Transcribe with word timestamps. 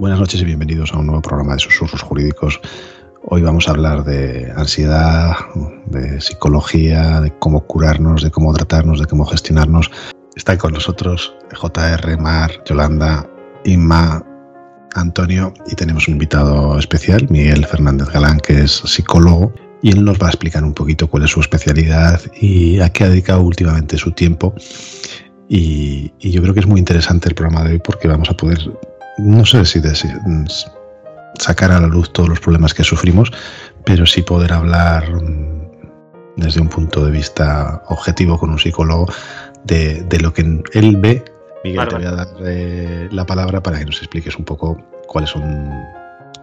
Buenas 0.00 0.18
noches 0.18 0.40
y 0.40 0.46
bienvenidos 0.46 0.94
a 0.94 0.98
un 0.98 1.08
nuevo 1.08 1.20
programa 1.20 1.52
de 1.52 1.58
Susurros 1.58 2.00
Jurídicos. 2.00 2.58
Hoy 3.24 3.42
vamos 3.42 3.68
a 3.68 3.72
hablar 3.72 4.02
de 4.02 4.50
ansiedad, 4.56 5.32
de 5.88 6.18
psicología, 6.22 7.20
de 7.20 7.30
cómo 7.38 7.66
curarnos, 7.66 8.22
de 8.22 8.30
cómo 8.30 8.54
tratarnos, 8.54 8.98
de 8.98 9.04
cómo 9.04 9.26
gestionarnos. 9.26 9.90
Está 10.34 10.56
con 10.56 10.72
nosotros 10.72 11.34
JR, 11.52 12.18
Mar, 12.18 12.50
Yolanda, 12.64 13.28
Inma, 13.66 14.24
Antonio 14.94 15.52
y 15.70 15.74
tenemos 15.74 16.08
un 16.08 16.14
invitado 16.14 16.78
especial, 16.78 17.26
Miguel 17.28 17.66
Fernández 17.66 18.08
Galán, 18.08 18.40
que 18.40 18.62
es 18.62 18.72
psicólogo 18.72 19.52
y 19.82 19.90
él 19.90 20.02
nos 20.02 20.18
va 20.18 20.28
a 20.28 20.30
explicar 20.30 20.64
un 20.64 20.72
poquito 20.72 21.10
cuál 21.10 21.24
es 21.24 21.30
su 21.30 21.40
especialidad 21.40 22.22
y 22.40 22.80
a 22.80 22.88
qué 22.88 23.04
ha 23.04 23.10
dedicado 23.10 23.42
últimamente 23.42 23.98
su 23.98 24.12
tiempo. 24.12 24.54
Y, 25.46 26.10
y 26.20 26.30
yo 26.30 26.40
creo 26.40 26.54
que 26.54 26.60
es 26.60 26.66
muy 26.66 26.78
interesante 26.78 27.28
el 27.28 27.34
programa 27.34 27.64
de 27.64 27.72
hoy 27.72 27.80
porque 27.84 28.08
vamos 28.08 28.30
a 28.30 28.34
poder 28.34 28.60
no 29.18 29.44
sé 29.44 29.64
si 29.64 29.80
de, 29.80 29.94
sacar 31.38 31.72
a 31.72 31.80
la 31.80 31.86
luz 31.86 32.12
todos 32.12 32.28
los 32.28 32.40
problemas 32.40 32.74
que 32.74 32.84
sufrimos, 32.84 33.30
pero 33.84 34.06
sí 34.06 34.22
poder 34.22 34.52
hablar 34.52 35.04
desde 36.36 36.60
un 36.60 36.68
punto 36.68 37.04
de 37.04 37.10
vista 37.10 37.82
objetivo 37.88 38.38
con 38.38 38.50
un 38.50 38.58
psicólogo 38.58 39.06
de, 39.64 40.02
de 40.02 40.20
lo 40.20 40.32
que 40.32 40.42
él 40.72 40.96
ve. 40.96 41.24
Miguel, 41.64 41.88
te 41.88 41.94
voy 41.96 42.04
a 42.06 42.12
dar 42.12 42.28
eh, 42.44 43.08
la 43.10 43.26
palabra 43.26 43.62
para 43.62 43.78
que 43.78 43.84
nos 43.84 43.98
expliques 43.98 44.36
un 44.36 44.44
poco 44.44 44.80
cuáles 45.06 45.30
son 45.30 45.70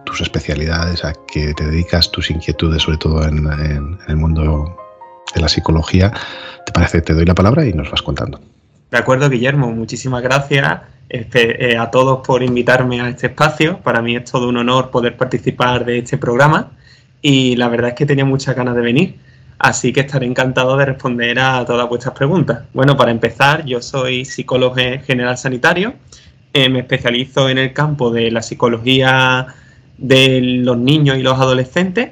tus 0.04 0.20
especialidades, 0.20 1.04
a 1.04 1.12
qué 1.32 1.52
te 1.54 1.66
dedicas, 1.66 2.10
tus 2.10 2.30
inquietudes, 2.30 2.82
sobre 2.82 2.98
todo 2.98 3.24
en, 3.24 3.38
en, 3.38 3.50
en 3.50 3.98
el 4.06 4.16
mundo 4.16 4.76
de 5.34 5.40
la 5.40 5.48
psicología. 5.48 6.12
¿Te 6.64 6.72
parece? 6.72 7.02
Te 7.02 7.14
doy 7.14 7.24
la 7.24 7.34
palabra 7.34 7.66
y 7.66 7.72
nos 7.72 7.90
vas 7.90 8.02
contando. 8.02 8.40
De 8.90 8.96
acuerdo, 8.96 9.28
Guillermo, 9.28 9.70
muchísimas 9.70 10.22
gracias 10.22 10.80
este, 11.08 11.72
eh, 11.72 11.76
a 11.76 11.90
todos 11.90 12.26
por 12.26 12.42
invitarme 12.42 13.00
a 13.00 13.08
este 13.08 13.26
espacio. 13.26 13.78
Para 13.80 14.00
mí 14.00 14.16
es 14.16 14.30
todo 14.30 14.48
un 14.48 14.56
honor 14.56 14.90
poder 14.90 15.16
participar 15.16 15.84
de 15.84 15.98
este 15.98 16.16
programa 16.16 16.70
y 17.20 17.56
la 17.56 17.68
verdad 17.68 17.90
es 17.90 17.94
que 17.96 18.06
tenía 18.06 18.24
muchas 18.24 18.56
ganas 18.56 18.74
de 18.74 18.80
venir. 18.80 19.16
Así 19.58 19.92
que 19.92 20.00
estaré 20.00 20.24
encantado 20.24 20.76
de 20.76 20.86
responder 20.86 21.38
a 21.38 21.64
todas 21.64 21.88
vuestras 21.88 22.14
preguntas. 22.14 22.62
Bueno, 22.72 22.96
para 22.96 23.10
empezar, 23.10 23.64
yo 23.64 23.82
soy 23.82 24.24
psicólogo 24.24 24.76
general 25.04 25.36
sanitario. 25.36 25.94
Eh, 26.52 26.68
me 26.68 26.80
especializo 26.80 27.48
en 27.48 27.58
el 27.58 27.72
campo 27.72 28.10
de 28.10 28.30
la 28.30 28.40
psicología 28.40 29.48
de 29.98 30.40
los 30.40 30.78
niños 30.78 31.18
y 31.18 31.22
los 31.22 31.38
adolescentes 31.38 32.10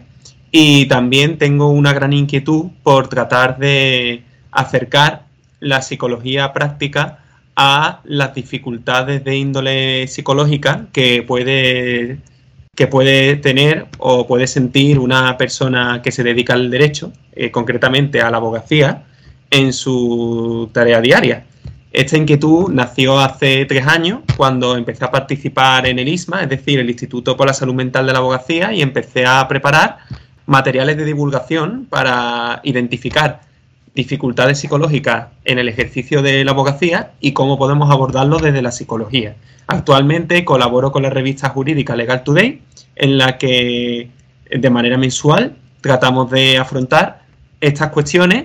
y 0.50 0.86
también 0.86 1.38
tengo 1.38 1.68
una 1.68 1.92
gran 1.92 2.12
inquietud 2.12 2.66
por 2.82 3.08
tratar 3.08 3.58
de 3.58 4.24
acercar 4.50 5.25
la 5.66 5.82
psicología 5.82 6.52
práctica 6.52 7.18
a 7.56 8.00
las 8.04 8.34
dificultades 8.34 9.24
de 9.24 9.36
índole 9.36 10.06
psicológica 10.08 10.86
que 10.92 11.22
puede, 11.22 12.18
que 12.74 12.86
puede 12.86 13.36
tener 13.36 13.86
o 13.98 14.26
puede 14.26 14.46
sentir 14.46 14.98
una 14.98 15.36
persona 15.36 16.00
que 16.02 16.12
se 16.12 16.22
dedica 16.22 16.52
al 16.52 16.70
derecho, 16.70 17.12
eh, 17.32 17.50
concretamente 17.50 18.20
a 18.20 18.30
la 18.30 18.36
abogacía, 18.36 19.04
en 19.50 19.72
su 19.72 20.68
tarea 20.72 21.00
diaria. 21.00 21.44
Esta 21.92 22.18
inquietud 22.18 22.68
nació 22.70 23.18
hace 23.18 23.64
tres 23.64 23.86
años 23.86 24.20
cuando 24.36 24.76
empecé 24.76 25.04
a 25.06 25.10
participar 25.10 25.86
en 25.86 25.98
el 25.98 26.08
ISMA, 26.08 26.42
es 26.42 26.50
decir, 26.50 26.78
el 26.78 26.90
Instituto 26.90 27.36
por 27.36 27.46
la 27.46 27.54
Salud 27.54 27.74
Mental 27.74 28.06
de 28.06 28.12
la 28.12 28.18
Abogacía, 28.18 28.72
y 28.74 28.82
empecé 28.82 29.24
a 29.24 29.48
preparar 29.48 29.98
materiales 30.44 30.98
de 30.98 31.04
divulgación 31.04 31.86
para 31.88 32.60
identificar 32.64 33.40
dificultades 33.96 34.60
psicológicas 34.60 35.28
en 35.44 35.58
el 35.58 35.68
ejercicio 35.70 36.20
de 36.20 36.44
la 36.44 36.52
abogacía 36.52 37.12
y 37.18 37.32
cómo 37.32 37.58
podemos 37.58 37.90
abordarlo 37.90 38.38
desde 38.38 38.60
la 38.60 38.70
psicología. 38.70 39.36
Actualmente 39.66 40.44
colaboro 40.44 40.92
con 40.92 41.02
la 41.02 41.10
revista 41.10 41.48
jurídica 41.48 41.96
Legal 41.96 42.22
Today, 42.22 42.60
en 42.94 43.18
la 43.18 43.38
que 43.38 44.10
de 44.50 44.70
manera 44.70 44.98
mensual 44.98 45.56
tratamos 45.80 46.30
de 46.30 46.58
afrontar 46.58 47.22
estas 47.60 47.88
cuestiones 47.88 48.44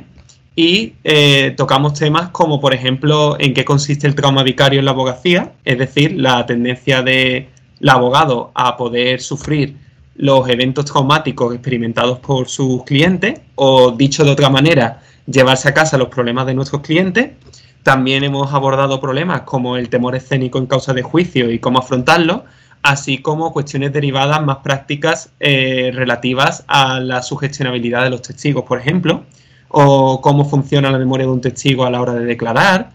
y 0.55 0.93
eh, 1.03 1.53
tocamos 1.57 1.95
temas 1.95 2.29
como, 2.29 2.61
por 2.61 2.73
ejemplo, 2.73 3.35
en 3.37 3.53
qué 3.53 3.65
consiste 3.65 4.07
el 4.07 4.15
trauma 4.15 4.43
vicario 4.43 4.79
en 4.79 4.85
la 4.85 4.91
abogacía, 4.91 5.51
es 5.65 5.77
decir, 5.77 6.13
la 6.17 6.45
tendencia 6.45 7.01
del 7.01 7.47
abogado 7.87 8.51
a 8.55 8.77
poder 8.77 9.19
sufrir 9.19 9.75
los 10.15 10.47
eventos 10.47 10.85
traumáticos 10.85 11.53
experimentados 11.53 12.19
por 12.19 12.47
sus 12.47 12.83
clientes, 12.85 13.41
o 13.55 13.91
dicho 13.91 14.23
de 14.23 14.31
otra 14.31 14.49
manera, 14.49 15.01
llevarse 15.25 15.69
a 15.69 15.73
casa 15.73 15.97
los 15.97 16.09
problemas 16.09 16.45
de 16.45 16.53
nuestros 16.53 16.81
clientes. 16.81 17.31
También 17.83 18.23
hemos 18.23 18.53
abordado 18.53 18.99
problemas 18.99 19.41
como 19.41 19.77
el 19.77 19.89
temor 19.89 20.15
escénico 20.15 20.59
en 20.59 20.67
causa 20.67 20.93
de 20.93 21.01
juicio 21.01 21.49
y 21.51 21.59
cómo 21.59 21.79
afrontarlo, 21.79 22.45
así 22.83 23.19
como 23.19 23.53
cuestiones 23.53 23.93
derivadas 23.93 24.43
más 24.43 24.57
prácticas 24.57 25.31
eh, 25.39 25.91
relativas 25.93 26.63
a 26.67 26.99
la 26.99 27.23
sugestionabilidad 27.23 28.03
de 28.03 28.11
los 28.11 28.21
testigos, 28.21 28.63
por 28.65 28.79
ejemplo, 28.79 29.23
o 29.69 30.21
cómo 30.21 30.45
funciona 30.45 30.91
la 30.91 30.99
memoria 30.99 31.25
de 31.25 31.31
un 31.31 31.41
testigo 31.41 31.85
a 31.85 31.89
la 31.89 32.01
hora 32.01 32.13
de 32.13 32.25
declarar, 32.25 32.91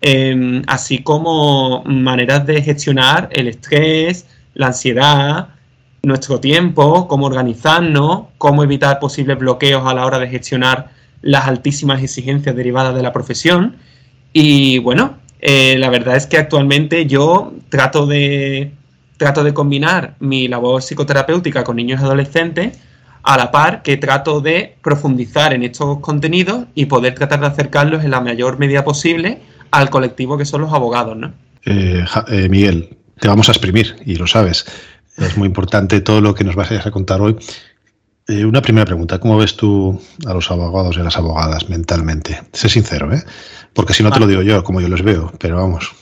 eh, 0.00 0.62
así 0.66 0.98
como 0.98 1.82
maneras 1.84 2.46
de 2.46 2.60
gestionar 2.62 3.28
el 3.32 3.48
estrés, 3.48 4.26
la 4.54 4.68
ansiedad, 4.68 5.48
nuestro 6.02 6.40
tiempo, 6.40 7.08
cómo 7.08 7.26
organizarnos, 7.26 8.24
cómo 8.38 8.62
evitar 8.62 8.98
posibles 8.98 9.38
bloqueos 9.38 9.86
a 9.86 9.94
la 9.94 10.04
hora 10.06 10.18
de 10.18 10.28
gestionar 10.28 10.90
las 11.24 11.46
altísimas 11.46 12.02
exigencias 12.02 12.54
derivadas 12.54 12.94
de 12.94 13.02
la 13.02 13.12
profesión. 13.12 13.76
Y 14.32 14.78
bueno, 14.78 15.16
eh, 15.40 15.76
la 15.78 15.88
verdad 15.88 16.16
es 16.16 16.26
que 16.26 16.36
actualmente 16.36 17.06
yo 17.06 17.54
trato 17.70 18.06
de, 18.06 18.72
trato 19.16 19.42
de 19.42 19.54
combinar 19.54 20.16
mi 20.20 20.48
labor 20.48 20.82
psicoterapéutica 20.82 21.64
con 21.64 21.76
niños 21.76 22.00
y 22.00 22.04
adolescentes 22.04 22.78
a 23.22 23.38
la 23.38 23.50
par 23.50 23.82
que 23.82 23.96
trato 23.96 24.42
de 24.42 24.76
profundizar 24.82 25.54
en 25.54 25.62
estos 25.62 25.98
contenidos 26.00 26.66
y 26.74 26.86
poder 26.86 27.14
tratar 27.14 27.40
de 27.40 27.46
acercarlos 27.46 28.04
en 28.04 28.10
la 28.10 28.20
mayor 28.20 28.58
medida 28.58 28.84
posible 28.84 29.40
al 29.70 29.88
colectivo 29.88 30.36
que 30.36 30.44
son 30.44 30.60
los 30.60 30.72
abogados. 30.74 31.16
¿no? 31.16 31.32
Eh, 31.64 32.04
eh, 32.28 32.48
Miguel, 32.50 32.90
te 33.18 33.28
vamos 33.28 33.48
a 33.48 33.52
exprimir 33.52 33.96
y 34.04 34.16
lo 34.16 34.26
sabes. 34.26 34.66
Es 35.16 35.38
muy 35.38 35.46
importante 35.46 36.02
todo 36.02 36.20
lo 36.20 36.34
que 36.34 36.44
nos 36.44 36.54
vas 36.54 36.70
a 36.70 36.90
contar 36.90 37.22
hoy. 37.22 37.36
Eh, 38.26 38.44
una 38.44 38.62
primera 38.62 38.86
pregunta, 38.86 39.18
¿cómo 39.18 39.36
ves 39.36 39.54
tú 39.54 40.00
a 40.26 40.32
los 40.32 40.50
abogados 40.50 40.96
y 40.96 41.00
a 41.00 41.04
las 41.04 41.16
abogadas 41.18 41.68
mentalmente? 41.68 42.40
Sé 42.52 42.70
sincero, 42.70 43.12
¿eh? 43.12 43.22
Porque 43.74 43.92
si 43.92 44.02
no 44.02 44.10
te 44.10 44.18
lo 44.18 44.26
digo 44.26 44.40
yo, 44.40 44.64
como 44.64 44.80
yo 44.80 44.88
los 44.88 45.02
veo, 45.02 45.30
pero 45.38 45.56
vamos. 45.56 45.92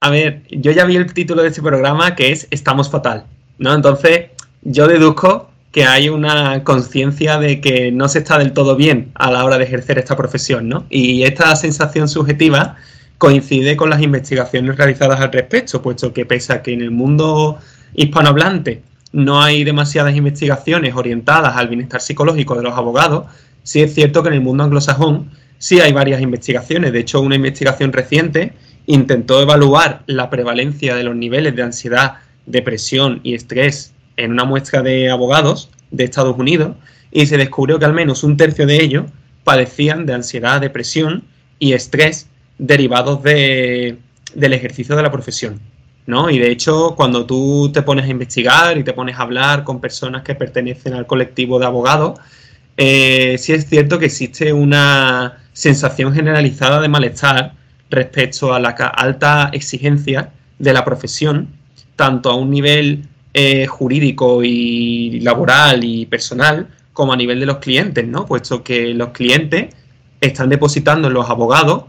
A 0.00 0.10
ver, 0.10 0.42
yo 0.50 0.72
ya 0.72 0.84
vi 0.84 0.96
el 0.96 1.12
título 1.12 1.42
de 1.42 1.48
este 1.48 1.62
programa 1.62 2.16
que 2.16 2.32
es 2.32 2.48
Estamos 2.50 2.90
fatal, 2.90 3.24
¿no? 3.58 3.72
Entonces, 3.72 4.30
yo 4.62 4.88
deduzco 4.88 5.50
que 5.70 5.84
hay 5.84 6.08
una 6.08 6.64
conciencia 6.64 7.38
de 7.38 7.60
que 7.60 7.92
no 7.92 8.08
se 8.08 8.18
está 8.18 8.38
del 8.38 8.52
todo 8.52 8.74
bien 8.74 9.12
a 9.14 9.30
la 9.30 9.44
hora 9.44 9.58
de 9.58 9.64
ejercer 9.64 9.98
esta 9.98 10.16
profesión, 10.16 10.68
¿no? 10.68 10.86
Y 10.90 11.22
esta 11.22 11.54
sensación 11.54 12.08
subjetiva 12.08 12.76
coincide 13.18 13.76
con 13.76 13.90
las 13.90 14.02
investigaciones 14.02 14.76
realizadas 14.76 15.20
al 15.20 15.30
respecto, 15.30 15.82
puesto 15.82 16.12
que 16.12 16.26
pese 16.26 16.52
a 16.52 16.62
que 16.62 16.72
en 16.72 16.82
el 16.82 16.90
mundo 16.90 17.58
hispanohablante 17.94 18.82
no 19.12 19.42
hay 19.42 19.64
demasiadas 19.64 20.14
investigaciones 20.14 20.94
orientadas 20.94 21.56
al 21.56 21.68
bienestar 21.68 22.00
psicológico 22.00 22.54
de 22.54 22.62
los 22.62 22.76
abogados, 22.76 23.26
sí 23.62 23.82
es 23.82 23.94
cierto 23.94 24.22
que 24.22 24.28
en 24.28 24.34
el 24.34 24.40
mundo 24.40 24.64
anglosajón 24.64 25.30
sí 25.58 25.80
hay 25.80 25.92
varias 25.92 26.20
investigaciones. 26.20 26.92
De 26.92 27.00
hecho, 27.00 27.20
una 27.20 27.36
investigación 27.36 27.92
reciente 27.92 28.52
intentó 28.86 29.42
evaluar 29.42 30.02
la 30.06 30.30
prevalencia 30.30 30.94
de 30.94 31.04
los 31.04 31.14
niveles 31.14 31.54
de 31.54 31.62
ansiedad, 31.62 32.14
depresión 32.46 33.20
y 33.22 33.34
estrés 33.34 33.92
en 34.16 34.32
una 34.32 34.44
muestra 34.44 34.82
de 34.82 35.10
abogados 35.10 35.70
de 35.90 36.04
Estados 36.04 36.36
Unidos 36.38 36.76
y 37.10 37.26
se 37.26 37.36
descubrió 37.36 37.78
que 37.78 37.84
al 37.84 37.94
menos 37.94 38.22
un 38.24 38.36
tercio 38.36 38.66
de 38.66 38.82
ellos 38.82 39.06
padecían 39.44 40.06
de 40.06 40.14
ansiedad, 40.14 40.60
depresión 40.60 41.24
y 41.58 41.72
estrés 41.72 42.28
derivados 42.58 43.22
de, 43.22 43.98
del 44.34 44.52
ejercicio 44.52 44.96
de 44.96 45.02
la 45.02 45.12
profesión. 45.12 45.60
¿No? 46.08 46.30
Y 46.30 46.38
de 46.38 46.50
hecho, 46.50 46.94
cuando 46.96 47.26
tú 47.26 47.70
te 47.70 47.82
pones 47.82 48.06
a 48.06 48.08
investigar 48.08 48.78
y 48.78 48.82
te 48.82 48.94
pones 48.94 49.18
a 49.18 49.22
hablar 49.22 49.62
con 49.62 49.78
personas 49.78 50.22
que 50.22 50.34
pertenecen 50.34 50.94
al 50.94 51.06
colectivo 51.06 51.58
de 51.58 51.66
abogados, 51.66 52.18
eh, 52.78 53.36
sí 53.38 53.52
es 53.52 53.68
cierto 53.68 53.98
que 53.98 54.06
existe 54.06 54.54
una 54.54 55.44
sensación 55.52 56.14
generalizada 56.14 56.80
de 56.80 56.88
malestar 56.88 57.52
respecto 57.90 58.54
a 58.54 58.58
la 58.58 58.70
alta 58.70 59.50
exigencia 59.52 60.30
de 60.58 60.72
la 60.72 60.82
profesión, 60.82 61.48
tanto 61.94 62.30
a 62.30 62.36
un 62.36 62.50
nivel 62.50 63.04
eh, 63.34 63.66
jurídico 63.66 64.42
y 64.42 65.20
laboral 65.20 65.84
y 65.84 66.06
personal, 66.06 66.68
como 66.94 67.12
a 67.12 67.16
nivel 67.16 67.38
de 67.38 67.46
los 67.46 67.58
clientes, 67.58 68.08
¿no? 68.08 68.24
Puesto 68.24 68.62
que 68.64 68.94
los 68.94 69.10
clientes 69.10 69.74
están 70.22 70.48
depositando 70.48 71.08
en 71.08 71.14
los 71.14 71.28
abogados 71.28 71.84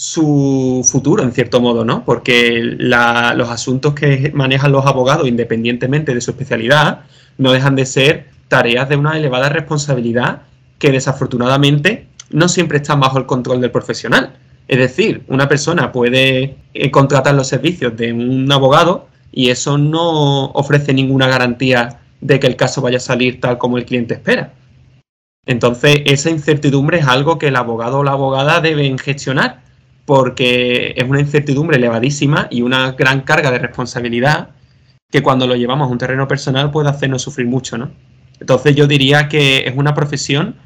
su 0.00 0.80
futuro, 0.82 1.22
en 1.22 1.32
cierto 1.32 1.60
modo, 1.60 1.84
¿no? 1.84 2.06
Porque 2.06 2.58
los 2.62 3.50
asuntos 3.50 3.92
que 3.92 4.32
manejan 4.34 4.72
los 4.72 4.86
abogados, 4.86 5.28
independientemente 5.28 6.14
de 6.14 6.22
su 6.22 6.30
especialidad, 6.30 7.00
no 7.36 7.52
dejan 7.52 7.76
de 7.76 7.84
ser 7.84 8.30
tareas 8.48 8.88
de 8.88 8.96
una 8.96 9.18
elevada 9.18 9.50
responsabilidad 9.50 10.40
que 10.78 10.90
desafortunadamente 10.90 12.06
no 12.30 12.48
siempre 12.48 12.78
están 12.78 12.98
bajo 12.98 13.18
el 13.18 13.26
control 13.26 13.60
del 13.60 13.72
profesional. 13.72 14.32
Es 14.68 14.78
decir, 14.78 15.22
una 15.28 15.48
persona 15.48 15.92
puede 15.92 16.56
eh, 16.72 16.90
contratar 16.90 17.34
los 17.34 17.48
servicios 17.48 17.94
de 17.94 18.14
un 18.14 18.50
abogado 18.50 19.06
y 19.30 19.50
eso 19.50 19.76
no 19.76 20.46
ofrece 20.52 20.94
ninguna 20.94 21.28
garantía 21.28 22.00
de 22.22 22.40
que 22.40 22.46
el 22.46 22.56
caso 22.56 22.80
vaya 22.80 22.96
a 22.96 23.00
salir 23.00 23.38
tal 23.38 23.58
como 23.58 23.76
el 23.76 23.84
cliente 23.84 24.14
espera. 24.14 24.54
Entonces, 25.44 26.00
esa 26.06 26.30
incertidumbre 26.30 27.00
es 27.00 27.06
algo 27.06 27.38
que 27.38 27.48
el 27.48 27.56
abogado 27.56 27.98
o 27.98 28.02
la 28.02 28.12
abogada 28.12 28.62
deben 28.62 28.96
gestionar 28.96 29.68
porque 30.10 30.92
es 30.96 31.08
una 31.08 31.20
incertidumbre 31.20 31.76
elevadísima 31.76 32.48
y 32.50 32.62
una 32.62 32.90
gran 32.98 33.20
carga 33.20 33.52
de 33.52 33.60
responsabilidad 33.60 34.48
que 35.08 35.22
cuando 35.22 35.46
lo 35.46 35.54
llevamos 35.54 35.86
a 35.86 35.92
un 35.92 35.98
terreno 35.98 36.26
personal 36.26 36.72
puede 36.72 36.88
hacernos 36.88 37.22
sufrir 37.22 37.46
mucho, 37.46 37.78
¿no? 37.78 37.92
Entonces 38.40 38.74
yo 38.74 38.88
diría 38.88 39.28
que 39.28 39.58
es 39.68 39.74
una 39.76 39.94
profesión 39.94 40.56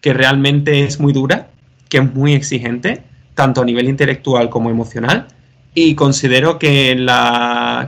que 0.00 0.14
realmente 0.14 0.84
es 0.84 1.00
muy 1.00 1.12
dura, 1.12 1.50
que 1.90 1.98
es 1.98 2.14
muy 2.14 2.32
exigente, 2.32 3.02
tanto 3.34 3.60
a 3.60 3.66
nivel 3.66 3.90
intelectual 3.90 4.48
como 4.48 4.70
emocional, 4.70 5.26
y 5.74 5.94
considero 5.96 6.58
que 6.58 6.92
en, 6.92 7.06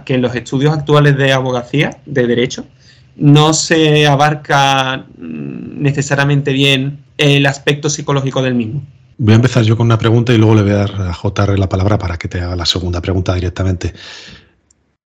que 0.04 0.16
en 0.16 0.20
los 0.20 0.34
estudios 0.34 0.74
actuales 0.74 1.16
de 1.16 1.32
abogacía, 1.32 1.96
de 2.04 2.26
derecho, 2.26 2.66
no 3.16 3.54
se 3.54 4.06
abarca 4.06 5.06
mm, 5.16 5.80
necesariamente 5.80 6.52
bien 6.52 6.98
el 7.16 7.46
aspecto 7.46 7.88
psicológico 7.88 8.42
del 8.42 8.54
mismo. 8.54 8.82
Voy 9.18 9.32
a 9.32 9.36
empezar 9.36 9.62
yo 9.62 9.76
con 9.76 9.86
una 9.86 9.98
pregunta 9.98 10.32
y 10.32 10.38
luego 10.38 10.54
le 10.54 10.62
voy 10.62 10.72
a 10.72 10.76
dar 10.76 10.94
a 11.00 11.14
JR 11.14 11.58
la 11.58 11.68
palabra 11.68 11.96
para 11.96 12.18
que 12.18 12.28
te 12.28 12.40
haga 12.40 12.54
la 12.54 12.66
segunda 12.66 13.00
pregunta 13.00 13.34
directamente. 13.34 13.94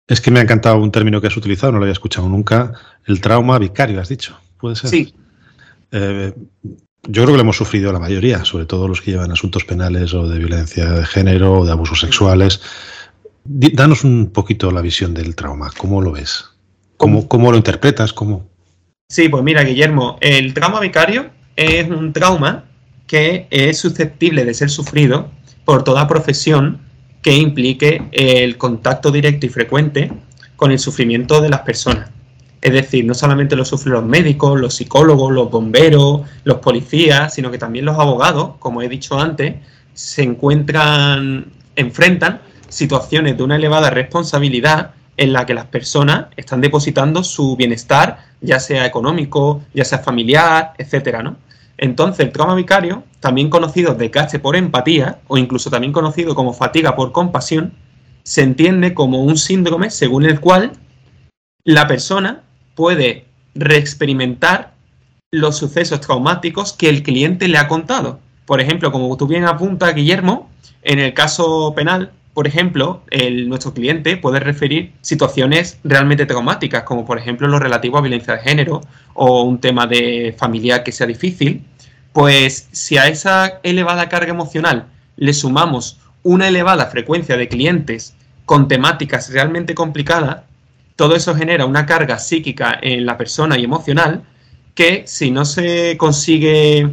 Es 0.08 0.20
que 0.20 0.32
me 0.32 0.40
ha 0.40 0.42
encantado 0.42 0.78
un 0.78 0.90
término 0.90 1.20
que 1.20 1.28
has 1.28 1.36
utilizado, 1.36 1.72
no 1.72 1.78
lo 1.78 1.84
había 1.84 1.92
escuchado 1.92 2.28
nunca, 2.28 2.72
el 3.06 3.20
trauma 3.20 3.58
vicario, 3.58 4.00
has 4.00 4.08
dicho. 4.08 4.36
¿Puede 4.58 4.74
ser? 4.74 4.90
Sí. 4.90 5.14
Eh, 5.92 6.34
yo 7.04 7.22
creo 7.22 7.26
que 7.26 7.32
lo 7.34 7.40
hemos 7.40 7.56
sufrido 7.56 7.92
la 7.92 8.00
mayoría, 8.00 8.44
sobre 8.44 8.66
todo 8.66 8.88
los 8.88 9.00
que 9.00 9.12
llevan 9.12 9.30
asuntos 9.30 9.64
penales 9.64 10.12
o 10.12 10.28
de 10.28 10.38
violencia 10.38 10.90
de 10.90 11.06
género 11.06 11.60
o 11.60 11.64
de 11.64 11.70
abusos 11.70 12.00
sexuales. 12.00 12.60
Danos 13.44 14.02
un 14.02 14.30
poquito 14.32 14.72
la 14.72 14.80
visión 14.80 15.14
del 15.14 15.36
trauma, 15.36 15.70
¿cómo 15.78 16.02
lo 16.02 16.12
ves? 16.12 16.50
¿Cómo, 16.96 17.28
cómo 17.28 17.52
lo 17.52 17.56
interpretas? 17.56 18.12
¿Cómo? 18.12 18.50
Sí, 19.08 19.28
pues 19.28 19.42
mira, 19.42 19.62
Guillermo, 19.62 20.18
el 20.20 20.52
trauma 20.52 20.80
vicario 20.80 21.30
es 21.56 21.88
un 21.88 22.12
trauma 22.12 22.69
que 23.10 23.48
es 23.50 23.76
susceptible 23.76 24.44
de 24.44 24.54
ser 24.54 24.70
sufrido 24.70 25.30
por 25.64 25.82
toda 25.82 26.06
profesión 26.06 26.78
que 27.22 27.34
implique 27.34 28.04
el 28.12 28.56
contacto 28.56 29.10
directo 29.10 29.46
y 29.46 29.48
frecuente 29.48 30.12
con 30.54 30.70
el 30.70 30.78
sufrimiento 30.78 31.40
de 31.40 31.48
las 31.48 31.62
personas. 31.62 32.08
Es 32.62 32.72
decir, 32.72 33.04
no 33.04 33.14
solamente 33.14 33.56
lo 33.56 33.64
sufren 33.64 33.94
los 33.94 34.04
médicos, 34.04 34.60
los 34.60 34.76
psicólogos, 34.76 35.32
los 35.32 35.50
bomberos, 35.50 36.20
los 36.44 36.58
policías, 36.58 37.34
sino 37.34 37.50
que 37.50 37.58
también 37.58 37.84
los 37.84 37.98
abogados, 37.98 38.52
como 38.60 38.80
he 38.80 38.88
dicho 38.88 39.18
antes, 39.18 39.56
se 39.92 40.22
encuentran, 40.22 41.46
enfrentan 41.74 42.42
situaciones 42.68 43.36
de 43.36 43.42
una 43.42 43.56
elevada 43.56 43.90
responsabilidad 43.90 44.92
en 45.16 45.32
la 45.32 45.46
que 45.46 45.54
las 45.54 45.66
personas 45.66 46.26
están 46.36 46.60
depositando 46.60 47.24
su 47.24 47.56
bienestar, 47.56 48.18
ya 48.40 48.60
sea 48.60 48.86
económico, 48.86 49.64
ya 49.74 49.84
sea 49.84 49.98
familiar, 49.98 50.74
etcétera, 50.78 51.24
¿no? 51.24 51.49
Entonces, 51.82 52.26
el 52.26 52.32
trauma 52.32 52.54
vicario, 52.54 53.04
también 53.20 53.48
conocido 53.48 53.94
de 53.94 54.10
cache 54.10 54.38
por 54.38 54.54
empatía, 54.54 55.20
o 55.28 55.38
incluso 55.38 55.70
también 55.70 55.94
conocido 55.94 56.34
como 56.34 56.52
fatiga 56.52 56.94
por 56.94 57.10
compasión, 57.10 57.72
se 58.22 58.42
entiende 58.42 58.92
como 58.92 59.24
un 59.24 59.38
síndrome 59.38 59.88
según 59.88 60.26
el 60.26 60.40
cual 60.40 60.72
la 61.64 61.86
persona 61.86 62.42
puede 62.74 63.24
reexperimentar 63.54 64.74
los 65.30 65.56
sucesos 65.56 66.02
traumáticos 66.02 66.74
que 66.74 66.90
el 66.90 67.02
cliente 67.02 67.48
le 67.48 67.56
ha 67.56 67.66
contado. 67.66 68.20
Por 68.44 68.60
ejemplo, 68.60 68.92
como 68.92 69.16
tú 69.16 69.26
bien 69.26 69.46
apunta, 69.46 69.90
Guillermo, 69.92 70.50
en 70.82 70.98
el 70.98 71.14
caso 71.14 71.72
penal, 71.74 72.12
por 72.34 72.46
ejemplo, 72.46 73.02
nuestro 73.46 73.72
cliente 73.72 74.18
puede 74.18 74.38
referir 74.38 74.92
situaciones 75.00 75.78
realmente 75.82 76.26
traumáticas, 76.26 76.82
como 76.82 77.06
por 77.06 77.16
ejemplo 77.16 77.48
lo 77.48 77.58
relativo 77.58 77.96
a 77.96 78.02
violencia 78.02 78.34
de 78.34 78.40
género 78.40 78.82
o 79.14 79.44
un 79.44 79.60
tema 79.60 79.86
de 79.86 80.34
familia 80.38 80.84
que 80.84 80.92
sea 80.92 81.06
difícil, 81.06 81.64
pues 82.12 82.68
si 82.72 82.98
a 82.98 83.08
esa 83.08 83.60
elevada 83.62 84.08
carga 84.08 84.30
emocional 84.30 84.86
le 85.16 85.32
sumamos 85.32 86.00
una 86.22 86.48
elevada 86.48 86.86
frecuencia 86.86 87.36
de 87.36 87.48
clientes 87.48 88.14
con 88.44 88.68
temáticas 88.68 89.30
realmente 89.32 89.74
complicadas, 89.74 90.38
todo 90.96 91.14
eso 91.14 91.34
genera 91.34 91.66
una 91.66 91.86
carga 91.86 92.18
psíquica 92.18 92.78
en 92.82 93.06
la 93.06 93.16
persona 93.16 93.58
y 93.58 93.64
emocional 93.64 94.24
que 94.74 95.04
si 95.06 95.30
no 95.30 95.44
se 95.44 95.96
consigue 95.96 96.88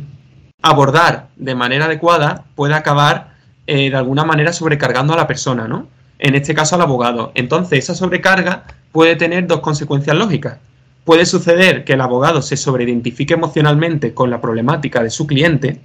abordar 0.62 1.28
de 1.36 1.56
manera 1.56 1.86
adecuada 1.86 2.46
puede 2.56 2.74
acabar 2.74 3.36
eh, 3.66 3.90
de 3.90 3.98
alguna 3.98 4.24
manera 4.24 4.54
sobrecargando 4.54 5.14
a 5.14 5.18
la 5.18 5.28
persona, 5.28 5.68
¿no? 5.68 5.88
En 6.20 6.36
este 6.36 6.54
caso 6.54 6.76
al 6.76 6.82
abogado. 6.82 7.32
Entonces 7.36 7.80
esa 7.80 7.96
sobrecarga 7.96 8.64
puede 8.92 9.16
tener 9.16 9.46
dos 9.46 9.60
consecuencias 9.60 10.16
lógicas. 10.16 10.58
Puede 11.08 11.26
suceder 11.26 11.86
que 11.86 11.94
el 11.94 12.02
abogado 12.02 12.42
se 12.42 12.58
sobreidentifique 12.58 13.36
emocionalmente 13.36 14.14
con 14.14 14.30
la 14.30 14.42
problemática 14.42 15.02
de 15.02 15.10
su 15.10 15.26
cliente, 15.26 15.80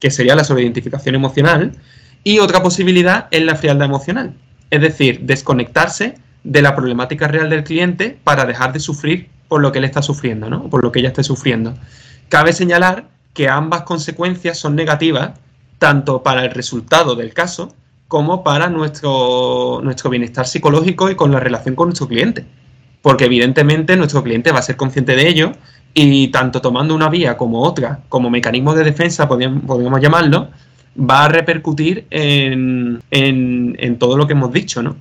que 0.00 0.10
sería 0.10 0.34
la 0.34 0.42
sobreidentificación 0.42 1.14
emocional, 1.14 1.70
y 2.24 2.40
otra 2.40 2.60
posibilidad 2.60 3.28
es 3.30 3.44
la 3.44 3.54
frialdad 3.54 3.86
emocional, 3.86 4.34
es 4.70 4.80
decir, 4.80 5.20
desconectarse 5.20 6.16
de 6.42 6.62
la 6.62 6.74
problemática 6.74 7.28
real 7.28 7.48
del 7.48 7.62
cliente 7.62 8.18
para 8.24 8.44
dejar 8.44 8.72
de 8.72 8.80
sufrir 8.80 9.30
por 9.46 9.60
lo 9.60 9.70
que 9.70 9.78
él 9.78 9.84
está 9.84 10.02
sufriendo, 10.02 10.50
¿no? 10.50 10.68
por 10.68 10.82
lo 10.82 10.90
que 10.90 10.98
ella 10.98 11.10
esté 11.10 11.22
sufriendo. 11.22 11.74
Cabe 12.28 12.52
señalar 12.52 13.08
que 13.32 13.48
ambas 13.48 13.82
consecuencias 13.82 14.58
son 14.58 14.74
negativas 14.74 15.38
tanto 15.78 16.24
para 16.24 16.44
el 16.44 16.50
resultado 16.50 17.14
del 17.14 17.34
caso 17.34 17.72
como 18.08 18.42
para 18.42 18.68
nuestro, 18.68 19.78
nuestro 19.84 20.10
bienestar 20.10 20.48
psicológico 20.48 21.08
y 21.08 21.14
con 21.14 21.30
la 21.30 21.38
relación 21.38 21.76
con 21.76 21.86
nuestro 21.86 22.08
cliente 22.08 22.46
porque 23.02 23.24
evidentemente 23.24 23.96
nuestro 23.96 24.22
cliente 24.22 24.52
va 24.52 24.58
a 24.58 24.62
ser 24.62 24.76
consciente 24.76 25.16
de 25.16 25.28
ello 25.28 25.52
y 25.94 26.28
tanto 26.28 26.60
tomando 26.60 26.94
una 26.94 27.08
vía 27.08 27.36
como 27.36 27.62
otra, 27.62 28.00
como 28.08 28.30
mecanismo 28.30 28.74
de 28.74 28.84
defensa, 28.84 29.28
podríamos, 29.28 30.00
llamarlo, 30.00 30.50
va 30.98 31.24
a 31.24 31.28
repercutir 31.28 32.06
en, 32.10 33.02
en, 33.10 33.98
todo 33.98 34.16
lo 34.16 34.26
que 34.26 34.34
hemos 34.34 34.52
dicho, 34.52 34.82
¿no? 34.82 34.96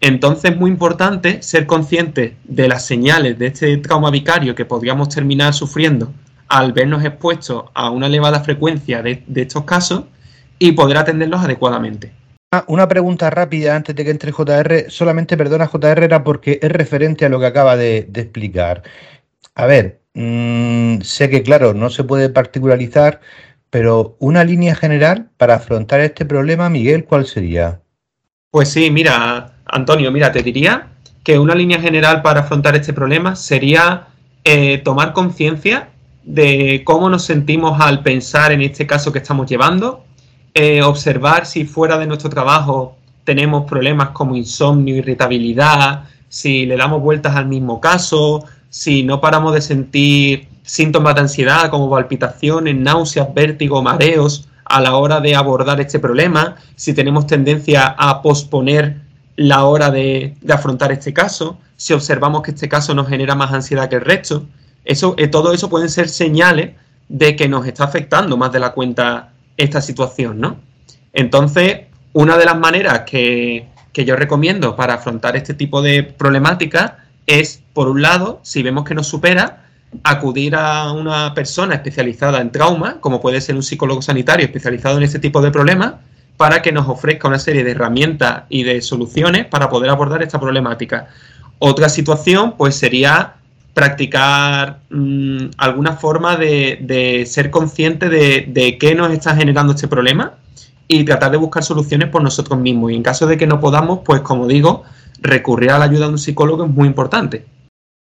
Entonces 0.00 0.50
es 0.50 0.56
muy 0.58 0.70
importante 0.70 1.40
ser 1.42 1.66
consciente 1.66 2.36
de 2.44 2.68
las 2.68 2.84
señales 2.84 3.38
de 3.38 3.46
este 3.46 3.76
trauma 3.78 4.10
vicario 4.10 4.54
que 4.54 4.66
podríamos 4.66 5.08
terminar 5.08 5.54
sufriendo 5.54 6.12
al 6.48 6.72
vernos 6.72 7.02
expuestos 7.02 7.64
a 7.72 7.90
una 7.90 8.06
elevada 8.06 8.40
frecuencia 8.40 9.02
de 9.02 9.22
estos 9.34 9.64
casos 9.64 10.04
y 10.58 10.72
poder 10.72 10.98
atenderlos 10.98 11.40
adecuadamente. 11.42 12.12
Ah, 12.52 12.64
una 12.68 12.86
pregunta 12.86 13.28
rápida 13.28 13.74
antes 13.74 13.94
de 13.96 14.04
que 14.04 14.10
entre 14.10 14.32
JR. 14.32 14.88
Solamente 14.88 15.36
perdona 15.36 15.66
JR 15.66 16.04
era 16.04 16.22
porque 16.22 16.58
es 16.62 16.70
referente 16.70 17.26
a 17.26 17.28
lo 17.28 17.40
que 17.40 17.46
acaba 17.46 17.76
de, 17.76 18.08
explicar. 18.14 18.82
A 19.54 19.66
ver, 19.66 20.00
mm, 20.14 21.00
sé 21.02 21.28
que 21.28 21.42
claro, 21.42 21.74
no 21.74 21.90
se 21.90 22.04
puede 22.04 22.28
particularizar, 22.28 23.20
pero 23.70 24.16
una 24.20 24.44
línea 24.44 24.74
general 24.74 25.28
para 25.36 25.56
afrontar 25.56 26.00
este 26.00 26.24
problema, 26.24 26.70
Miguel, 26.70 27.04
¿cuál 27.04 27.26
sería? 27.26 27.80
Pues 28.50 28.70
sí, 28.70 28.90
mira, 28.90 29.54
Antonio, 29.66 30.12
mira, 30.12 30.30
te 30.32 30.42
diría 30.42 30.88
que 31.24 31.38
una 31.38 31.54
línea 31.54 31.80
general 31.80 32.22
para 32.22 32.40
afrontar 32.40 32.76
este 32.76 32.92
problema 32.92 33.34
sería 33.34 34.06
eh, 34.44 34.78
tomar 34.78 35.12
conciencia 35.12 35.88
de 36.22 36.82
cómo 36.84 37.08
nos 37.10 37.24
sentimos 37.24 37.80
al 37.80 38.02
pensar 38.02 38.52
en 38.52 38.62
este 38.62 38.86
caso 38.86 39.12
que 39.12 39.18
estamos 39.18 39.48
llevando, 39.50 40.04
eh, 40.58 40.82
observar 40.82 41.44
si 41.44 41.66
fuera 41.66 41.98
de 41.98 42.06
nuestro 42.06 42.30
trabajo 42.30 42.96
tenemos 43.24 43.66
problemas 43.66 44.08
como 44.10 44.36
insomnio, 44.36 44.96
irritabilidad, 44.96 46.04
si 46.30 46.64
le 46.64 46.78
damos 46.78 47.02
vueltas 47.02 47.36
al 47.36 47.46
mismo 47.46 47.78
caso, 47.78 48.42
si 48.70 49.02
no 49.02 49.20
paramos 49.20 49.52
de 49.52 49.60
sentir 49.60 50.48
síntomas 50.62 51.14
de 51.14 51.20
ansiedad 51.20 51.68
como 51.68 51.90
palpitaciones, 51.90 52.74
náuseas, 52.74 53.34
vértigo, 53.34 53.82
mareos 53.82 54.48
a 54.64 54.80
la 54.80 54.96
hora 54.96 55.20
de 55.20 55.36
abordar 55.36 55.78
este 55.82 55.98
problema, 55.98 56.56
si 56.74 56.94
tenemos 56.94 57.26
tendencia 57.26 57.88
a 57.88 58.22
posponer 58.22 59.02
la 59.36 59.64
hora 59.66 59.90
de, 59.90 60.36
afrontar 60.48 60.90
este 60.90 61.12
caso, 61.12 61.58
si 61.76 61.92
observamos 61.92 62.40
que 62.40 62.52
este 62.52 62.66
caso 62.66 62.94
nos 62.94 63.08
genera 63.08 63.34
más 63.34 63.52
ansiedad 63.52 63.90
que 63.90 63.96
el 63.96 64.06
resto. 64.06 64.46
Eso, 64.86 65.16
eh, 65.18 65.28
todo 65.28 65.52
eso 65.52 65.68
pueden 65.68 65.90
ser 65.90 66.08
señales 66.08 66.70
de 67.10 67.36
que 67.36 67.46
nos 67.46 67.66
está 67.66 67.84
afectando 67.84 68.38
más 68.38 68.52
de 68.52 68.60
la 68.60 68.72
cuenta 68.72 69.32
esta 69.56 69.80
situación, 69.80 70.40
¿no? 70.40 70.58
Entonces, 71.12 71.80
una 72.12 72.36
de 72.36 72.44
las 72.44 72.58
maneras 72.58 73.00
que, 73.00 73.66
que 73.92 74.04
yo 74.04 74.16
recomiendo 74.16 74.76
para 74.76 74.94
afrontar 74.94 75.36
este 75.36 75.54
tipo 75.54 75.82
de 75.82 76.02
problemática 76.02 76.98
es, 77.26 77.62
por 77.72 77.88
un 77.88 78.02
lado, 78.02 78.40
si 78.42 78.62
vemos 78.62 78.84
que 78.84 78.94
nos 78.94 79.06
supera, 79.06 79.64
acudir 80.02 80.54
a 80.54 80.92
una 80.92 81.34
persona 81.34 81.74
especializada 81.74 82.40
en 82.40 82.50
trauma, 82.50 83.00
como 83.00 83.20
puede 83.20 83.40
ser 83.40 83.54
un 83.56 83.62
psicólogo 83.62 84.02
sanitario 84.02 84.46
especializado 84.46 84.98
en 84.98 85.04
este 85.04 85.18
tipo 85.18 85.40
de 85.40 85.50
problemas, 85.50 85.94
para 86.36 86.60
que 86.60 86.72
nos 86.72 86.88
ofrezca 86.88 87.28
una 87.28 87.38
serie 87.38 87.64
de 87.64 87.70
herramientas 87.70 88.42
y 88.48 88.62
de 88.62 88.82
soluciones 88.82 89.46
para 89.46 89.70
poder 89.70 89.90
abordar 89.90 90.22
esta 90.22 90.38
problemática. 90.38 91.08
Otra 91.58 91.88
situación, 91.88 92.54
pues, 92.58 92.76
sería 92.76 93.36
practicar 93.76 94.80
mmm, 94.88 95.50
alguna 95.58 95.96
forma 95.98 96.36
de, 96.36 96.78
de 96.80 97.26
ser 97.26 97.50
consciente 97.50 98.08
de, 98.08 98.46
de, 98.48 98.78
qué 98.78 98.94
nos 98.94 99.12
está 99.12 99.36
generando 99.36 99.74
este 99.74 99.86
problema 99.86 100.38
y 100.88 101.04
tratar 101.04 101.30
de 101.30 101.36
buscar 101.36 101.62
soluciones 101.62 102.08
por 102.08 102.22
nosotros 102.22 102.58
mismos. 102.58 102.92
Y 102.92 102.94
en 102.96 103.02
caso 103.02 103.26
de 103.26 103.36
que 103.36 103.46
no 103.46 103.60
podamos, 103.60 104.00
pues 104.02 104.22
como 104.22 104.46
digo, 104.46 104.84
recurrir 105.20 105.72
a 105.72 105.78
la 105.78 105.84
ayuda 105.84 106.06
de 106.06 106.12
un 106.12 106.18
psicólogo 106.18 106.64
es 106.64 106.70
muy 106.70 106.88
importante. 106.88 107.44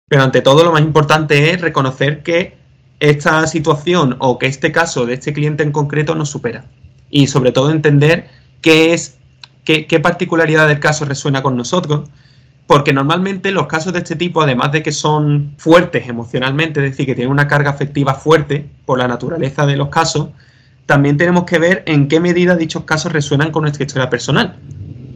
Pero 0.07 0.23
ante 0.23 0.39
todo 0.39 0.63
lo 0.63 0.71
más 0.71 0.81
importante 0.81 1.51
es 1.51 1.59
reconocer 1.59 2.23
que 2.23 2.55
esta 3.01 3.45
situación 3.45 4.15
o 4.19 4.39
que 4.39 4.45
este 4.45 4.71
caso 4.71 5.05
de 5.05 5.15
este 5.15 5.33
cliente 5.33 5.63
en 5.63 5.73
concreto 5.73 6.15
nos 6.15 6.29
supera. 6.29 6.63
Y 7.09 7.27
sobre 7.27 7.51
todo 7.51 7.69
entender 7.69 8.29
qué 8.61 8.93
es, 8.93 9.17
qué, 9.65 9.87
qué 9.87 9.99
particularidad 9.99 10.69
del 10.69 10.79
caso 10.79 11.03
resuena 11.03 11.43
con 11.43 11.57
nosotros, 11.57 12.07
porque 12.67 12.93
normalmente 12.93 13.51
los 13.51 13.67
casos 13.67 13.93
de 13.93 13.99
este 13.99 14.15
tipo, 14.15 14.41
además 14.41 14.71
de 14.71 14.81
que 14.81 14.91
son 14.91 15.53
fuertes 15.57 16.07
emocionalmente, 16.09 16.83
es 16.83 16.91
decir, 16.91 17.05
que 17.05 17.15
tienen 17.15 17.31
una 17.31 17.47
carga 17.47 17.69
afectiva 17.69 18.15
fuerte 18.15 18.65
por 18.85 18.97
la 18.97 19.07
naturaleza 19.07 19.65
de 19.65 19.77
los 19.77 19.89
casos, 19.89 20.29
también 20.85 21.17
tenemos 21.17 21.43
que 21.45 21.59
ver 21.59 21.83
en 21.85 22.07
qué 22.07 22.19
medida 22.19 22.55
dichos 22.55 22.83
casos 22.83 23.11
resuenan 23.11 23.51
con 23.51 23.63
nuestra 23.63 23.83
historia 23.83 24.09
personal. 24.09 24.55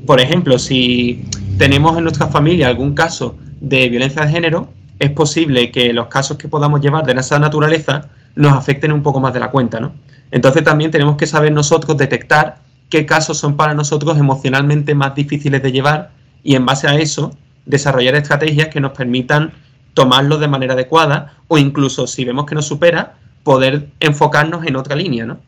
Por 0.06 0.20
ejemplo, 0.20 0.60
si 0.60 1.25
tenemos 1.58 1.98
en 1.98 2.03
nuestra 2.03 2.27
familia 2.27 2.68
algún 2.68 2.94
caso 2.94 3.36
de 3.60 3.89
violencia 3.89 4.25
de 4.25 4.32
género, 4.32 4.70
es 5.00 5.12
posible 5.12 5.72
que 5.72 5.94
los 5.94 6.08
casos 6.08 6.38
que 6.38 6.48
podamos 6.48 6.82
llevar 6.82 7.06
de 7.06 7.13
esa 7.13 7.39
naturaleza 7.39 8.10
nos 8.36 8.53
afecten 8.53 8.91
un 8.91 9.01
poco 9.01 9.20
más 9.20 9.34
de 9.34 9.39
la 9.39 9.50
cuenta, 9.50 9.79
¿no? 9.79 9.94
Entonces 10.32 10.63
también 10.63 10.91
tenemos 10.91 11.18
que 11.18 11.25
saber 11.25 11.51
nosotros 11.51 11.98
detectar 11.98 12.58
qué 12.89 13.06
casos 13.06 13.38
son 13.38 13.56
para 13.56 13.74
nosotros 13.74 14.18
emocionalmente 14.18 14.94
más 14.94 15.15
difíciles 15.15 15.63
de 15.63 15.72
llevar 15.72 16.12
y 16.43 16.55
en 16.55 16.65
base 16.65 16.88
a 16.88 16.96
eso 16.96 17.31
desarrollar 17.65 18.15
estrategias 18.15 18.69
que 18.69 18.79
nos 18.79 18.91
permitan 18.91 19.53
tomarlo 19.93 20.38
de 20.38 20.48
manera 20.48 20.74
adecuada 20.74 21.38
o 21.48 21.58
incluso 21.58 22.08
si 22.08 22.25
vemos 22.25 22.46
que 22.46 22.55
nos 22.55 22.65
supera, 22.65 23.17
poder 23.43 23.88
enfocarnos 24.00 24.65
en 24.65 24.75
otra 24.75 24.96
línea, 24.96 25.25
¿no? 25.25 25.39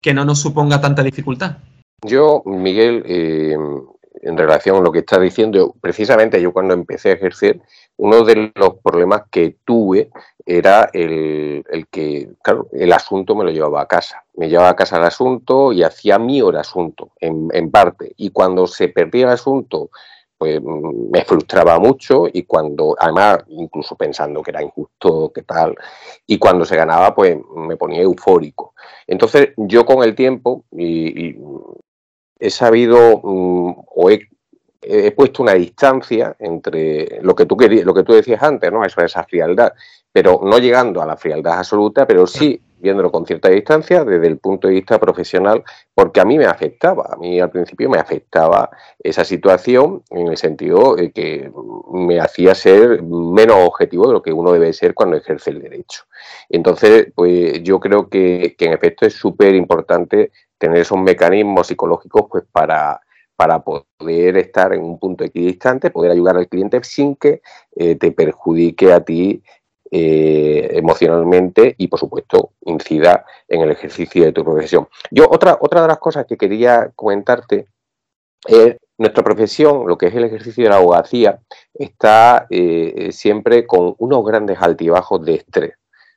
Que 0.00 0.14
no 0.14 0.24
nos 0.24 0.40
suponga 0.40 0.80
tanta 0.80 1.02
dificultad. 1.02 1.56
Yo, 2.02 2.42
Miguel, 2.44 3.02
eh, 3.06 3.56
en 4.22 4.36
relación 4.38 4.76
a 4.76 4.80
lo 4.80 4.92
que 4.92 5.00
estás 5.00 5.20
diciendo, 5.20 5.74
precisamente 5.80 6.40
yo 6.40 6.52
cuando 6.52 6.74
empecé 6.74 7.10
a 7.10 7.14
ejercer, 7.14 7.60
uno 7.96 8.24
de 8.24 8.52
los 8.54 8.74
problemas 8.82 9.22
que 9.30 9.56
tuve 9.64 10.10
era 10.46 10.90
el, 10.92 11.64
el, 11.70 11.86
que, 11.88 12.30
claro, 12.42 12.68
el 12.72 12.92
asunto 12.92 13.34
me 13.34 13.44
lo 13.44 13.50
llevaba 13.50 13.82
a 13.82 13.86
casa. 13.86 14.24
Me 14.34 14.48
llevaba 14.48 14.70
a 14.70 14.76
casa 14.76 14.98
el 14.98 15.04
asunto 15.04 15.72
y 15.72 15.82
hacía 15.82 16.18
mío 16.18 16.50
el 16.50 16.56
asunto, 16.56 17.12
en, 17.20 17.48
en 17.52 17.70
parte. 17.70 18.12
Y 18.16 18.30
cuando 18.30 18.66
se 18.66 18.88
perdía 18.88 19.26
el 19.26 19.32
asunto, 19.32 19.90
pues 20.36 20.60
me 20.62 21.24
frustraba 21.24 21.78
mucho 21.78 22.26
y 22.32 22.42
cuando, 22.42 22.96
además, 22.98 23.38
incluso 23.48 23.96
pensando 23.96 24.42
que 24.42 24.50
era 24.50 24.62
injusto, 24.62 25.32
que 25.32 25.42
tal, 25.42 25.74
y 26.26 26.38
cuando 26.38 26.64
se 26.64 26.76
ganaba, 26.76 27.14
pues 27.14 27.38
me 27.56 27.76
ponía 27.76 28.02
eufórico. 28.02 28.74
Entonces, 29.06 29.50
yo 29.56 29.84
con 29.86 30.02
el 30.02 30.14
tiempo, 30.14 30.64
y, 30.72 31.36
he 32.38 32.50
sabido 32.50 33.18
um, 33.20 33.74
o 33.94 34.10
he, 34.10 34.28
he, 34.82 35.12
puesto 35.12 35.42
una 35.42 35.54
distancia 35.54 36.36
entre 36.38 37.20
lo 37.22 37.34
que 37.34 37.46
tú 37.46 37.56
querías, 37.56 37.86
lo 37.86 37.94
que 37.94 38.02
tú 38.02 38.12
decías 38.12 38.42
antes, 38.42 38.70
¿no? 38.70 38.84
Eso, 38.84 39.00
esa 39.00 39.24
frialdad, 39.24 39.72
pero 40.14 40.38
no 40.44 40.58
llegando 40.58 41.02
a 41.02 41.06
la 41.06 41.16
frialdad 41.16 41.58
absoluta, 41.58 42.06
pero 42.06 42.24
sí 42.24 42.62
viéndolo 42.78 43.10
con 43.10 43.26
cierta 43.26 43.48
distancia 43.48 44.04
desde 44.04 44.28
el 44.28 44.38
punto 44.38 44.68
de 44.68 44.74
vista 44.74 45.00
profesional, 45.00 45.64
porque 45.92 46.20
a 46.20 46.24
mí 46.24 46.38
me 46.38 46.44
afectaba, 46.44 47.08
a 47.10 47.16
mí 47.16 47.40
al 47.40 47.50
principio 47.50 47.90
me 47.90 47.98
afectaba 47.98 48.70
esa 48.98 49.24
situación 49.24 50.04
en 50.10 50.28
el 50.28 50.36
sentido 50.36 50.94
de 50.94 51.10
que 51.10 51.50
me 51.92 52.20
hacía 52.20 52.54
ser 52.54 53.02
menos 53.02 53.56
objetivo 53.58 54.06
de 54.06 54.12
lo 54.12 54.22
que 54.22 54.32
uno 54.32 54.52
debe 54.52 54.72
ser 54.72 54.94
cuando 54.94 55.16
ejerce 55.16 55.50
el 55.50 55.62
derecho. 55.62 56.04
Entonces, 56.48 57.08
pues 57.12 57.60
yo 57.64 57.80
creo 57.80 58.08
que, 58.08 58.54
que 58.56 58.66
en 58.66 58.74
efecto 58.74 59.06
es 59.06 59.14
súper 59.14 59.56
importante 59.56 60.30
tener 60.58 60.78
esos 60.78 60.98
mecanismos 60.98 61.66
psicológicos 61.66 62.26
pues 62.30 62.44
para, 62.52 63.00
para 63.34 63.64
poder 63.64 64.36
estar 64.36 64.72
en 64.74 64.84
un 64.84 64.98
punto 65.00 65.24
equidistante, 65.24 65.90
poder 65.90 66.12
ayudar 66.12 66.36
al 66.36 66.48
cliente 66.48 66.78
sin 66.84 67.16
que 67.16 67.42
eh, 67.74 67.96
te 67.96 68.12
perjudique 68.12 68.92
a 68.92 69.00
ti 69.00 69.42
eh, 69.90 70.70
emocionalmente 70.72 71.74
y, 71.78 71.88
por 71.88 72.00
supuesto, 72.00 72.52
incida 72.62 73.24
en 73.48 73.60
el 73.60 73.70
ejercicio 73.70 74.24
de 74.24 74.32
tu 74.32 74.44
profesión. 74.44 74.88
Yo, 75.10 75.28
otra, 75.30 75.58
otra 75.60 75.82
de 75.82 75.88
las 75.88 75.98
cosas 75.98 76.26
que 76.26 76.36
quería 76.36 76.90
comentarte 76.96 77.68
es 78.46 78.76
nuestra 78.98 79.22
profesión, 79.24 79.86
lo 79.86 79.98
que 79.98 80.06
es 80.06 80.14
el 80.14 80.24
ejercicio 80.24 80.64
de 80.64 80.70
la 80.70 80.76
abogacía, 80.76 81.40
está 81.72 82.46
eh, 82.50 83.10
siempre 83.12 83.66
con 83.66 83.94
unos 83.98 84.24
grandes 84.24 84.58
altibajos 84.60 85.24
de 85.24 85.34
estrés. 85.34 85.74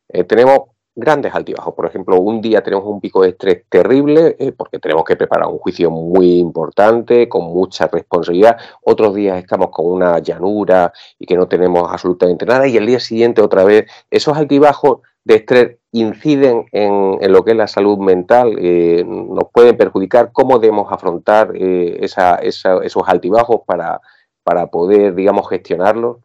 Eh, 0.09 0.23
tenemos 0.23 0.69
grandes 0.97 1.33
altibajos. 1.33 1.75
Por 1.75 1.85
ejemplo, 1.85 2.19
un 2.19 2.41
día 2.41 2.61
tenemos 2.63 2.85
un 2.85 2.99
pico 2.99 3.21
de 3.21 3.29
estrés 3.29 3.63
terrible 3.69 4.35
eh, 4.39 4.51
porque 4.51 4.79
tenemos 4.79 5.03
que 5.05 5.15
preparar 5.15 5.47
un 5.47 5.59
juicio 5.59 5.91
muy 5.91 6.39
importante, 6.39 7.29
con 7.29 7.45
mucha 7.45 7.87
responsabilidad. 7.87 8.57
Otros 8.81 9.13
días 9.13 9.37
estamos 9.37 9.69
con 9.69 9.85
una 9.85 10.19
llanura 10.19 10.91
y 11.19 11.27
que 11.27 11.37
no 11.37 11.47
tenemos 11.47 11.83
absolutamente 11.89 12.45
nada. 12.47 12.67
Y 12.67 12.77
el 12.77 12.87
día 12.87 12.99
siguiente 12.99 13.41
otra 13.41 13.63
vez, 13.63 13.85
esos 14.09 14.35
altibajos 14.35 15.01
de 15.23 15.35
estrés 15.35 15.77
inciden 15.91 16.65
en, 16.71 17.31
lo 17.31 17.45
que 17.45 17.51
es 17.51 17.57
la 17.57 17.67
salud 17.67 17.99
mental, 17.99 18.55
eh, 18.59 19.03
nos 19.05 19.51
pueden 19.53 19.77
perjudicar. 19.77 20.31
¿Cómo 20.31 20.57
debemos 20.57 20.91
afrontar 20.91 21.51
eh, 21.55 21.97
esa, 22.01 22.35
esa, 22.37 22.79
esos 22.83 23.03
altibajos 23.07 23.61
para, 23.67 24.01
para 24.43 24.67
poder, 24.67 25.13
digamos, 25.13 25.47
gestionarlos? 25.47 26.17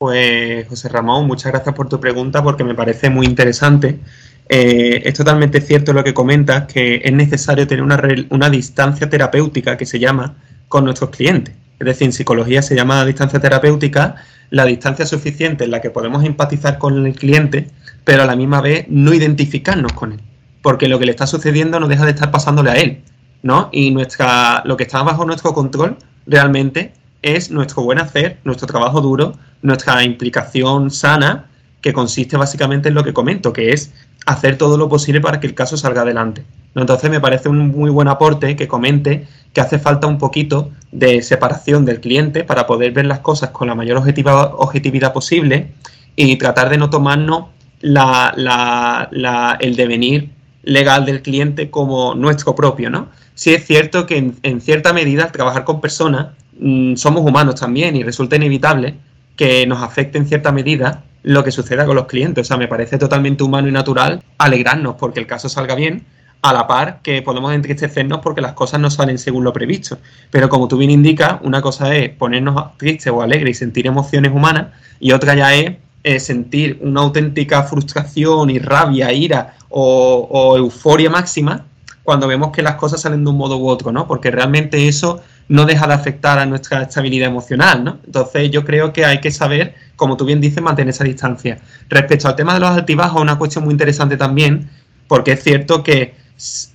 Pues 0.00 0.66
José 0.66 0.88
Ramón, 0.88 1.26
muchas 1.26 1.52
gracias 1.52 1.74
por 1.74 1.86
tu 1.90 2.00
pregunta 2.00 2.42
porque 2.42 2.64
me 2.64 2.74
parece 2.74 3.10
muy 3.10 3.26
interesante. 3.26 4.00
Eh, 4.48 5.02
es 5.04 5.12
totalmente 5.12 5.60
cierto 5.60 5.92
lo 5.92 6.02
que 6.02 6.14
comentas, 6.14 6.64
que 6.72 7.02
es 7.04 7.12
necesario 7.12 7.66
tener 7.66 7.84
una, 7.84 8.00
una, 8.30 8.48
distancia 8.48 9.10
terapéutica 9.10 9.76
que 9.76 9.84
se 9.84 9.98
llama 9.98 10.36
con 10.68 10.86
nuestros 10.86 11.10
clientes. 11.10 11.54
Es 11.78 11.84
decir, 11.84 12.06
en 12.06 12.12
psicología 12.14 12.62
se 12.62 12.74
llama 12.74 13.04
distancia 13.04 13.40
terapéutica 13.40 14.14
la 14.48 14.64
distancia 14.64 15.04
suficiente 15.04 15.64
en 15.64 15.70
la 15.70 15.82
que 15.82 15.90
podemos 15.90 16.24
empatizar 16.24 16.78
con 16.78 17.04
el 17.06 17.14
cliente, 17.14 17.66
pero 18.02 18.22
a 18.22 18.26
la 18.26 18.36
misma 18.36 18.62
vez 18.62 18.86
no 18.88 19.12
identificarnos 19.12 19.92
con 19.92 20.12
él. 20.12 20.20
Porque 20.62 20.88
lo 20.88 20.98
que 20.98 21.04
le 21.04 21.10
está 21.10 21.26
sucediendo 21.26 21.78
no 21.78 21.88
deja 21.88 22.06
de 22.06 22.12
estar 22.12 22.30
pasándole 22.30 22.70
a 22.70 22.76
él, 22.76 23.02
¿no? 23.42 23.68
Y 23.70 23.90
nuestra, 23.90 24.62
lo 24.64 24.78
que 24.78 24.84
está 24.84 25.02
bajo 25.02 25.26
nuestro 25.26 25.52
control 25.52 25.98
realmente 26.26 26.94
es 27.22 27.50
nuestro 27.50 27.82
buen 27.82 27.98
hacer, 27.98 28.38
nuestro 28.44 28.66
trabajo 28.66 29.00
duro, 29.00 29.34
nuestra 29.62 30.02
implicación 30.04 30.90
sana, 30.90 31.46
que 31.80 31.92
consiste 31.92 32.36
básicamente 32.36 32.88
en 32.88 32.94
lo 32.94 33.04
que 33.04 33.12
comento, 33.12 33.52
que 33.52 33.72
es 33.72 33.92
hacer 34.26 34.58
todo 34.58 34.76
lo 34.76 34.88
posible 34.88 35.20
para 35.20 35.40
que 35.40 35.46
el 35.46 35.54
caso 35.54 35.76
salga 35.76 36.02
adelante. 36.02 36.44
Entonces 36.74 37.10
me 37.10 37.20
parece 37.20 37.48
un 37.48 37.68
muy 37.68 37.90
buen 37.90 38.08
aporte 38.08 38.54
que 38.54 38.68
comente 38.68 39.26
que 39.52 39.60
hace 39.60 39.78
falta 39.78 40.06
un 40.06 40.18
poquito 40.18 40.70
de 40.92 41.22
separación 41.22 41.84
del 41.84 42.00
cliente 42.00 42.44
para 42.44 42.66
poder 42.66 42.92
ver 42.92 43.06
las 43.06 43.20
cosas 43.20 43.50
con 43.50 43.66
la 43.66 43.74
mayor 43.74 43.96
objetividad 43.96 45.12
posible 45.12 45.72
y 46.14 46.36
tratar 46.36 46.68
de 46.68 46.78
no 46.78 46.90
tomarnos 46.90 47.46
la, 47.80 48.32
la, 48.36 49.08
la, 49.10 49.56
el 49.60 49.74
devenir 49.74 50.30
legal 50.62 51.06
del 51.06 51.22
cliente 51.22 51.70
como 51.70 52.14
nuestro 52.14 52.54
propio, 52.54 52.90
¿no? 52.90 53.08
Sí 53.34 53.54
es 53.54 53.66
cierto 53.66 54.06
que 54.06 54.18
en, 54.18 54.36
en 54.42 54.60
cierta 54.60 54.92
medida 54.92 55.24
al 55.24 55.32
trabajar 55.32 55.64
con 55.64 55.80
personas 55.80 56.28
mmm, 56.60 56.94
somos 56.94 57.24
humanos 57.24 57.56
también 57.56 57.96
y 57.96 58.02
resulta 58.02 58.36
inevitable 58.36 58.94
que 59.36 59.66
nos 59.66 59.82
afecte 59.82 60.18
en 60.18 60.26
cierta 60.26 60.52
medida 60.52 61.02
lo 61.22 61.42
que 61.44 61.50
suceda 61.50 61.84
con 61.86 61.96
los 61.96 62.06
clientes. 62.06 62.46
O 62.46 62.48
sea, 62.48 62.56
me 62.56 62.68
parece 62.68 62.98
totalmente 62.98 63.42
humano 63.42 63.68
y 63.68 63.72
natural 63.72 64.22
alegrarnos 64.38 64.96
porque 64.96 65.20
el 65.20 65.26
caso 65.26 65.48
salga 65.48 65.74
bien, 65.74 66.04
a 66.42 66.52
la 66.52 66.66
par 66.66 67.00
que 67.02 67.22
podemos 67.22 67.52
entristecernos 67.52 68.20
porque 68.20 68.40
las 68.40 68.54
cosas 68.54 68.80
no 68.80 68.90
salen 68.90 69.18
según 69.18 69.44
lo 69.44 69.52
previsto. 69.52 69.98
Pero 70.30 70.48
como 70.48 70.68
tú 70.68 70.76
bien 70.76 70.90
indicas, 70.90 71.38
una 71.42 71.60
cosa 71.60 71.94
es 71.94 72.10
ponernos 72.10 72.76
tristes 72.78 73.12
o 73.12 73.22
alegres 73.22 73.56
y 73.56 73.58
sentir 73.58 73.86
emociones 73.86 74.32
humanas 74.32 74.68
y 74.98 75.12
otra 75.12 75.34
ya 75.34 75.54
es 75.54 75.76
eh, 76.02 76.18
sentir 76.18 76.78
una 76.82 77.02
auténtica 77.02 77.62
frustración 77.64 78.48
y 78.50 78.58
rabia, 78.58 79.12
ira 79.12 79.54
o, 79.68 80.56
euforia 80.56 81.10
máxima 81.10 81.66
cuando 82.02 82.26
vemos 82.26 82.50
que 82.50 82.62
las 82.62 82.76
cosas 82.76 83.02
salen 83.02 83.22
de 83.22 83.30
un 83.30 83.36
modo 83.36 83.58
u 83.58 83.68
otro, 83.68 83.92
¿no? 83.92 84.06
Porque 84.06 84.30
realmente 84.30 84.88
eso 84.88 85.22
no 85.50 85.64
deja 85.66 85.88
de 85.88 85.94
afectar 85.94 86.38
a 86.38 86.46
nuestra 86.46 86.82
estabilidad 86.82 87.28
emocional, 87.28 87.82
¿no? 87.82 87.98
Entonces 88.06 88.52
yo 88.52 88.64
creo 88.64 88.92
que 88.92 89.04
hay 89.04 89.20
que 89.20 89.32
saber, 89.32 89.74
como 89.96 90.16
tú 90.16 90.24
bien 90.24 90.40
dices, 90.40 90.62
mantener 90.62 90.90
esa 90.90 91.02
distancia. 91.02 91.58
Respecto 91.88 92.28
al 92.28 92.36
tema 92.36 92.54
de 92.54 92.60
los 92.60 92.70
altibajos, 92.70 93.20
una 93.20 93.36
cuestión 93.36 93.64
muy 93.64 93.72
interesante 93.72 94.16
también, 94.16 94.70
porque 95.08 95.32
es 95.32 95.42
cierto 95.42 95.82
que 95.82 96.14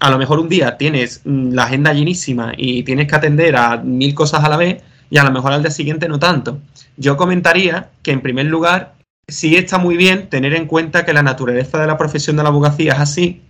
a 0.02 0.12
lo 0.12 0.18
mejor 0.18 0.40
un 0.40 0.50
día 0.50 0.76
tienes 0.76 1.22
mm, 1.24 1.54
la 1.54 1.64
agenda 1.64 1.94
llenísima 1.94 2.52
y 2.58 2.84
tienes 2.84 3.08
que 3.08 3.16
atender 3.16 3.56
a 3.56 3.78
mil 3.78 4.14
cosas 4.14 4.44
a 4.44 4.50
la 4.50 4.58
vez 4.58 4.84
y 5.10 5.18
a 5.20 5.24
lo 5.24 5.32
mejor 5.32 5.54
al 5.54 5.62
día 5.62 5.72
siguiente 5.72 6.10
no 6.10 6.20
tanto. 6.20 6.60
Yo 6.98 7.16
comentaría 7.16 7.92
que 8.04 8.12
en 8.12 8.20
primer 8.20 8.48
lugar 8.48 8.96
sí 9.26 9.56
está 9.56 9.78
muy 9.78 9.96
bien 9.96 10.28
tener 10.30 10.54
en 10.54 10.68
cuenta 10.68 11.06
que 11.06 11.14
la 11.14 11.24
naturaleza 11.24 11.80
de 11.80 11.88
la 11.88 11.98
profesión 11.98 12.36
de 12.36 12.44
la 12.44 12.50
abogacía 12.50 12.92
es 12.92 13.00
así 13.00 13.42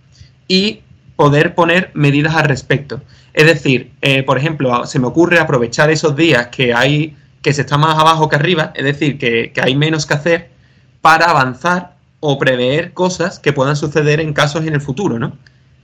y 0.46 0.82
poder 1.16 1.54
poner 1.54 1.90
medidas 1.94 2.34
al 2.36 2.44
respecto. 2.44 3.00
Es 3.34 3.46
decir, 3.46 3.92
eh, 4.02 4.22
por 4.22 4.38
ejemplo, 4.38 4.86
se 4.86 4.98
me 4.98 5.06
ocurre 5.06 5.38
aprovechar 5.38 5.90
esos 5.90 6.14
días 6.16 6.48
que 6.48 6.74
hay 6.74 7.16
que 7.42 7.52
se 7.52 7.60
está 7.62 7.78
más 7.78 7.98
abajo 7.98 8.28
que 8.28 8.36
arriba, 8.36 8.72
es 8.74 8.84
decir, 8.84 9.18
que, 9.18 9.52
que 9.52 9.60
hay 9.60 9.76
menos 9.76 10.04
que 10.04 10.14
hacer 10.14 10.50
para 11.00 11.26
avanzar 11.26 11.94
o 12.18 12.38
prever 12.38 12.92
cosas 12.92 13.38
que 13.38 13.52
puedan 13.52 13.76
suceder 13.76 14.20
en 14.20 14.32
casos 14.32 14.66
en 14.66 14.74
el 14.74 14.80
futuro, 14.80 15.18
¿no? 15.18 15.32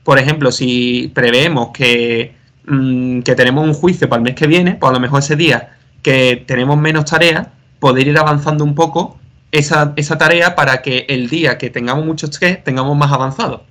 Por 0.02 0.18
ejemplo, 0.18 0.50
si 0.50 1.12
preveemos 1.14 1.68
que, 1.72 2.34
mm, 2.66 3.20
que 3.20 3.34
tenemos 3.36 3.64
un 3.64 3.74
juicio 3.74 4.08
para 4.08 4.18
el 4.18 4.24
mes 4.24 4.34
que 4.34 4.48
viene, 4.48 4.74
pues 4.74 4.90
a 4.90 4.92
lo 4.92 5.00
mejor 5.00 5.20
ese 5.20 5.36
día 5.36 5.76
que 6.02 6.42
tenemos 6.46 6.76
menos 6.76 7.04
tareas, 7.04 7.46
poder 7.78 8.08
ir 8.08 8.18
avanzando 8.18 8.64
un 8.64 8.74
poco 8.74 9.18
esa, 9.52 9.92
esa 9.96 10.18
tarea 10.18 10.56
para 10.56 10.82
que 10.82 11.06
el 11.08 11.28
día 11.28 11.58
que 11.58 11.70
tengamos 11.70 12.04
mucho 12.04 12.26
estrés 12.26 12.64
tengamos 12.64 12.96
más 12.96 13.12
avanzado. 13.12 13.64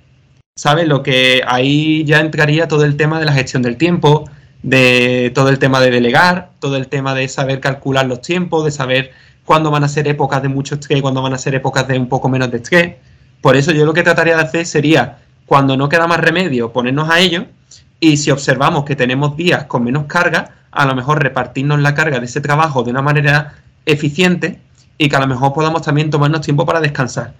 ¿Sabes? 0.54 0.86
Lo 0.86 1.02
que 1.02 1.42
ahí 1.46 2.04
ya 2.04 2.20
entraría 2.20 2.68
todo 2.68 2.84
el 2.84 2.98
tema 2.98 3.18
de 3.18 3.24
la 3.24 3.32
gestión 3.32 3.62
del 3.62 3.78
tiempo, 3.78 4.28
de 4.62 5.32
todo 5.34 5.48
el 5.48 5.58
tema 5.58 5.80
de 5.80 5.90
delegar, 5.90 6.50
todo 6.60 6.76
el 6.76 6.88
tema 6.88 7.14
de 7.14 7.26
saber 7.28 7.58
calcular 7.58 8.04
los 8.04 8.20
tiempos, 8.20 8.64
de 8.66 8.70
saber 8.70 9.12
cuándo 9.46 9.70
van 9.70 9.82
a 9.82 9.88
ser 9.88 10.06
épocas 10.08 10.42
de 10.42 10.48
mucho 10.48 10.74
estrés, 10.74 11.00
cuándo 11.00 11.22
van 11.22 11.32
a 11.32 11.38
ser 11.38 11.54
épocas 11.54 11.88
de 11.88 11.98
un 11.98 12.06
poco 12.06 12.28
menos 12.28 12.50
de 12.50 12.58
estrés. 12.58 12.96
Por 13.40 13.56
eso 13.56 13.72
yo 13.72 13.86
lo 13.86 13.94
que 13.94 14.02
trataría 14.02 14.36
de 14.36 14.42
hacer 14.42 14.66
sería, 14.66 15.20
cuando 15.46 15.74
no 15.78 15.88
queda 15.88 16.06
más 16.06 16.20
remedio, 16.20 16.70
ponernos 16.70 17.08
a 17.08 17.18
ello 17.18 17.46
y 17.98 18.18
si 18.18 18.30
observamos 18.30 18.84
que 18.84 18.94
tenemos 18.94 19.36
días 19.38 19.64
con 19.64 19.82
menos 19.84 20.04
carga, 20.04 20.50
a 20.70 20.84
lo 20.84 20.94
mejor 20.94 21.22
repartirnos 21.22 21.80
la 21.80 21.94
carga 21.94 22.20
de 22.20 22.26
ese 22.26 22.42
trabajo 22.42 22.82
de 22.82 22.90
una 22.90 23.00
manera 23.00 23.54
eficiente 23.86 24.60
y 24.98 25.08
que 25.08 25.16
a 25.16 25.20
lo 25.20 25.26
mejor 25.26 25.54
podamos 25.54 25.80
también 25.80 26.10
tomarnos 26.10 26.42
tiempo 26.42 26.66
para 26.66 26.80
descansar. 26.80 27.32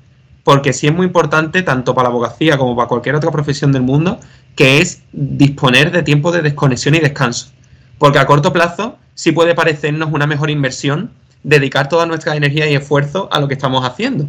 Porque 0.44 0.72
sí 0.72 0.88
es 0.88 0.94
muy 0.94 1.06
importante, 1.06 1.62
tanto 1.62 1.94
para 1.94 2.08
la 2.08 2.14
abogacía 2.14 2.58
como 2.58 2.74
para 2.74 2.88
cualquier 2.88 3.14
otra 3.14 3.30
profesión 3.30 3.72
del 3.72 3.82
mundo, 3.82 4.18
que 4.56 4.80
es 4.80 5.02
disponer 5.12 5.92
de 5.92 6.02
tiempo 6.02 6.32
de 6.32 6.42
desconexión 6.42 6.94
y 6.94 6.98
descanso. 6.98 7.50
Porque 7.98 8.18
a 8.18 8.26
corto 8.26 8.52
plazo 8.52 8.98
sí 9.14 9.32
puede 9.32 9.54
parecernos 9.54 10.10
una 10.12 10.26
mejor 10.26 10.50
inversión 10.50 11.12
dedicar 11.42 11.88
toda 11.88 12.06
nuestra 12.06 12.36
energía 12.36 12.68
y 12.68 12.74
esfuerzo 12.74 13.28
a 13.32 13.40
lo 13.40 13.48
que 13.48 13.54
estamos 13.54 13.84
haciendo. 13.84 14.28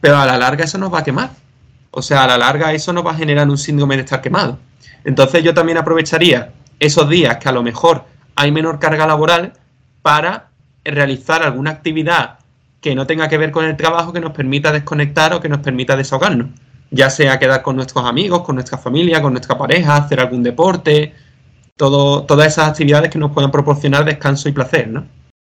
Pero 0.00 0.18
a 0.18 0.26
la 0.26 0.38
larga 0.38 0.64
eso 0.64 0.78
nos 0.78 0.92
va 0.92 1.00
a 1.00 1.04
quemar. 1.04 1.30
O 1.90 2.02
sea, 2.02 2.24
a 2.24 2.26
la 2.26 2.38
larga 2.38 2.72
eso 2.72 2.92
nos 2.92 3.06
va 3.06 3.12
a 3.12 3.16
generar 3.16 3.48
un 3.48 3.58
síndrome 3.58 3.96
de 3.96 4.02
estar 4.02 4.20
quemado. 4.20 4.58
Entonces 5.04 5.42
yo 5.42 5.54
también 5.54 5.78
aprovecharía 5.78 6.52
esos 6.80 7.08
días 7.08 7.36
que 7.38 7.48
a 7.48 7.52
lo 7.52 7.62
mejor 7.62 8.04
hay 8.34 8.50
menor 8.50 8.78
carga 8.78 9.06
laboral 9.06 9.52
para 10.02 10.48
realizar 10.84 11.42
alguna 11.42 11.70
actividad 11.70 12.38
que 12.84 12.94
no 12.94 13.06
tenga 13.06 13.28
que 13.28 13.38
ver 13.38 13.50
con 13.50 13.64
el 13.64 13.78
trabajo 13.78 14.12
que 14.12 14.20
nos 14.20 14.32
permita 14.32 14.70
desconectar 14.70 15.32
o 15.32 15.40
que 15.40 15.48
nos 15.48 15.60
permita 15.60 15.96
desahogarnos. 15.96 16.48
Ya 16.90 17.08
sea 17.08 17.38
quedar 17.38 17.62
con 17.62 17.76
nuestros 17.76 18.04
amigos, 18.04 18.42
con 18.42 18.56
nuestra 18.56 18.76
familia, 18.76 19.22
con 19.22 19.32
nuestra 19.32 19.56
pareja, 19.56 19.96
hacer 19.96 20.20
algún 20.20 20.42
deporte, 20.42 21.14
todo, 21.78 22.24
todas 22.24 22.48
esas 22.48 22.68
actividades 22.68 23.10
que 23.10 23.18
nos 23.18 23.32
puedan 23.32 23.50
proporcionar 23.50 24.04
descanso 24.04 24.50
y 24.50 24.52
placer, 24.52 24.88
¿no? 24.88 25.06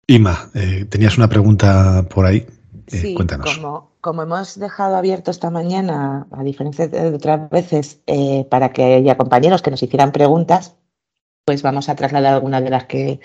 Ima, 0.07 0.49
eh, 0.55 0.85
tenías 0.89 1.19
una 1.19 1.27
pregunta 1.27 2.03
por 2.09 2.25
ahí. 2.25 2.47
Eh, 2.87 2.97
sí, 2.97 3.13
cuéntanos. 3.13 3.55
Como, 3.55 3.91
como, 4.01 4.23
hemos 4.23 4.57
dejado 4.57 4.95
abierto 4.95 5.29
esta 5.29 5.51
mañana, 5.51 6.25
a 6.31 6.41
diferencia 6.41 6.87
de 6.87 7.13
otras 7.13 7.47
veces, 7.51 8.01
eh, 8.07 8.47
para 8.49 8.73
que 8.73 8.95
haya 8.95 9.17
compañeros 9.17 9.61
que 9.61 9.69
nos 9.69 9.83
hicieran 9.83 10.11
preguntas, 10.11 10.77
pues 11.45 11.61
vamos 11.61 11.89
a 11.89 11.95
trasladar 11.95 12.33
algunas 12.33 12.63
de 12.63 12.71
las 12.71 12.85
que 12.85 13.19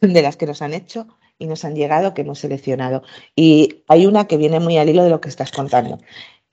de 0.00 0.22
las 0.22 0.36
que 0.36 0.46
nos 0.46 0.62
han 0.62 0.74
hecho 0.74 1.08
y 1.38 1.46
nos 1.46 1.64
han 1.64 1.74
llegado, 1.74 2.14
que 2.14 2.22
hemos 2.22 2.38
seleccionado. 2.38 3.02
Y 3.34 3.82
hay 3.88 4.06
una 4.06 4.26
que 4.26 4.36
viene 4.36 4.60
muy 4.60 4.78
al 4.78 4.88
hilo 4.88 5.04
de 5.04 5.10
lo 5.10 5.20
que 5.20 5.28
estás 5.28 5.50
contando. 5.52 5.98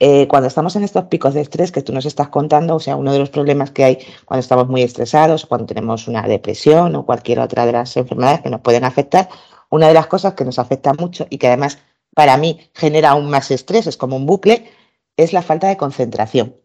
Eh, 0.02 0.26
cuando 0.28 0.48
estamos 0.48 0.74
en 0.76 0.82
estos 0.82 1.04
picos 1.04 1.34
de 1.34 1.42
estrés 1.42 1.72
que 1.72 1.82
tú 1.82 1.92
nos 1.92 2.06
estás 2.06 2.28
contando, 2.28 2.76
o 2.76 2.80
sea, 2.80 2.96
uno 2.96 3.12
de 3.12 3.18
los 3.18 3.28
problemas 3.28 3.70
que 3.70 3.84
hay 3.84 3.98
cuando 4.24 4.40
estamos 4.40 4.66
muy 4.66 4.82
estresados, 4.82 5.44
cuando 5.44 5.66
tenemos 5.66 6.08
una 6.08 6.22
depresión 6.22 6.96
o 6.96 7.04
cualquier 7.04 7.38
otra 7.38 7.66
de 7.66 7.72
las 7.72 7.94
enfermedades 7.98 8.40
que 8.40 8.48
nos 8.48 8.62
pueden 8.62 8.84
afectar, 8.84 9.28
una 9.68 9.88
de 9.88 9.94
las 9.94 10.06
cosas 10.06 10.32
que 10.34 10.44
nos 10.44 10.58
afecta 10.58 10.94
mucho 10.94 11.26
y 11.28 11.36
que 11.36 11.48
además 11.48 11.78
para 12.14 12.38
mí 12.38 12.60
genera 12.74 13.10
aún 13.10 13.28
más 13.28 13.50
estrés, 13.50 13.86
es 13.86 13.98
como 13.98 14.16
un 14.16 14.24
bucle, 14.24 14.70
es 15.18 15.34
la 15.34 15.42
falta 15.42 15.68
de 15.68 15.76
concentración. 15.76 16.56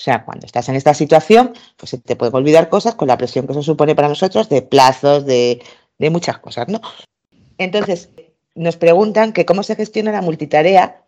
O 0.00 0.02
sea, 0.02 0.24
cuando 0.24 0.46
estás 0.46 0.68
en 0.70 0.76
esta 0.76 0.94
situación, 0.94 1.52
pues 1.76 1.90
se 1.90 1.98
te 1.98 2.16
pueden 2.16 2.34
olvidar 2.34 2.70
cosas 2.70 2.94
con 2.94 3.08
la 3.08 3.18
presión 3.18 3.46
que 3.46 3.52
eso 3.52 3.62
supone 3.62 3.94
para 3.94 4.08
nosotros 4.08 4.48
de 4.48 4.62
plazos, 4.62 5.26
de, 5.26 5.60
de 5.98 6.10
muchas 6.10 6.38
cosas, 6.38 6.68
¿no? 6.68 6.80
Entonces, 7.58 8.10
nos 8.54 8.76
preguntan 8.76 9.32
que 9.32 9.44
cómo 9.44 9.62
se 9.62 9.76
gestiona 9.76 10.12
la 10.12 10.22
multitarea 10.22 11.02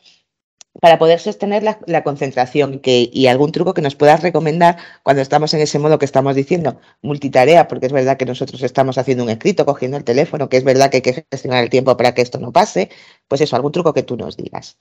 para 0.80 0.98
poder 0.98 1.18
sostener 1.18 1.62
la, 1.62 2.02
concentración 2.02 2.78
que, 2.78 3.10
y 3.12 3.26
algún 3.26 3.50
truco 3.50 3.74
que 3.74 3.82
nos 3.82 3.96
puedas 3.96 4.22
recomendar 4.22 4.76
cuando 5.02 5.20
estamos 5.20 5.52
en 5.52 5.60
ese 5.60 5.78
modo 5.78 5.98
que 5.98 6.04
estamos 6.04 6.36
diciendo, 6.36 6.80
multitarea, 7.02 7.66
porque 7.66 7.86
es 7.86 7.92
verdad 7.92 8.16
que 8.16 8.24
nosotros 8.24 8.62
estamos 8.62 8.96
haciendo 8.96 9.24
un 9.24 9.30
escrito, 9.30 9.66
cogiendo 9.66 9.96
el 9.96 10.04
teléfono, 10.04 10.48
que 10.48 10.56
es 10.56 10.64
verdad 10.64 10.90
que 10.90 10.98
hay 10.98 11.02
que 11.02 11.26
gestionar 11.30 11.64
el 11.64 11.70
tiempo 11.70 11.96
para 11.96 12.14
que 12.14 12.22
esto 12.22 12.38
no 12.38 12.52
pase, 12.52 12.88
pues 13.26 13.40
eso, 13.40 13.56
algún 13.56 13.72
truco 13.72 13.92
que 13.92 14.04
tú 14.04 14.16
nos 14.16 14.36
digas. 14.36 14.78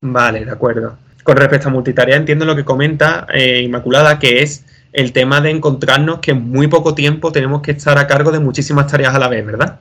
Vale, 0.00 0.44
de 0.44 0.50
acuerdo. 0.50 0.96
Con 1.22 1.36
respecto 1.36 1.68
a 1.68 1.72
multitarea, 1.72 2.16
entiendo 2.16 2.46
lo 2.46 2.56
que 2.56 2.64
comenta 2.64 3.26
eh, 3.32 3.60
Inmaculada, 3.60 4.18
que 4.18 4.42
es 4.42 4.64
el 4.92 5.12
tema 5.12 5.42
de 5.42 5.50
encontrarnos 5.50 6.20
que 6.20 6.30
en 6.30 6.48
muy 6.50 6.66
poco 6.66 6.94
tiempo 6.94 7.30
tenemos 7.30 7.60
que 7.60 7.72
estar 7.72 7.98
a 7.98 8.06
cargo 8.06 8.32
de 8.32 8.40
muchísimas 8.40 8.86
tareas 8.86 9.14
a 9.14 9.18
la 9.18 9.28
vez, 9.28 9.44
¿verdad? 9.44 9.80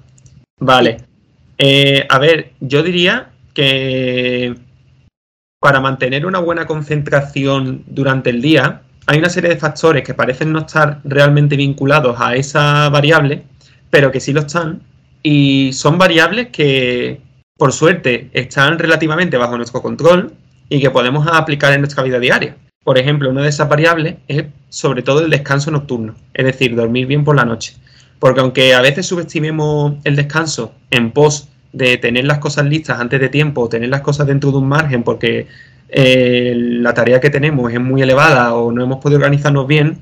Vale. 0.59 1.08
Eh, 1.61 2.07
a 2.09 2.17
ver, 2.19 2.53
yo 2.61 2.81
diría 2.83 3.31
que 3.53 4.55
para 5.59 5.81
mantener 5.81 6.25
una 6.25 6.39
buena 6.39 6.65
concentración 6.65 7.83
durante 7.85 8.29
el 8.29 8.41
día, 8.41 8.81
hay 9.05 9.19
una 9.19 9.29
serie 9.29 9.49
de 9.49 9.57
factores 9.57 10.03
que 10.03 10.13
parecen 10.13 10.53
no 10.53 10.59
estar 10.59 11.01
realmente 11.03 11.57
vinculados 11.57 12.15
a 12.19 12.35
esa 12.35 12.87
variable, 12.89 13.43
pero 13.89 14.11
que 14.11 14.21
sí 14.21 14.31
lo 14.31 14.41
están, 14.41 14.81
y 15.21 15.73
son 15.73 15.97
variables 15.97 16.47
que, 16.47 17.19
por 17.57 17.73
suerte, 17.73 18.29
están 18.31 18.79
relativamente 18.79 19.35
bajo 19.35 19.57
nuestro 19.57 19.81
control 19.81 20.31
y 20.69 20.79
que 20.79 20.91
podemos 20.91 21.27
aplicar 21.27 21.73
en 21.73 21.81
nuestra 21.81 22.03
vida 22.03 22.19
diaria. 22.19 22.55
Por 22.85 22.97
ejemplo, 22.97 23.29
una 23.29 23.41
de 23.41 23.49
esas 23.49 23.67
variables 23.67 24.15
es 24.29 24.45
sobre 24.69 25.01
todo 25.01 25.25
el 25.25 25.29
descanso 25.29 25.71
nocturno, 25.71 26.15
es 26.33 26.45
decir, 26.45 26.73
dormir 26.73 27.05
bien 27.07 27.25
por 27.25 27.35
la 27.35 27.43
noche. 27.43 27.73
Porque 28.19 28.41
aunque 28.41 28.73
a 28.73 28.81
veces 28.81 29.05
subestimemos 29.05 29.93
el 30.03 30.15
descanso 30.15 30.73
en 30.91 31.11
pos 31.11 31.47
de 31.71 31.97
tener 31.97 32.25
las 32.25 32.39
cosas 32.39 32.65
listas 32.65 32.99
antes 32.99 33.19
de 33.19 33.29
tiempo, 33.29 33.69
tener 33.69 33.89
las 33.89 34.01
cosas 34.01 34.27
dentro 34.27 34.51
de 34.51 34.57
un 34.57 34.67
margen 34.67 35.03
porque 35.03 35.47
eh, 35.89 36.53
la 36.55 36.93
tarea 36.93 37.19
que 37.19 37.29
tenemos 37.29 37.71
es 37.71 37.79
muy 37.79 38.01
elevada 38.01 38.53
o 38.55 38.71
no 38.71 38.83
hemos 38.83 38.99
podido 38.99 39.17
organizarnos 39.17 39.67
bien, 39.67 39.99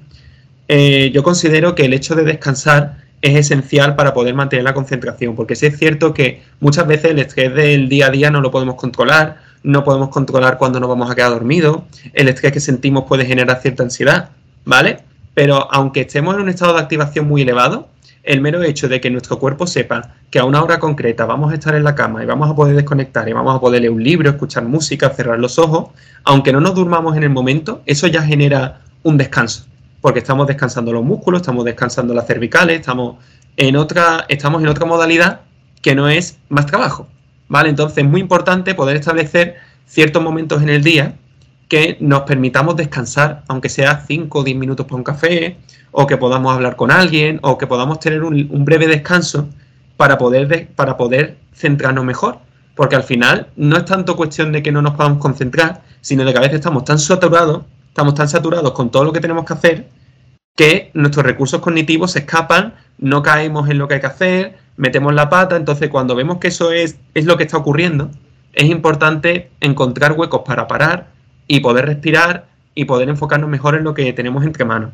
eh, 0.68 1.12
yo 1.14 1.24
considero 1.24 1.76
que 1.76 1.86
el 1.86 1.94
hecho 1.94 2.16
de 2.16 2.24
descansar 2.24 2.98
es 3.22 3.36
esencial 3.36 3.96
para 3.96 4.14
poder 4.14 4.36
mantener 4.36 4.64
la 4.64 4.74
concentración, 4.74 5.36
porque 5.36 5.56
sí 5.56 5.66
es 5.66 5.78
cierto 5.78 6.14
que 6.14 6.42
muchas 6.60 6.88
veces 6.88 7.12
el 7.12 7.20
estrés 7.20 7.54
del 7.54 7.90
día 7.90 8.08
a 8.08 8.10
día 8.10 8.30
no 8.30 8.42
lo 8.42 8.52
podemos 8.52 8.76
controlar, 8.76 9.38
no 9.64 9.84
podemos 9.84 10.10
controlar 10.10 10.58
cuándo 10.58 10.80
nos 10.80 10.90
vamos 10.90 11.10
a 11.10 11.16
quedar 11.16 11.32
dormidos, 11.32 11.82
el 12.14 12.28
estrés 12.28 12.52
que 12.52 12.60
sentimos 12.60 13.06
puede 13.06 13.26
generar 13.26 13.62
cierta 13.62 13.84
ansiedad, 13.84 14.30
¿vale? 14.66 15.00
Pero 15.34 15.72
aunque 15.72 16.02
estemos 16.02 16.36
en 16.36 16.42
un 16.42 16.50
estado 16.50 16.74
de 16.74 16.82
activación 16.82 17.28
muy 17.28 17.42
elevado, 17.42 17.88
el 18.28 18.42
mero 18.42 18.62
hecho 18.64 18.88
de 18.88 19.02
que 19.02 19.10
nuestro 19.10 19.40
cuerpo 19.40 19.66
sepa 19.66 20.16
que 20.30 20.40
a 20.40 20.46
una 20.46 20.62
hora 20.62 20.80
concreta 20.80 21.26
vamos 21.26 21.52
a 21.52 21.56
estar 21.56 21.74
en 21.76 21.84
la 21.84 21.96
cama 21.96 22.24
y 22.24 22.26
vamos 22.26 22.50
a 22.50 22.56
poder 22.56 22.76
desconectar 22.76 23.28
y 23.28 23.34
vamos 23.34 23.56
a 23.56 23.60
poder 23.60 23.82
leer 23.82 23.92
un 23.92 24.04
libro, 24.04 24.30
escuchar 24.30 24.64
música, 24.64 25.10
cerrar 25.10 25.40
los 25.40 25.58
ojos, 25.58 25.90
aunque 26.24 26.54
no 26.54 26.60
nos 26.60 26.76
durmamos 26.76 27.18
en 27.18 27.24
el 27.24 27.30
momento, 27.30 27.82
eso 27.86 28.08
ya 28.08 28.22
genera 28.22 28.82
un 29.04 29.18
descanso, 29.18 29.66
porque 30.02 30.20
estamos 30.20 30.48
descansando 30.48 30.92
los 30.92 31.04
músculos, 31.04 31.42
estamos 31.42 31.66
descansando 31.66 32.14
las 32.14 32.28
cervicales, 32.28 32.80
estamos 32.80 33.16
en 33.56 33.76
otra, 33.76 34.26
estamos 34.28 34.62
en 34.62 34.68
otra 34.68 34.86
modalidad 34.86 35.42
que 35.82 35.96
no 35.96 36.10
es 36.10 36.38
más 36.50 36.66
trabajo. 36.66 37.08
¿vale? 37.48 37.70
Entonces 37.70 38.00
es 38.00 38.10
muy 38.10 38.22
importante 38.22 38.76
poder 38.76 38.98
establecer 38.98 39.56
ciertos 39.86 40.22
momentos 40.22 40.62
en 40.62 40.70
el 40.70 40.84
día 40.84 41.16
que 41.68 41.98
nos 42.00 42.22
permitamos 42.22 42.76
descansar, 42.76 43.44
aunque 43.48 43.70
sea 43.70 44.04
5 44.08 44.40
o 44.40 44.44
10 44.44 44.58
minutos 44.58 44.86
para 44.86 44.96
un 44.96 45.04
café, 45.04 45.58
o 45.92 46.08
que 46.08 46.18
podamos 46.18 46.54
hablar 46.54 46.76
con 46.76 46.92
alguien, 46.92 47.40
o 47.44 47.58
que 47.58 47.68
podamos 47.68 48.00
tener 48.00 48.24
un, 48.24 48.66
breve 48.66 48.88
descanso 48.88 49.50
para 49.96 50.18
poder, 50.18 50.68
para 50.76 50.98
poder 50.98 51.38
centrarnos 51.54 52.06
mejor. 52.06 52.40
Porque 52.76 52.96
al 52.96 53.04
final 53.04 53.48
no 53.56 53.78
es 53.78 53.86
tanto 53.86 54.16
cuestión 54.16 54.52
de 54.52 54.62
que 54.62 54.72
no 54.72 54.82
nos 54.82 54.94
podamos 54.94 55.20
concentrar, 55.20 55.82
sino 56.02 56.24
de 56.24 56.32
que 56.32 56.38
a 56.38 56.42
veces 56.42 56.56
estamos 56.56 56.84
tan 56.86 57.00
saturados, 57.00 57.64
estamos 57.88 58.14
tan 58.14 58.30
saturados 58.30 58.72
con 58.72 58.92
todo 58.92 59.04
lo 59.04 59.14
que 59.14 59.20
tenemos 59.20 59.46
que 59.46 59.54
hacer, 59.54 59.88
que 60.56 60.92
nuestros 60.94 61.26
recursos 61.26 61.60
cognitivos 61.62 62.12
se 62.12 62.20
escapan, 62.20 62.76
no 62.98 63.24
caemos 63.24 63.70
en 63.70 63.78
lo 63.78 63.88
que 63.88 63.96
hay 63.96 64.00
que 64.00 64.08
hacer, 64.08 64.58
metemos 64.76 65.14
la 65.14 65.30
pata, 65.30 65.56
entonces 65.56 65.90
cuando 65.90 66.16
vemos 66.16 66.38
que 66.38 66.50
eso 66.50 66.72
es, 66.72 66.98
es 67.14 67.26
lo 67.26 67.38
que 67.38 67.44
está 67.44 67.58
ocurriendo, 67.58 68.12
es 68.54 68.66
importante 68.66 69.52
encontrar 69.60 70.14
huecos 70.14 70.42
para 70.46 70.68
parar 70.68 71.08
y 71.48 71.60
poder 71.60 71.86
respirar 71.86 72.48
y 72.74 72.86
poder 72.86 73.10
enfocarnos 73.10 73.50
mejor 73.50 73.76
en 73.76 73.84
lo 73.84 73.94
que 73.94 74.14
tenemos 74.14 74.44
entre 74.44 74.66
manos. 74.66 74.92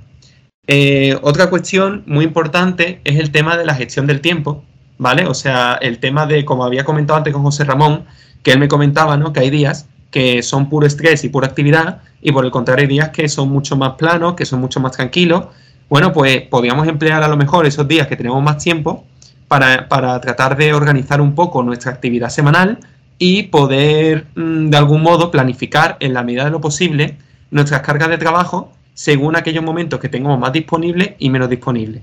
Eh, 0.68 1.18
otra 1.22 1.50
cuestión 1.50 2.04
muy 2.06 2.24
importante 2.24 3.02
es 3.04 3.20
el 3.20 3.32
tema 3.32 3.58
de 3.58 3.66
la 3.66 3.76
gestión 3.76 4.08
del 4.08 4.22
tiempo, 4.22 4.64
¿vale? 4.98 5.26
O 5.28 5.34
sea, 5.34 5.78
el 5.82 6.00
tema 6.00 6.26
de, 6.26 6.46
como 6.46 6.64
había 6.64 6.86
comentado 6.86 7.18
antes 7.18 7.34
con 7.34 7.44
José 7.44 7.66
Ramón, 7.66 8.06
que 8.44 8.52
él 8.52 8.60
me 8.60 8.68
comentaba, 8.68 9.18
¿no? 9.18 9.34
Que 9.34 9.42
hay 9.42 9.50
días 9.50 9.88
que 10.10 10.44
son 10.44 10.70
puro 10.70 10.86
estrés 10.86 11.24
y 11.24 11.30
pura 11.30 11.48
actividad, 11.48 12.02
y 12.22 12.32
por 12.32 12.46
el 12.46 12.52
contrario 12.52 12.84
hay 12.84 12.88
días 12.88 13.10
que 13.10 13.28
son 13.28 13.50
mucho 13.50 13.76
más 13.76 13.94
planos, 13.94 14.36
que 14.36 14.46
son 14.46 14.62
mucho 14.62 14.80
más 14.80 14.94
tranquilos. 14.94 15.46
Bueno, 15.90 16.14
pues 16.14 16.44
podríamos 16.44 16.88
emplear 16.88 17.24
a 17.24 17.28
lo 17.28 17.36
mejor 17.36 17.66
esos 17.66 17.88
días 17.88 18.08
que 18.08 18.16
tenemos 18.16 18.42
más 18.42 18.64
tiempo 18.64 19.06
para, 19.48 20.22
tratar 20.22 20.58
de 20.58 20.74
organizar 20.74 21.22
un 21.22 21.36
poco 21.36 21.62
nuestra 21.62 21.92
actividad 21.92 22.30
semanal 22.30 22.80
y 23.20 23.44
poder 23.44 24.28
mm, 24.36 24.70
de 24.70 24.78
algún 24.78 25.02
modo 25.02 25.30
planificar 25.30 25.98
en 26.00 26.14
la 26.14 26.24
medida 26.24 26.46
de 26.46 26.52
lo 26.52 26.62
posible 26.62 27.18
nuestras 27.52 27.82
cargas 27.82 28.10
de 28.10 28.18
trabajo 28.18 28.72
según 28.94 29.36
aquellos 29.36 29.64
momentos 29.64 30.00
que 30.00 30.10
tengamos 30.10 30.40
más 30.40 30.54
disponibles 30.54 31.12
y 31.20 31.30
menos 31.30 31.50
disponibles. 31.50 32.02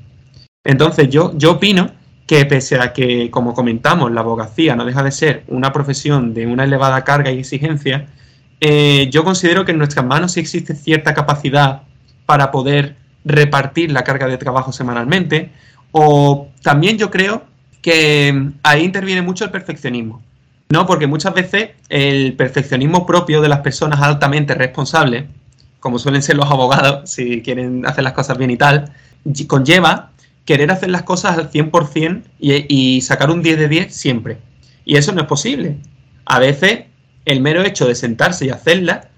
Entonces 0.65 1.09
yo, 1.09 1.33
yo 1.37 1.53
opino 1.53 1.91
que 2.27 2.45
pese 2.47 2.79
a 2.79 2.93
que, 2.93 3.31
como 3.31 3.55
comentamos, 3.55 4.13
la 4.13 4.21
abogacía 4.21 4.77
no 4.77 4.85
deja 4.85 5.03
de 5.03 5.11
ser 5.11 5.43
una 5.49 5.73
profesión 5.73 6.33
de 6.33 6.47
una 6.47 6.65
elevada 6.65 7.03
carga 7.03 7.33
y 7.33 7.41
exigencia, 7.41 8.07
eh, 8.61 9.09
yo 9.11 9.25
considero 9.25 9.65
que 9.65 9.73
en 9.73 9.79
nuestras 9.79 10.05
manos 10.05 10.33
sí 10.33 10.41
existe 10.41 10.75
cierta 10.75 11.15
capacidad 11.15 11.83
para 12.27 12.51
poder 12.51 12.95
repartir 13.25 13.91
la 13.91 14.05
carga 14.05 14.27
de 14.27 14.39
trabajo 14.39 14.73
semanalmente, 14.73 15.51
o 15.93 16.49
también 16.63 16.99
yo 16.99 17.11
creo 17.11 17.43
que 17.83 18.51
ahí 18.63 18.85
interviene 18.85 19.23
mucho 19.23 19.45
el 19.45 19.51
perfeccionismo, 19.51 20.23
¿no? 20.69 20.87
Porque 20.87 21.07
muchas 21.07 21.35
veces 21.35 21.71
el 21.89 22.35
perfeccionismo 22.35 23.07
propio 23.07 23.41
de 23.41 23.49
las 23.49 23.61
personas 23.61 24.01
altamente 24.01 24.55
responsables, 24.55 25.25
como 25.81 25.99
suelen 25.99 26.23
ser 26.23 26.37
los 26.37 26.51
abogados, 26.51 27.11
si 27.11 27.43
quieren 27.43 27.85
hacer 27.87 28.05
las 28.05 28.13
cosas 28.13 28.39
bien 28.39 28.51
y 28.51 28.57
tal, 28.57 28.93
conlleva 29.47 30.13
querer 30.45 30.71
hacer 30.71 30.91
las 30.91 31.03
cosas 31.03 31.39
al 31.39 31.51
100% 31.51 32.23
y, 32.39 32.97
y 32.97 33.01
sacar 33.01 33.31
un 33.31 33.43
10 33.43 33.59
de 33.59 33.69
10 33.69 33.95
siempre. 33.95 34.39
Y 34.85 34.97
eso 34.97 35.13
no 35.13 35.23
es 35.23 35.27
posible. 35.27 35.79
A 36.25 36.39
veces 36.39 36.85
el 37.25 37.41
mero 37.41 37.63
hecho 37.63 37.87
de 37.87 37.95
sentarse 37.95 38.47
y 38.47 38.51
hacerlas 38.51 39.09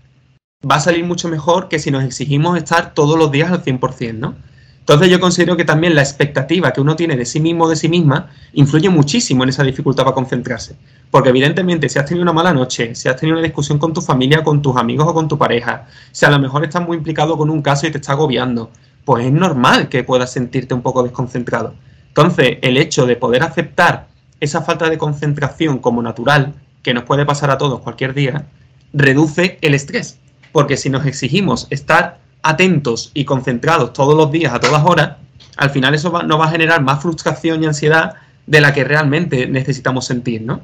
va 0.69 0.77
a 0.77 0.81
salir 0.81 1.05
mucho 1.05 1.29
mejor 1.29 1.69
que 1.69 1.79
si 1.79 1.91
nos 1.91 2.05
exigimos 2.05 2.57
estar 2.57 2.95
todos 2.95 3.19
los 3.19 3.31
días 3.31 3.51
al 3.51 3.65
100%, 3.65 4.15
¿no? 4.15 4.35
Entonces 4.83 5.11
yo 5.11 5.21
considero 5.21 5.57
que 5.57 5.65
también 5.65 5.95
la 5.95 6.03
expectativa 6.03 6.73
que 6.73 6.81
uno 6.81 6.97
tiene 6.97 7.17
de 7.17 7.25
sí 7.25 7.39
mismo 7.39 7.65
o 7.65 7.69
de 7.69 7.77
sí 7.77 7.89
misma 7.89 8.31
influye 8.53 8.89
muchísimo 8.91 9.45
en 9.45 9.51
esa 9.51 9.63
dificultad 9.63 10.03
para 10.03 10.15
concentrarse. 10.15 10.75
Porque 11.09 11.29
evidentemente 11.29 11.89
si 11.89 12.01
has 12.01 12.07
tenido 12.07 12.23
una 12.23 12.33
mala 12.33 12.53
noche, 12.53 12.97
si 12.97 13.09
has 13.09 13.15
tenido 13.15 13.39
una 13.39 13.45
discusión 13.45 13.79
con 13.79 13.93
tu 13.93 14.01
familia, 14.01 14.43
con 14.43 14.61
tus 14.61 14.77
amigos 14.77 15.07
o 15.09 15.15
con 15.15 15.29
tu 15.29 15.39
pareja, 15.39 15.87
si 16.11 16.27
a 16.27 16.31
lo 16.31 16.41
mejor 16.41 16.65
estás 16.65 16.85
muy 16.85 16.97
implicado 16.97 17.37
con 17.37 17.49
un 17.49 17.63
caso 17.63 17.87
y 17.87 17.93
te 17.93 17.99
está 17.99 18.13
agobiando, 18.13 18.73
pues 19.05 19.25
es 19.25 19.33
normal 19.33 19.89
que 19.89 20.03
puedas 20.03 20.33
sentirte 20.33 20.75
un 20.75 20.83
poco 20.83 21.05
desconcentrado. 21.05 21.75
Entonces, 22.09 22.59
el 22.63 22.77
hecho 22.77 23.07
de 23.07 23.15
poder 23.15 23.45
aceptar 23.45 24.09
esa 24.41 24.63
falta 24.63 24.91
de 24.91 24.99
concentración 24.99 25.79
como 25.79 26.03
natural, 26.03 26.55
que 26.83 26.93
nos 26.93 27.05
puede 27.05 27.25
pasar 27.25 27.53
a 27.53 27.59
todos 27.59 27.81
cualquier 27.81 28.15
día, 28.15 28.47
reduce 28.93 29.59
el 29.63 29.75
estrés. 29.75 30.19
Porque 30.51 30.77
si 30.77 30.91
nos 30.91 31.07
exigimos 31.07 31.69
estar 31.71 32.19
atentos 32.43 33.11
y 33.15 33.25
concentrados 33.25 33.93
todos 33.93 34.17
los 34.17 34.31
días, 34.31 34.53
a 34.53 34.61
todas 34.61 34.85
horas, 34.85 35.13
al 35.57 35.71
final 35.71 35.95
eso 35.95 36.23
nos 36.23 36.41
va 36.41 36.47
a 36.47 36.51
generar 36.51 36.83
más 36.83 37.03
frustración 37.03 37.63
y 37.63 37.67
ansiedad 37.67 38.15
de 38.47 38.61
la 38.61 38.73
que 38.73 38.85
realmente 38.85 39.47
necesitamos 39.47 40.07
sentir, 40.07 40.43
¿no? 40.43 40.61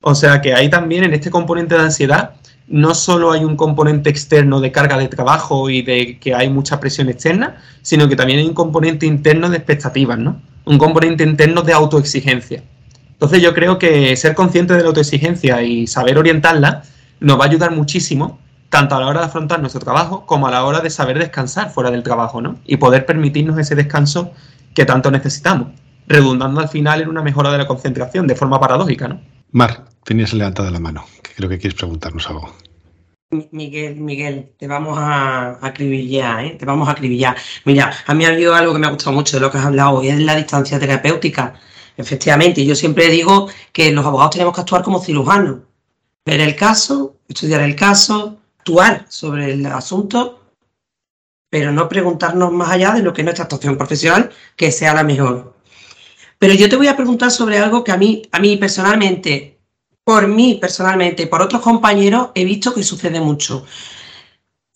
O 0.00 0.14
sea 0.14 0.40
que 0.40 0.54
ahí 0.54 0.70
también 0.70 1.04
en 1.04 1.12
este 1.12 1.30
componente 1.30 1.74
de 1.74 1.82
ansiedad 1.82 2.34
no 2.68 2.94
solo 2.94 3.32
hay 3.32 3.44
un 3.44 3.56
componente 3.56 4.10
externo 4.10 4.60
de 4.60 4.70
carga 4.70 4.98
de 4.98 5.08
trabajo 5.08 5.70
y 5.70 5.82
de 5.82 6.18
que 6.18 6.34
hay 6.34 6.50
mucha 6.50 6.78
presión 6.78 7.08
externa, 7.08 7.56
sino 7.82 8.08
que 8.08 8.16
también 8.16 8.40
hay 8.40 8.46
un 8.46 8.54
componente 8.54 9.06
interno 9.06 9.48
de 9.48 9.56
expectativas, 9.56 10.18
¿no? 10.18 10.40
Un 10.64 10.78
componente 10.78 11.24
interno 11.24 11.62
de 11.62 11.72
autoexigencia. 11.72 12.62
Entonces 13.12 13.42
yo 13.42 13.54
creo 13.54 13.78
que 13.78 14.14
ser 14.16 14.34
consciente 14.34 14.74
de 14.74 14.82
la 14.82 14.88
autoexigencia 14.88 15.62
y 15.62 15.86
saber 15.86 16.18
orientarla 16.18 16.82
nos 17.20 17.38
va 17.38 17.44
a 17.44 17.48
ayudar 17.48 17.72
muchísimo, 17.72 18.38
tanto 18.68 18.94
a 18.94 19.00
la 19.00 19.06
hora 19.06 19.20
de 19.20 19.26
afrontar 19.26 19.60
nuestro 19.60 19.80
trabajo 19.80 20.26
como 20.26 20.46
a 20.46 20.50
la 20.50 20.64
hora 20.64 20.80
de 20.80 20.90
saber 20.90 21.18
descansar 21.18 21.70
fuera 21.70 21.90
del 21.90 22.02
trabajo, 22.02 22.40
¿no? 22.40 22.58
Y 22.66 22.76
poder 22.76 23.06
permitirnos 23.06 23.58
ese 23.58 23.74
descanso 23.74 24.32
que 24.74 24.84
tanto 24.84 25.10
necesitamos, 25.10 25.68
redundando 26.06 26.60
al 26.60 26.68
final 26.68 27.00
en 27.00 27.08
una 27.08 27.22
mejora 27.22 27.50
de 27.50 27.58
la 27.58 27.66
concentración 27.66 28.26
de 28.26 28.34
forma 28.34 28.60
paradójica, 28.60 29.08
¿no? 29.08 29.20
Mar, 29.52 29.84
tenías 30.04 30.32
levantada 30.32 30.70
la 30.70 30.80
mano, 30.80 31.04
que 31.22 31.32
creo 31.34 31.48
que 31.48 31.58
quieres 31.58 31.78
preguntarnos 31.78 32.28
algo. 32.28 32.54
Miguel, 33.50 33.96
Miguel, 33.96 34.52
te 34.58 34.66
vamos 34.66 34.98
a 34.98 35.58
acribillar, 35.60 36.44
¿eh? 36.44 36.56
Te 36.58 36.64
vamos 36.64 36.88
a 36.88 36.92
acribillar. 36.92 37.36
Mira, 37.66 37.92
a 38.06 38.14
mí 38.14 38.24
ha 38.24 38.28
habido 38.28 38.54
algo 38.54 38.72
que 38.72 38.78
me 38.78 38.86
ha 38.86 38.90
gustado 38.90 39.12
mucho 39.12 39.36
de 39.36 39.40
lo 39.40 39.50
que 39.50 39.58
has 39.58 39.66
hablado 39.66 39.98
hoy, 39.98 40.08
es 40.08 40.18
la 40.18 40.34
distancia 40.34 40.78
terapéutica. 40.78 41.54
Efectivamente, 41.96 42.64
yo 42.64 42.74
siempre 42.74 43.08
digo 43.08 43.48
que 43.72 43.92
los 43.92 44.06
abogados 44.06 44.32
tenemos 44.32 44.54
que 44.54 44.62
actuar 44.62 44.82
como 44.82 45.02
cirujanos. 45.02 45.58
Ver 46.24 46.40
el 46.40 46.56
caso, 46.56 47.16
estudiar 47.28 47.60
el 47.60 47.76
caso, 47.76 48.38
actuar 48.68 49.06
sobre 49.08 49.52
el 49.52 49.64
asunto, 49.66 50.40
pero 51.50 51.72
no 51.72 51.88
preguntarnos 51.88 52.52
más 52.52 52.70
allá 52.70 52.92
de 52.92 53.02
lo 53.02 53.14
que 53.14 53.22
es 53.22 53.24
nuestra 53.24 53.44
actuación 53.44 53.78
profesional, 53.78 54.30
que 54.56 54.70
sea 54.70 54.92
la 54.92 55.04
mejor. 55.04 55.54
Pero 56.38 56.52
yo 56.54 56.68
te 56.68 56.76
voy 56.76 56.88
a 56.88 56.96
preguntar 56.96 57.30
sobre 57.30 57.58
algo 57.58 57.82
que 57.82 57.92
a 57.92 57.96
mí, 57.96 58.22
a 58.30 58.38
mí 58.38 58.58
personalmente, 58.58 59.58
por 60.04 60.28
mí 60.28 60.58
personalmente, 60.60 61.26
por 61.26 61.40
otros 61.40 61.62
compañeros, 61.62 62.28
he 62.34 62.44
visto 62.44 62.74
que 62.74 62.82
sucede 62.82 63.20
mucho. 63.20 63.64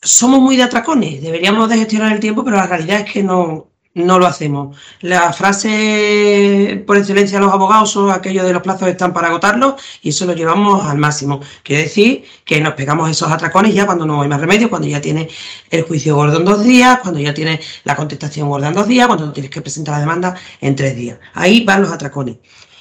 Somos 0.00 0.40
muy 0.40 0.56
de 0.56 0.62
atracones, 0.64 1.20
deberíamos 1.20 1.68
de 1.68 1.76
gestionar 1.76 2.12
el 2.12 2.20
tiempo, 2.20 2.42
pero 2.42 2.56
la 2.56 2.66
realidad 2.66 3.00
es 3.00 3.12
que 3.12 3.22
no, 3.22 3.71
no 3.94 4.18
lo 4.18 4.26
hacemos. 4.26 4.76
La 5.00 5.32
frase 5.32 6.82
por 6.86 6.96
excelencia 6.96 7.38
de 7.38 7.44
los 7.44 7.52
abogados 7.52 7.90
son 7.90 8.10
aquellos 8.10 8.44
de 8.44 8.52
los 8.52 8.62
plazos 8.62 8.88
están 8.88 9.12
para 9.12 9.28
agotarlos 9.28 9.74
y 10.02 10.10
eso 10.10 10.24
lo 10.24 10.32
llevamos 10.34 10.84
al 10.84 10.98
máximo. 10.98 11.40
Quiere 11.62 11.84
decir 11.84 12.24
que 12.44 12.60
nos 12.60 12.74
pegamos 12.74 13.10
esos 13.10 13.30
atracones 13.30 13.74
ya 13.74 13.86
cuando 13.86 14.06
no 14.06 14.22
hay 14.22 14.28
más 14.28 14.40
remedio, 14.40 14.70
cuando 14.70 14.88
ya 14.88 15.00
tiene 15.00 15.28
el 15.70 15.82
juicio 15.82 16.16
gordo 16.16 16.38
en 16.38 16.44
dos 16.44 16.64
días, 16.64 17.00
cuando 17.00 17.20
ya 17.20 17.34
tiene 17.34 17.60
la 17.84 17.96
contestación 17.96 18.48
gorda 18.48 18.68
en 18.68 18.74
dos 18.74 18.88
días, 18.88 19.06
cuando 19.06 19.32
tienes 19.32 19.50
que 19.50 19.60
presentar 19.60 19.94
la 19.94 20.00
demanda 20.00 20.34
en 20.60 20.74
tres 20.74 20.96
días. 20.96 21.18
Ahí 21.34 21.64
van 21.64 21.82
los 21.82 21.92
atracones. 21.92 22.36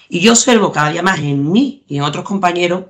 Y 0.09 0.19
yo 0.19 0.31
observo 0.31 0.71
cada 0.71 0.91
día 0.91 1.01
más 1.01 1.19
en 1.19 1.51
mí 1.51 1.83
y 1.87 1.97
en 1.97 2.03
otros 2.03 2.25
compañeros 2.25 2.85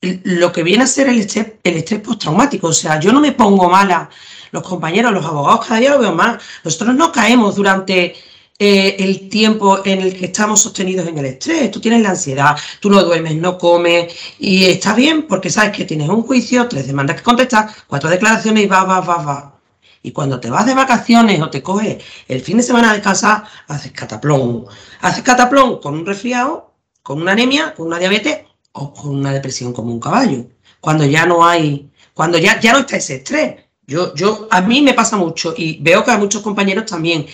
lo 0.00 0.52
que 0.52 0.62
viene 0.62 0.84
a 0.84 0.86
ser 0.86 1.08
el 1.08 1.18
estrés, 1.18 1.54
el 1.62 1.76
estrés 1.76 2.00
postraumático. 2.00 2.68
O 2.68 2.72
sea, 2.72 3.00
yo 3.00 3.12
no 3.12 3.20
me 3.20 3.32
pongo 3.32 3.68
mala 3.68 4.08
los 4.56 4.66
compañeros, 4.66 5.12
los 5.12 5.24
abogados, 5.24 5.66
cada 5.66 5.80
día 5.80 5.90
lo 5.90 5.98
veo 5.98 6.12
más. 6.12 6.42
Nosotros 6.64 6.94
no 6.96 7.12
caemos 7.12 7.56
durante 7.56 8.16
eh, 8.58 8.96
el 8.98 9.28
tiempo 9.28 9.82
en 9.84 10.00
el 10.00 10.16
que 10.16 10.26
estamos 10.26 10.62
sostenidos 10.62 11.06
en 11.06 11.18
el 11.18 11.26
estrés. 11.26 11.70
Tú 11.70 11.78
tienes 11.78 12.00
la 12.00 12.10
ansiedad, 12.10 12.56
tú 12.80 12.88
no 12.88 13.02
duermes, 13.02 13.36
no 13.36 13.58
comes 13.58 14.14
y 14.38 14.64
está 14.64 14.94
bien 14.94 15.26
porque 15.28 15.50
sabes 15.50 15.76
que 15.76 15.84
tienes 15.84 16.08
un 16.08 16.22
juicio, 16.22 16.66
tres 16.68 16.86
demandas 16.86 17.16
que 17.16 17.22
contestar, 17.22 17.68
cuatro 17.86 18.08
declaraciones 18.08 18.64
y 18.64 18.66
va, 18.66 18.84
va, 18.84 19.00
va, 19.00 19.16
va. 19.22 19.60
Y 20.02 20.12
cuando 20.12 20.40
te 20.40 20.48
vas 20.48 20.64
de 20.64 20.74
vacaciones 20.74 21.42
o 21.42 21.50
te 21.50 21.62
coges 21.62 22.02
el 22.28 22.40
fin 22.40 22.56
de 22.56 22.62
semana 22.62 22.94
de 22.94 23.02
casa, 23.02 23.44
haces 23.68 23.92
cataplón. 23.92 24.64
Haces 25.02 25.22
cataplón 25.22 25.80
con 25.80 25.94
un 25.94 26.06
resfriado, 26.06 26.72
con 27.02 27.20
una 27.20 27.32
anemia, 27.32 27.74
con 27.74 27.88
una 27.88 27.98
diabetes 27.98 28.38
o 28.72 28.94
con 28.94 29.16
una 29.16 29.32
depresión 29.32 29.74
como 29.74 29.92
un 29.92 30.00
caballo. 30.00 30.46
Cuando 30.80 31.04
ya 31.04 31.26
no 31.26 31.46
hay, 31.46 31.90
cuando 32.14 32.38
ya, 32.38 32.58
ya 32.60 32.72
no 32.72 32.78
está 32.80 32.96
ese 32.96 33.16
estrés. 33.16 33.65
Yo, 33.86 34.14
yo, 34.14 34.48
a 34.50 34.60
mí 34.62 34.82
me 34.82 34.94
pasa 34.94 35.16
mucho 35.16 35.54
y 35.56 35.78
veo 35.80 36.04
que 36.04 36.10
a 36.10 36.18
muchos 36.18 36.42
compañeros 36.42 36.86
también. 36.86 37.26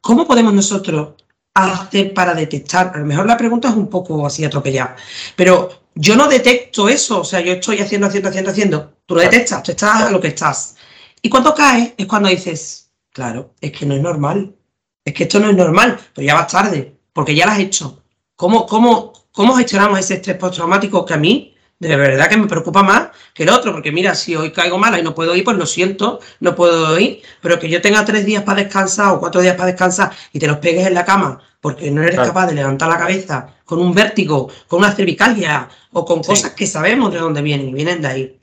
¿Cómo 0.00 0.26
podemos 0.26 0.52
nosotros 0.52 1.10
hacer 1.54 2.12
para 2.14 2.34
detectar? 2.34 2.92
A 2.94 2.98
lo 2.98 3.06
mejor 3.06 3.26
la 3.26 3.36
pregunta 3.36 3.68
es 3.68 3.74
un 3.76 3.88
poco 3.88 4.26
así 4.26 4.44
atropellada, 4.44 4.96
pero 5.36 5.70
yo 5.94 6.16
no 6.16 6.28
detecto 6.28 6.88
eso. 6.88 7.20
O 7.20 7.24
sea, 7.24 7.40
yo 7.40 7.52
estoy 7.52 7.78
haciendo, 7.78 8.08
haciendo, 8.08 8.28
haciendo, 8.28 8.50
haciendo. 8.50 8.92
Tú 9.06 9.14
lo 9.14 9.20
detectas, 9.20 9.62
tú 9.62 9.72
estás 9.72 10.02
a 10.02 10.10
lo 10.10 10.20
que 10.20 10.28
estás. 10.28 10.76
Y 11.22 11.28
cuando 11.28 11.54
caes 11.54 11.92
es 11.96 12.06
cuando 12.06 12.28
dices, 12.28 12.90
claro, 13.12 13.54
es 13.60 13.72
que 13.72 13.86
no 13.86 13.94
es 13.94 14.02
normal. 14.02 14.54
Es 15.04 15.14
que 15.14 15.24
esto 15.24 15.38
no 15.40 15.50
es 15.50 15.56
normal, 15.56 15.98
pero 16.14 16.26
ya 16.26 16.34
vas 16.34 16.48
tarde, 16.48 16.94
porque 17.12 17.34
ya 17.34 17.46
lo 17.46 17.52
has 17.52 17.58
hecho. 17.58 18.02
¿Cómo, 18.36 18.66
cómo, 18.66 19.12
cómo 19.32 19.54
gestionamos 19.54 19.98
ese 19.98 20.14
estrés 20.14 20.36
postraumático 20.36 21.04
que 21.04 21.14
a 21.14 21.18
mí 21.18 21.54
de 21.80 21.96
verdad 21.96 22.28
que 22.28 22.36
me 22.36 22.46
preocupa 22.46 22.82
más 22.82 23.08
que 23.34 23.42
el 23.42 23.48
otro, 23.48 23.72
porque 23.72 23.90
mira, 23.90 24.14
si 24.14 24.36
hoy 24.36 24.52
caigo 24.52 24.78
mala 24.78 24.98
y 24.98 25.02
no 25.02 25.14
puedo 25.14 25.34
ir, 25.34 25.42
pues 25.42 25.56
lo 25.56 25.66
siento, 25.66 26.20
no 26.38 26.54
puedo 26.54 26.98
ir, 27.00 27.22
pero 27.40 27.58
que 27.58 27.68
yo 27.68 27.80
tenga 27.80 28.04
tres 28.04 28.26
días 28.26 28.44
para 28.44 28.62
descansar 28.62 29.14
o 29.14 29.20
cuatro 29.20 29.40
días 29.40 29.56
para 29.56 29.68
descansar 29.68 30.12
y 30.32 30.38
te 30.38 30.46
los 30.46 30.58
pegues 30.58 30.86
en 30.86 30.94
la 30.94 31.04
cama 31.04 31.40
porque 31.60 31.90
no 31.90 32.02
eres 32.02 32.16
capaz 32.16 32.46
de 32.46 32.54
levantar 32.54 32.88
la 32.88 32.98
cabeza 32.98 33.54
con 33.64 33.80
un 33.80 33.92
vértigo, 33.92 34.50
con 34.66 34.80
una 34.80 34.92
cervicalia 34.92 35.68
o 35.92 36.04
con 36.04 36.22
cosas 36.22 36.52
que 36.52 36.66
sabemos 36.66 37.12
de 37.12 37.18
dónde 37.18 37.42
vienen 37.42 37.68
y 37.68 37.74
vienen 37.74 38.00
de 38.00 38.08
ahí. 38.08 38.40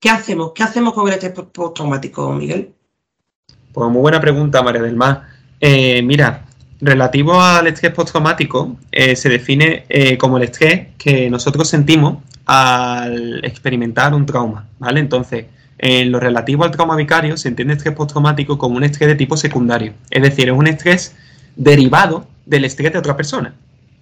¿Qué 0.00 0.10
hacemos? 0.10 0.52
¿Qué 0.54 0.62
hacemos 0.62 0.94
con 0.94 1.06
el 1.08 1.14
estrés 1.14 1.32
postraumático, 1.32 2.32
Miguel? 2.32 2.72
Pues 3.72 3.90
muy 3.90 4.00
buena 4.00 4.20
pregunta, 4.20 4.62
María 4.62 4.82
del 4.82 4.96
Mar. 4.96 5.28
Eh, 5.60 6.02
mira, 6.02 6.46
relativo 6.80 7.40
al 7.40 7.66
estrés 7.66 7.92
postraumático, 7.92 8.76
eh, 8.92 9.14
se 9.14 9.28
define 9.28 9.84
eh, 9.88 10.16
como 10.16 10.38
el 10.38 10.44
estrés 10.44 10.88
que 10.96 11.28
nosotros 11.28 11.68
sentimos 11.68 12.18
al 12.46 13.44
experimentar 13.44 14.14
un 14.14 14.26
trauma, 14.26 14.66
¿vale? 14.78 15.00
Entonces, 15.00 15.46
en 15.78 16.12
lo 16.12 16.20
relativo 16.20 16.64
al 16.64 16.70
trauma 16.70 16.96
vicario 16.96 17.36
se 17.36 17.48
entiende 17.48 17.74
estrés 17.74 17.94
postraumático 17.94 18.58
como 18.58 18.76
un 18.76 18.84
estrés 18.84 19.08
de 19.08 19.14
tipo 19.14 19.36
secundario. 19.36 19.92
Es 20.10 20.22
decir, 20.22 20.48
es 20.48 20.54
un 20.54 20.66
estrés 20.66 21.16
derivado 21.56 22.26
del 22.46 22.64
estrés 22.64 22.92
de 22.92 22.98
otra 22.98 23.16
persona. 23.16 23.54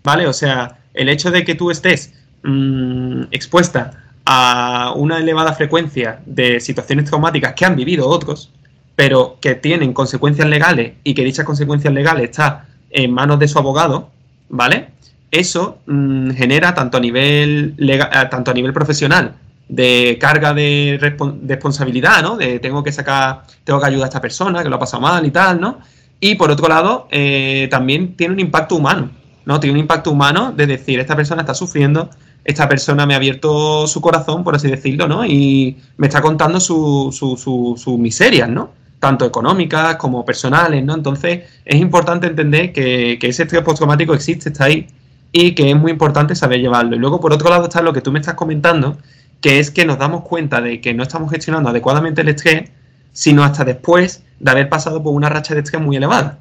¿Vale? 0.05 0.26
O 0.26 0.33
sea, 0.33 0.78
el 0.94 1.09
hecho 1.09 1.31
de 1.31 1.44
que 1.44 1.55
tú 1.55 1.70
estés 1.70 2.12
mmm, 2.42 3.22
expuesta 3.31 4.02
a 4.24 4.92
una 4.96 5.18
elevada 5.18 5.52
frecuencia 5.55 6.20
de 6.26 6.61
situaciones 6.61 7.07
traumáticas 7.07 7.55
que 7.55 7.64
han 7.64 7.76
vivido 7.76 8.09
otros, 8.09 8.50
pero 8.94 9.38
que 9.40 9.55
tienen 9.55 9.92
consecuencias 9.92 10.48
legales 10.48 10.92
y 11.02 11.14
que 11.14 11.24
dichas 11.24 11.44
consecuencias 11.44 11.92
legales 11.92 12.31
están 12.31 12.62
en 12.90 13.12
manos 13.12 13.38
de 13.38 13.48
su 13.48 13.59
abogado, 13.59 14.11
¿vale? 14.48 14.90
Eso 15.33 15.79
mmm, 15.87 16.33
genera 16.33 16.75
tanto 16.75 16.99
a 16.99 17.01
nivel 17.01 17.75
legal, 17.79 18.11
eh, 18.12 18.29
tanto 18.31 18.51
a 18.51 18.55
nivel 18.55 18.73
profesional 18.75 19.35
de 19.66 20.18
carga 20.21 20.53
de, 20.53 20.99
de, 21.01 21.55
responsabilidad, 21.55 22.23
¿no? 22.23 22.37
De 22.37 22.59
tengo 22.59 22.83
que 22.85 22.92
sacar, 22.92 23.45
tengo 23.64 23.81
que 23.81 23.87
ayudar 23.87 24.05
a 24.05 24.09
esta 24.09 24.21
persona 24.21 24.62
que 24.62 24.68
lo 24.68 24.77
ha 24.77 24.79
pasado 24.79 25.01
mal 25.01 25.25
y 25.25 25.31
tal, 25.31 25.59
¿no? 25.59 25.79
Y 26.21 26.35
por 26.35 26.51
otro 26.51 26.68
lado, 26.68 27.09
eh, 27.11 27.66
también 27.71 28.14
tiene 28.14 28.35
un 28.35 28.40
impacto 28.40 28.77
humano, 28.77 29.11
¿no? 29.47 29.59
Tiene 29.59 29.73
un 29.73 29.81
impacto 29.81 30.11
humano 30.11 30.53
de 30.55 30.66
decir, 30.66 31.01
esta 31.01 31.16
persona 31.16 31.40
está 31.40 31.55
sufriendo, 31.55 32.11
esta 32.45 32.68
persona 32.68 33.07
me 33.07 33.14
ha 33.14 33.16
abierto 33.16 33.87
su 33.87 34.03
corazón, 34.03 34.45
por 34.45 34.55
así 34.55 34.68
decirlo, 34.68 35.09
¿no? 35.09 35.25
Y 35.25 35.79
me 35.97 36.09
está 36.09 36.21
contando 36.21 36.61
sus 36.61 37.16
su, 37.16 37.38
su, 37.38 37.75
su 37.83 37.97
miserias, 37.97 38.51
¿no? 38.51 38.71
Tanto 38.99 39.25
económicas 39.25 39.97
como 39.97 40.27
personales, 40.27 40.85
¿no? 40.85 40.95
Entonces, 40.95 41.45
es 41.64 41.81
importante 41.81 42.27
entender 42.27 42.73
que, 42.75 43.18
que 43.18 43.29
ese 43.29 43.45
estrés 43.45 43.62
postraumático 43.62 44.12
existe, 44.12 44.51
está 44.51 44.66
ahí, 44.66 44.87
y 45.33 45.55
que 45.55 45.71
es 45.71 45.77
muy 45.77 45.90
importante 45.90 46.35
saber 46.35 46.61
llevarlo. 46.61 46.95
Y 46.95 46.99
luego, 46.99 47.21
por 47.21 47.33
otro 47.33 47.49
lado, 47.49 47.64
está 47.64 47.83
lo 47.83 47.92
que 47.92 48.03
tú 48.03 48.12
me 48.12 48.21
estás 48.21 48.35
comentando, 48.35 48.99
que 49.40 49.59
es 49.59 49.71
que 49.71 49.85
nos 49.85 49.99
damos 49.99 50.23
cuenta 50.23 50.61
de 50.61 50.81
que 50.81 50.95
no 50.95 51.03
estamos 51.03 51.31
gestionando 51.31 51.71
adecuadamente 51.71 52.21
el 52.21 52.29
estrés, 52.29 52.71
sino 53.12 53.42
hasta 53.42 53.64
después 53.64 54.23
de 54.38 54.51
haber 54.51 54.68
pasado 54.68 55.03
por 55.03 55.14
una 55.14 55.29
racha 55.29 55.55
de 55.55 55.61
estrés 55.61 55.83
muy 55.83 55.97
elevada, 55.97 56.38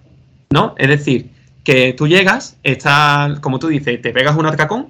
¿no? 0.51 0.75
Es 0.77 0.89
decir, 0.89 1.31
que 1.63 1.93
tú 1.93 2.07
llegas, 2.07 2.57
estás, 2.63 3.39
como 3.39 3.59
tú 3.59 3.67
dices, 3.67 4.01
te 4.01 4.11
pegas 4.11 4.35
un 4.35 4.45
atracón 4.45 4.89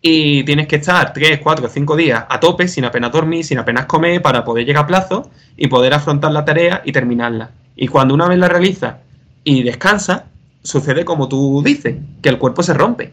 y 0.00 0.44
tienes 0.44 0.66
que 0.66 0.76
estar 0.76 1.12
3, 1.12 1.40
4, 1.42 1.68
5 1.68 1.96
días 1.96 2.24
a 2.28 2.40
tope, 2.40 2.68
sin 2.68 2.84
apenas 2.84 3.12
dormir, 3.12 3.44
sin 3.44 3.58
apenas 3.58 3.86
comer, 3.86 4.22
para 4.22 4.44
poder 4.44 4.64
llegar 4.64 4.84
a 4.84 4.86
plazo 4.86 5.30
y 5.56 5.68
poder 5.68 5.94
afrontar 5.94 6.32
la 6.32 6.44
tarea 6.44 6.82
y 6.84 6.92
terminarla. 6.92 7.50
Y 7.76 7.88
cuando 7.88 8.14
una 8.14 8.28
vez 8.28 8.38
la 8.38 8.48
realizas 8.48 8.96
y 9.44 9.62
descansa, 9.62 10.26
sucede 10.62 11.04
como 11.04 11.28
tú 11.28 11.62
dices, 11.64 11.96
que 12.20 12.28
el 12.28 12.38
cuerpo 12.38 12.62
se 12.62 12.74
rompe. 12.74 13.12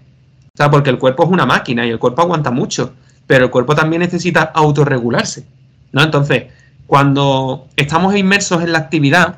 O 0.53 0.57
sea, 0.57 0.69
porque 0.69 0.89
el 0.89 0.99
cuerpo 0.99 1.23
es 1.23 1.29
una 1.29 1.45
máquina 1.45 1.85
y 1.85 1.89
el 1.89 1.99
cuerpo 1.99 2.21
aguanta 2.21 2.51
mucho 2.51 2.93
pero 3.29 3.45
el 3.45 3.51
cuerpo 3.51 3.75
también 3.75 3.99
necesita 3.99 4.41
autorregularse, 4.41 5.45
¿no? 5.91 6.01
Entonces, 6.01 6.45
cuando 6.87 7.67
estamos 7.75 8.15
inmersos 8.15 8.63
en 8.63 8.71
la 8.71 8.79
actividad 8.79 9.37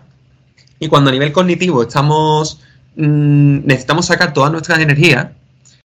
y 0.79 0.87
cuando 0.87 1.09
a 1.09 1.11
nivel 1.11 1.33
cognitivo 1.33 1.83
estamos 1.83 2.61
mmm, 2.95 3.65
necesitamos 3.65 4.05
sacar 4.05 4.31
todas 4.31 4.49
nuestras 4.49 4.79
energías, 4.79 5.27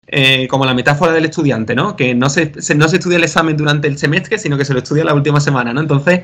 eh, 0.08 0.50
como 0.50 0.66
la 0.66 0.74
metáfora 0.74 1.14
del 1.14 1.24
estudiante, 1.24 1.76
¿no? 1.76 1.96
Que 1.96 2.14
no 2.14 2.30
se, 2.30 2.62
se, 2.62 2.76
no 2.76 2.90
se 2.90 2.98
estudia 2.98 3.16
el 3.16 3.24
examen 3.24 3.56
durante 3.56 3.88
el 3.88 3.98
semestre, 3.98 4.38
sino 4.38 4.58
que 4.58 4.66
se 4.66 4.74
lo 4.74 4.80
estudia 4.80 5.06
la 5.06 5.14
última 5.14 5.40
semana, 5.40 5.72
¿no? 5.72 5.80
Entonces, 5.80 6.24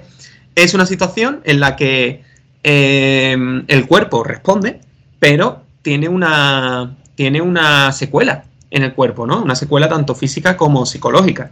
es 0.56 0.74
una 0.74 0.86
situación 0.86 1.40
en 1.46 1.62
la 1.62 1.78
que 1.78 2.24
eh, 2.64 3.38
el 3.70 3.88
cuerpo 3.88 4.26
responde, 4.26 4.82
pero 5.18 5.64
tiene 5.82 6.10
una, 6.10 6.98
tiene 7.16 7.40
una 7.40 7.94
secuela 7.94 8.44
en 8.72 8.84
el 8.84 8.94
cuerpo, 8.94 9.26
¿no? 9.26 9.42
Una 9.42 9.56
secuela 9.56 9.90
tanto 9.90 10.16
física 10.16 10.58
como 10.58 10.86
psicológica. 10.86 11.52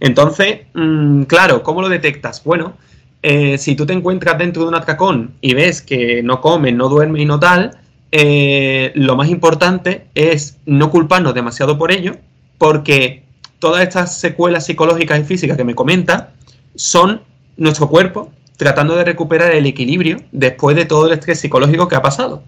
Entonces, 0.00 0.60
mmm, 0.74 1.22
claro, 1.22 1.62
¿cómo 1.62 1.80
lo 1.80 1.88
detectas? 1.88 2.42
Bueno, 2.44 2.74
eh, 3.22 3.58
si 3.58 3.74
tú 3.74 3.86
te 3.86 3.92
encuentras 3.92 4.38
dentro 4.38 4.62
de 4.62 4.68
un 4.68 4.74
atracón 4.74 5.34
y 5.40 5.54
ves 5.54 5.82
que 5.82 6.22
no 6.22 6.40
comes, 6.40 6.74
no 6.74 6.88
duermes 6.88 7.22
y 7.22 7.24
no 7.24 7.40
tal, 7.40 7.78
eh, 8.12 8.92
lo 8.94 9.16
más 9.16 9.28
importante 9.28 10.06
es 10.14 10.58
no 10.66 10.90
culparnos 10.90 11.34
demasiado 11.34 11.78
por 11.78 11.92
ello, 11.92 12.16
porque 12.58 13.24
todas 13.58 13.82
estas 13.82 14.18
secuelas 14.18 14.66
psicológicas 14.66 15.20
y 15.20 15.24
físicas 15.24 15.56
que 15.56 15.64
me 15.64 15.74
comenta 15.74 16.32
son 16.74 17.22
nuestro 17.56 17.88
cuerpo 17.88 18.30
tratando 18.56 18.96
de 18.96 19.04
recuperar 19.04 19.52
el 19.52 19.66
equilibrio 19.66 20.18
después 20.32 20.76
de 20.76 20.84
todo 20.84 21.06
el 21.06 21.12
estrés 21.12 21.40
psicológico 21.40 21.88
que 21.88 21.96
ha 21.96 22.02
pasado. 22.02 22.42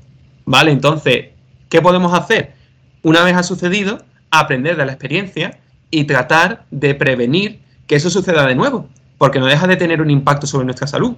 ¿Vale? 0.44 0.70
Entonces, 0.70 1.26
¿qué 1.68 1.83
podemos 1.83 2.14
hacer? 2.14 2.54
Una 3.02 3.22
vez 3.22 3.37
ha 3.37 3.42
sucedido, 3.42 3.98
aprender 4.30 4.76
de 4.76 4.87
la 4.87 4.92
experiencia 4.92 5.58
y 5.90 6.04
tratar 6.04 6.64
de 6.70 6.94
prevenir 6.94 7.61
que 7.87 7.96
eso 7.96 8.11
suceda 8.11 8.46
de 8.46 8.54
nuevo, 8.54 8.88
porque 9.16 9.38
no 9.38 9.46
deja 9.46 9.66
de 9.66 9.76
tener 9.76 10.02
un 10.02 10.11
impacto 10.11 10.46
sobre 10.46 10.64
nuestra 10.64 10.87
salud. 10.87 11.14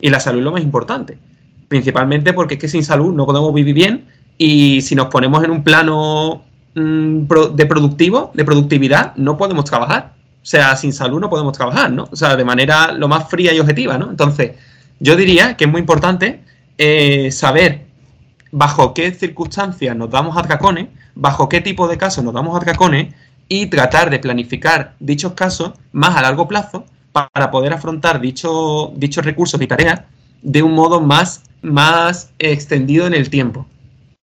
Y 0.00 0.10
la 0.10 0.20
salud 0.20 0.38
es 0.38 0.44
lo 0.44 0.52
más 0.52 0.62
importante, 0.62 1.18
principalmente 1.68 2.32
porque 2.32 2.54
es 2.54 2.60
que 2.60 2.68
sin 2.68 2.84
salud 2.84 3.14
no 3.14 3.24
podemos 3.24 3.54
vivir 3.54 3.74
bien 3.74 4.04
y 4.36 4.82
si 4.82 4.94
nos 4.94 5.06
ponemos 5.06 5.44
en 5.44 5.50
un 5.50 5.62
plano 5.62 6.42
mmm, 6.74 7.26
de 7.54 7.66
productivo, 7.66 8.30
de 8.34 8.44
productividad, 8.44 9.14
no 9.16 9.36
podemos 9.36 9.64
trabajar. 9.64 10.14
O 10.42 10.44
sea, 10.44 10.76
sin 10.76 10.92
salud 10.92 11.20
no 11.20 11.30
podemos 11.30 11.56
trabajar, 11.56 11.92
¿no? 11.92 12.08
O 12.10 12.16
sea, 12.16 12.34
de 12.34 12.44
manera 12.44 12.90
lo 12.90 13.06
más 13.06 13.28
fría 13.30 13.54
y 13.54 13.60
objetiva, 13.60 13.96
¿no? 13.96 14.10
Entonces, 14.10 14.52
yo 14.98 15.14
diría 15.14 15.56
que 15.56 15.64
es 15.64 15.70
muy 15.70 15.80
importante 15.80 16.40
eh, 16.78 17.30
saber 17.30 17.86
bajo 18.50 18.92
qué 18.92 19.12
circunstancias 19.12 19.96
nos 19.96 20.10
damos 20.10 20.36
atracones, 20.36 20.88
bajo 21.14 21.48
qué 21.48 21.60
tipo 21.60 21.88
de 21.88 21.98
casos 21.98 22.24
nos 22.24 22.34
damos 22.34 22.56
atracones 22.56 23.14
y 23.48 23.66
tratar 23.66 24.10
de 24.10 24.18
planificar 24.18 24.94
dichos 24.98 25.32
casos 25.32 25.72
más 25.92 26.16
a 26.16 26.22
largo 26.22 26.48
plazo 26.48 26.86
para 27.12 27.50
poder 27.50 27.72
afrontar 27.72 28.20
dicho, 28.20 28.92
dichos 28.96 29.24
recursos 29.24 29.60
y 29.60 29.66
tareas 29.66 30.00
de 30.40 30.62
un 30.62 30.72
modo 30.72 31.00
más, 31.00 31.42
más 31.60 32.30
extendido 32.38 33.06
en 33.06 33.14
el 33.14 33.30
tiempo. 33.30 33.66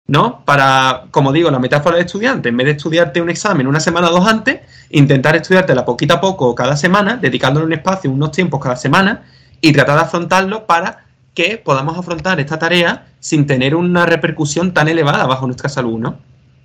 ¿No? 0.07 0.42
Para, 0.46 1.05
como 1.11 1.33
digo, 1.33 1.51
la 1.51 1.59
metáfora 1.59 1.96
de 1.96 2.05
estudiante, 2.05 2.48
en 2.48 2.57
vez 2.57 2.64
de 2.64 2.72
estudiarte 2.72 3.20
un 3.20 3.29
examen 3.29 3.66
una 3.66 3.79
semana 3.79 4.09
o 4.09 4.12
dos 4.12 4.27
antes, 4.27 4.61
intentar 4.88 5.37
estudiártela 5.37 5.85
poquito 5.85 6.14
a 6.14 6.20
poco 6.22 6.55
cada 6.55 6.79
semana, 6.79 7.18
dedicándole 7.18 7.66
un 7.66 7.74
espacio, 7.74 8.11
unos 8.11 8.33
tiempos 8.33 8.59
cada 8.59 8.77
semana, 8.77 9.24
y 9.61 9.70
tratar 9.74 9.96
de 9.96 10.03
afrontarlo 10.05 10.66
para 10.66 11.05
que 11.35 11.59
podamos 11.59 11.98
afrontar 11.98 12.40
esta 12.40 12.59
tarea 12.59 13.07
sin 13.20 13.46
tener 13.46 13.74
una 13.74 14.07
repercusión 14.07 14.72
tan 14.72 14.88
elevada 14.88 15.27
bajo 15.27 15.44
nuestra 15.44 15.68
salud, 15.68 15.98
¿no? 15.98 16.16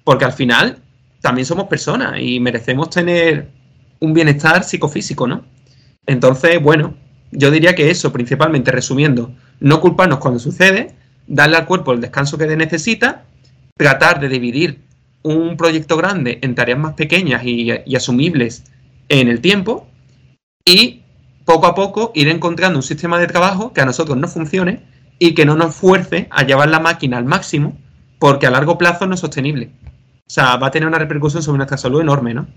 Porque 0.04 0.26
al 0.26 0.34
final 0.34 0.80
también 1.22 1.46
somos 1.46 1.68
personas 1.68 2.20
y 2.20 2.40
merecemos 2.40 2.90
tener 2.90 3.50
un 4.00 4.14
bienestar 4.14 4.64
psicofísico, 4.64 5.28
¿no? 5.28 5.46
Entonces, 6.06 6.62
bueno, 6.62 6.96
yo 7.32 7.50
diría 7.50 7.76
que 7.76 7.90
eso, 7.90 8.12
principalmente 8.12 8.72
resumiendo, 8.72 9.34
no 9.60 9.80
culparnos 9.80 10.20
cuando 10.20 10.40
sucede, 10.40 10.96
darle 11.28 11.58
al 11.58 11.66
cuerpo 11.66 11.94
el 11.94 12.02
descanso 12.02 12.38
que 12.38 12.48
necesita, 12.56 13.26
tratar 13.78 14.20
de 14.20 14.30
dividir 14.30 14.82
un 15.24 15.56
proyecto 15.58 15.98
grande 15.98 16.40
en 16.42 16.54
tareas 16.54 16.80
más 16.80 16.94
pequeñas 16.94 17.44
y, 17.46 17.72
asumibles 17.96 18.66
en 19.10 19.30
el 19.30 19.42
tiempo 19.42 19.88
y 20.66 21.02
poco 21.46 21.66
a 21.66 21.76
poco 21.76 22.12
ir 22.14 22.28
encontrando 22.28 22.80
un 22.80 22.84
sistema 22.84 23.20
de 23.20 23.28
trabajo 23.28 23.74
que 23.74 23.82
a 23.82 23.86
nosotros 23.86 24.18
nos 24.18 24.34
funcione 24.34 24.82
y 25.20 25.34
que 25.34 25.46
no 25.46 25.56
nos 25.56 25.76
fuerce 25.76 26.28
a 26.30 26.44
llevar 26.44 26.70
la 26.70 26.80
máquina 26.80 27.18
al 27.18 27.26
máximo 27.26 27.78
porque 28.20 28.48
a 28.48 28.52
largo 28.52 28.78
plazo 28.78 29.06
no 29.08 29.16
es 29.16 29.20
sostenible. 29.20 29.72
O 30.34 30.36
sea, 30.36 30.56
va 30.56 30.66
a 30.66 30.72
tener 30.72 30.88
una 30.88 30.98
repercusión 30.98 31.44
sobre 31.44 31.58
nuestra 31.58 31.78
salud 31.78 32.02
enorme, 32.02 32.34
¿no? 32.34 32.48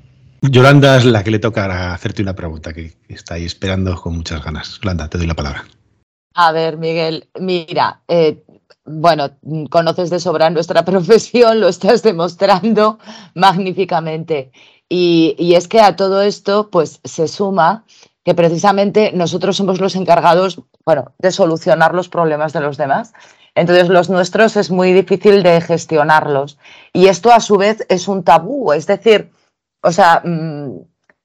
Yolanda 0.41 0.97
es 0.97 1.05
la 1.05 1.23
que 1.23 1.31
le 1.31 1.39
toca 1.39 1.93
hacerte 1.93 2.23
una 2.23 2.35
pregunta 2.35 2.73
que 2.73 2.95
está 3.07 3.35
ahí 3.35 3.45
esperando 3.45 3.95
con 4.01 4.17
muchas 4.17 4.43
ganas. 4.43 4.81
Yolanda, 4.81 5.11
te 5.11 5.19
doy 5.19 5.27
la 5.27 5.35
palabra. 5.35 5.63
A 6.33 6.53
ver, 6.53 6.79
Miguel, 6.79 7.29
mira, 7.39 8.01
eh, 8.09 8.43
bueno, 8.87 9.33
conoces 9.69 10.09
de 10.09 10.21
sobra 10.21 10.49
nuestra 10.49 10.85
profesión, 10.87 11.61
lo 11.61 11.69
estás 11.69 12.03
demostrando 12.03 12.99
magníficamente. 13.35 14.53
Y, 14.89 15.37
y, 15.39 15.55
es 15.55 15.69
que 15.69 15.81
a 15.83 15.97
todo 15.97 16.23
esto, 16.23 16.71
pues 16.71 16.99
se 17.05 17.29
suma 17.29 17.85
que 18.25 18.35
precisamente 18.35 19.13
nosotros 19.13 19.55
somos 19.55 19.83
los 19.83 19.97
encargados, 19.97 20.63
bueno, 20.87 21.13
de 21.19 21.31
solucionar 21.31 21.95
los 21.95 22.09
problemas 22.09 22.55
de 22.55 22.61
los 22.61 22.79
demás. 22.79 23.13
Entonces, 23.57 23.89
los 23.89 24.11
nuestros 24.11 24.57
es 24.57 24.71
muy 24.71 24.93
difícil 24.93 25.43
de 25.43 25.61
gestionarlos. 25.61 26.59
Y 26.93 27.09
esto, 27.09 27.33
a 27.33 27.41
su 27.41 27.57
vez, 27.57 27.85
es 27.89 28.07
un 28.07 28.23
tabú. 28.23 28.73
Es 28.73 28.87
decir, 28.87 29.33
o 29.83 29.91
sea, 29.91 30.21
mmm, 30.23 30.79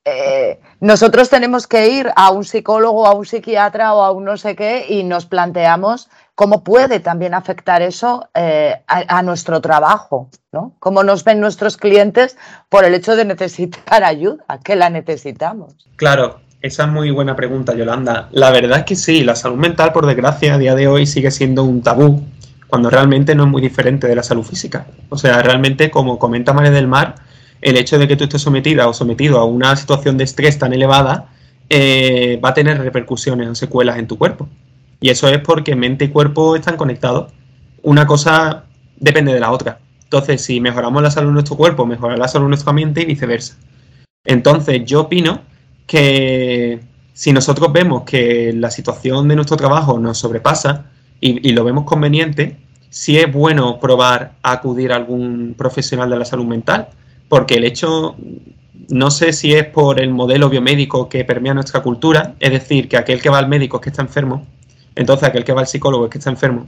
eh, 0.06 0.60
nosotros 0.80 1.30
tenemos 1.30 1.68
que 1.68 1.90
ir 1.90 2.12
a 2.16 2.32
un 2.32 2.44
psicólogo, 2.44 3.06
a 3.06 3.14
un 3.14 3.26
psiquiatra 3.26 3.94
o 3.94 4.02
a 4.02 4.12
un 4.12 4.24
no 4.24 4.36
sé 4.38 4.56
qué 4.56 4.86
y 4.90 5.04
nos 5.04 5.28
planteamos 5.28 6.10
cómo 6.34 6.64
puede 6.64 7.00
también 7.00 7.36
afectar 7.36 7.84
eso 7.84 8.28
eh, 8.34 8.82
a, 8.88 9.18
a, 9.20 9.22
nuestro 9.22 9.62
trabajo, 9.62 10.30
¿no? 10.52 10.74
Cómo 10.80 11.04
nos 11.04 11.24
ven 11.24 11.40
nuestros 11.40 11.78
clientes 11.78 12.36
por 12.70 12.84
el 12.84 12.96
hecho 12.96 13.16
de 13.16 13.26
necesitar 13.26 14.04
ayuda, 14.04 14.44
que 14.64 14.76
la 14.76 14.90
necesitamos. 14.90 15.76
Claro, 15.98 16.40
esa 16.62 16.84
es 16.84 16.90
muy 16.92 17.10
buena 17.10 17.36
pregunta, 17.36 17.76
Yolanda. 17.76 18.30
La 18.32 18.52
verdad 18.52 18.80
es 18.80 18.86
que 18.86 18.96
sí, 18.96 19.24
la 19.24 19.36
salud 19.36 19.58
mental, 19.58 19.92
por 19.94 20.06
desgracia, 20.06 20.54
a 20.54 20.58
día 20.60 20.76
de 20.76 20.88
hoy 20.88 21.08
sigue 21.08 21.32
siendo 21.32 21.64
un 21.64 21.82
tabú, 21.82 22.24
cuando 22.68 22.90
realmente 22.90 23.34
no 23.34 23.44
es 23.44 23.50
muy 23.50 23.62
diferente 23.62 24.08
de 24.08 24.16
la 24.16 24.24
salud 24.24 24.44
física. 24.44 24.86
O 25.10 25.18
sea, 25.18 25.42
realmente, 25.42 25.90
como 25.90 26.20
comenta 26.20 26.54
María 26.54 26.72
del 26.72 26.88
Mar, 26.88 27.16
el 27.62 27.78
hecho 27.78 27.98
de 27.98 28.08
que 28.08 28.16
tú 28.16 28.26
estés 28.26 28.42
sometida 28.42 28.88
o 28.88 28.94
sometido 28.94 29.40
a 29.40 29.46
una 29.46 29.76
situación 29.76 30.18
de 30.18 30.24
estrés 30.24 30.60
tan 30.60 30.72
elevada 30.74 31.30
eh, 31.70 32.40
va 32.44 32.50
a 32.50 32.54
tener 32.54 32.80
repercusiones 32.80 33.48
o 33.48 33.56
secuelas 33.56 33.98
en 33.98 34.08
tu 34.08 34.18
cuerpo. 34.18 34.48
Y 35.00 35.10
eso 35.10 35.28
es 35.30 35.40
porque 35.40 35.76
mente 35.76 36.06
y 36.06 36.10
cuerpo 36.10 36.56
están 36.56 36.78
conectados. 36.78 37.32
Una 37.82 38.06
cosa 38.06 38.66
depende 38.98 39.34
de 39.34 39.40
la 39.40 39.52
otra. 39.52 39.80
Entonces, 40.04 40.44
si 40.44 40.62
mejoramos 40.62 41.02
la 41.02 41.10
salud 41.10 41.30
de 41.30 41.34
nuestro 41.34 41.58
cuerpo, 41.58 41.88
mejora 41.88 42.18
la 42.18 42.28
salud 42.28 42.46
de 42.46 42.50
nuestra 42.50 42.72
mente 42.72 43.02
y 43.02 43.06
viceversa. 43.06 43.58
Entonces, 44.26 44.84
yo 44.86 45.02
opino 45.02 45.42
que 45.86 46.80
si 47.14 47.32
nosotros 47.34 47.72
vemos 47.72 48.04
que 48.04 48.54
la 48.54 48.72
situación 48.72 49.28
de 49.28 49.36
nuestro 49.36 49.58
trabajo 49.58 50.00
nos 50.00 50.18
sobrepasa 50.18 50.86
y, 51.20 51.52
lo 51.52 51.64
vemos 51.64 51.84
conveniente, 51.86 52.58
sí 52.90 53.18
es 53.18 53.32
bueno 53.32 53.80
probar 53.80 54.34
a 54.42 54.54
acudir 54.54 54.92
a 54.92 54.96
algún 54.96 55.54
profesional 55.56 56.10
de 56.10 56.18
la 56.18 56.26
salud 56.26 56.46
mental, 56.46 56.88
porque 57.30 57.56
el 57.56 57.64
hecho, 57.64 58.16
no 58.90 59.12
sé 59.12 59.34
si 59.34 59.54
es 59.54 59.66
por 59.66 60.00
el 60.00 60.10
modelo 60.10 60.50
biomédico 60.50 61.10
que 61.10 61.24
permea 61.24 61.54
nuestra 61.54 61.82
cultura, 61.82 62.34
es 62.40 62.52
decir, 62.52 62.90
que 62.90 62.98
aquel 62.98 63.22
que 63.22 63.30
va 63.30 63.38
al 63.38 63.48
médico 63.48 63.78
es 63.78 63.84
que 63.84 63.90
está 63.90 64.02
enfermo, 64.02 64.48
entonces 64.96 65.28
aquel 65.28 65.44
que 65.44 65.54
va 65.54 65.62
al 65.62 65.68
psicólogo 65.68 66.06
es 66.06 66.12
que 66.12 66.18
está 66.18 66.32
enfermo. 66.32 66.66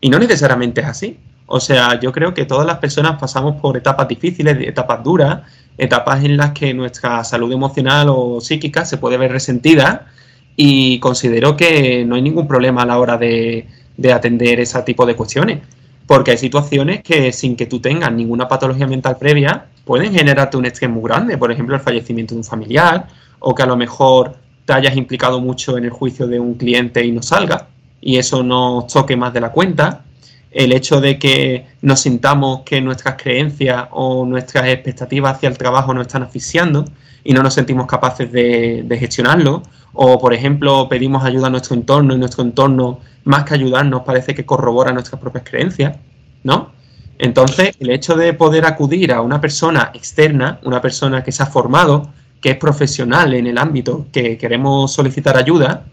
Y 0.00 0.08
no 0.08 0.18
necesariamente 0.18 0.80
es 0.80 0.86
así. 0.86 1.18
O 1.52 1.58
sea, 1.58 1.98
yo 1.98 2.12
creo 2.12 2.32
que 2.32 2.44
todas 2.44 2.64
las 2.64 2.78
personas 2.78 3.18
pasamos 3.18 3.56
por 3.60 3.76
etapas 3.76 4.06
difíciles, 4.06 4.56
etapas 4.60 5.02
duras, 5.02 5.40
etapas 5.76 6.22
en 6.24 6.36
las 6.36 6.52
que 6.52 6.72
nuestra 6.72 7.24
salud 7.24 7.50
emocional 7.50 8.06
o 8.08 8.40
psíquica 8.40 8.84
se 8.84 8.98
puede 8.98 9.16
ver 9.16 9.32
resentida 9.32 10.06
y 10.54 11.00
considero 11.00 11.56
que 11.56 12.04
no 12.04 12.14
hay 12.14 12.22
ningún 12.22 12.46
problema 12.46 12.82
a 12.82 12.86
la 12.86 13.00
hora 13.00 13.18
de, 13.18 13.66
de 13.96 14.12
atender 14.12 14.60
ese 14.60 14.80
tipo 14.82 15.04
de 15.04 15.16
cuestiones. 15.16 15.58
Porque 16.06 16.30
hay 16.30 16.38
situaciones 16.38 17.02
que 17.02 17.32
sin 17.32 17.56
que 17.56 17.66
tú 17.66 17.80
tengas 17.80 18.12
ninguna 18.12 18.46
patología 18.46 18.86
mental 18.86 19.16
previa 19.18 19.66
pueden 19.84 20.14
generarte 20.14 20.56
un 20.56 20.66
estrés 20.66 20.88
muy 20.88 21.02
grande. 21.02 21.36
Por 21.36 21.50
ejemplo, 21.50 21.74
el 21.74 21.80
fallecimiento 21.80 22.34
de 22.34 22.38
un 22.38 22.44
familiar 22.44 23.08
o 23.40 23.56
que 23.56 23.64
a 23.64 23.66
lo 23.66 23.76
mejor 23.76 24.36
te 24.64 24.72
hayas 24.72 24.96
implicado 24.96 25.40
mucho 25.40 25.76
en 25.76 25.82
el 25.82 25.90
juicio 25.90 26.28
de 26.28 26.38
un 26.38 26.54
cliente 26.54 27.04
y 27.04 27.10
no 27.10 27.22
salga 27.22 27.66
y 28.00 28.18
eso 28.18 28.44
nos 28.44 28.86
toque 28.86 29.16
más 29.16 29.32
de 29.32 29.40
la 29.40 29.50
cuenta. 29.50 30.04
El 30.50 30.72
hecho 30.72 31.00
de 31.00 31.18
que 31.18 31.66
nos 31.82 32.00
sintamos 32.00 32.62
que 32.62 32.80
nuestras 32.80 33.16
creencias 33.20 33.86
o 33.92 34.24
nuestras 34.26 34.66
expectativas 34.66 35.36
hacia 35.36 35.48
el 35.48 35.56
trabajo 35.56 35.94
nos 35.94 36.06
están 36.06 36.22
asfixiando 36.22 36.84
y 37.22 37.32
no 37.32 37.42
nos 37.42 37.54
sentimos 37.54 37.86
capaces 37.86 38.32
de, 38.32 38.82
de 38.84 38.98
gestionarlo. 38.98 39.62
O, 39.92 40.18
por 40.18 40.34
ejemplo, 40.34 40.88
pedimos 40.88 41.24
ayuda 41.24 41.48
a 41.48 41.50
nuestro 41.50 41.74
entorno 41.74 42.14
y 42.14 42.18
nuestro 42.18 42.42
entorno 42.42 43.00
más 43.24 43.44
que 43.44 43.54
ayudarnos, 43.54 44.02
parece 44.02 44.34
que 44.34 44.46
corrobora 44.46 44.92
nuestras 44.92 45.20
propias 45.20 45.44
creencias, 45.44 45.96
¿no? 46.42 46.72
Entonces, 47.18 47.76
el 47.80 47.90
hecho 47.90 48.14
de 48.16 48.32
poder 48.32 48.64
acudir 48.64 49.12
a 49.12 49.20
una 49.20 49.40
persona 49.40 49.90
externa, 49.92 50.58
una 50.64 50.80
persona 50.80 51.22
que 51.22 51.32
se 51.32 51.42
ha 51.42 51.46
formado, 51.46 52.08
que 52.40 52.50
es 52.50 52.56
profesional 52.56 53.34
en 53.34 53.46
el 53.46 53.58
ámbito 53.58 54.06
que 54.10 54.38
queremos 54.38 54.92
solicitar 54.92 55.36
ayuda, 55.36 55.84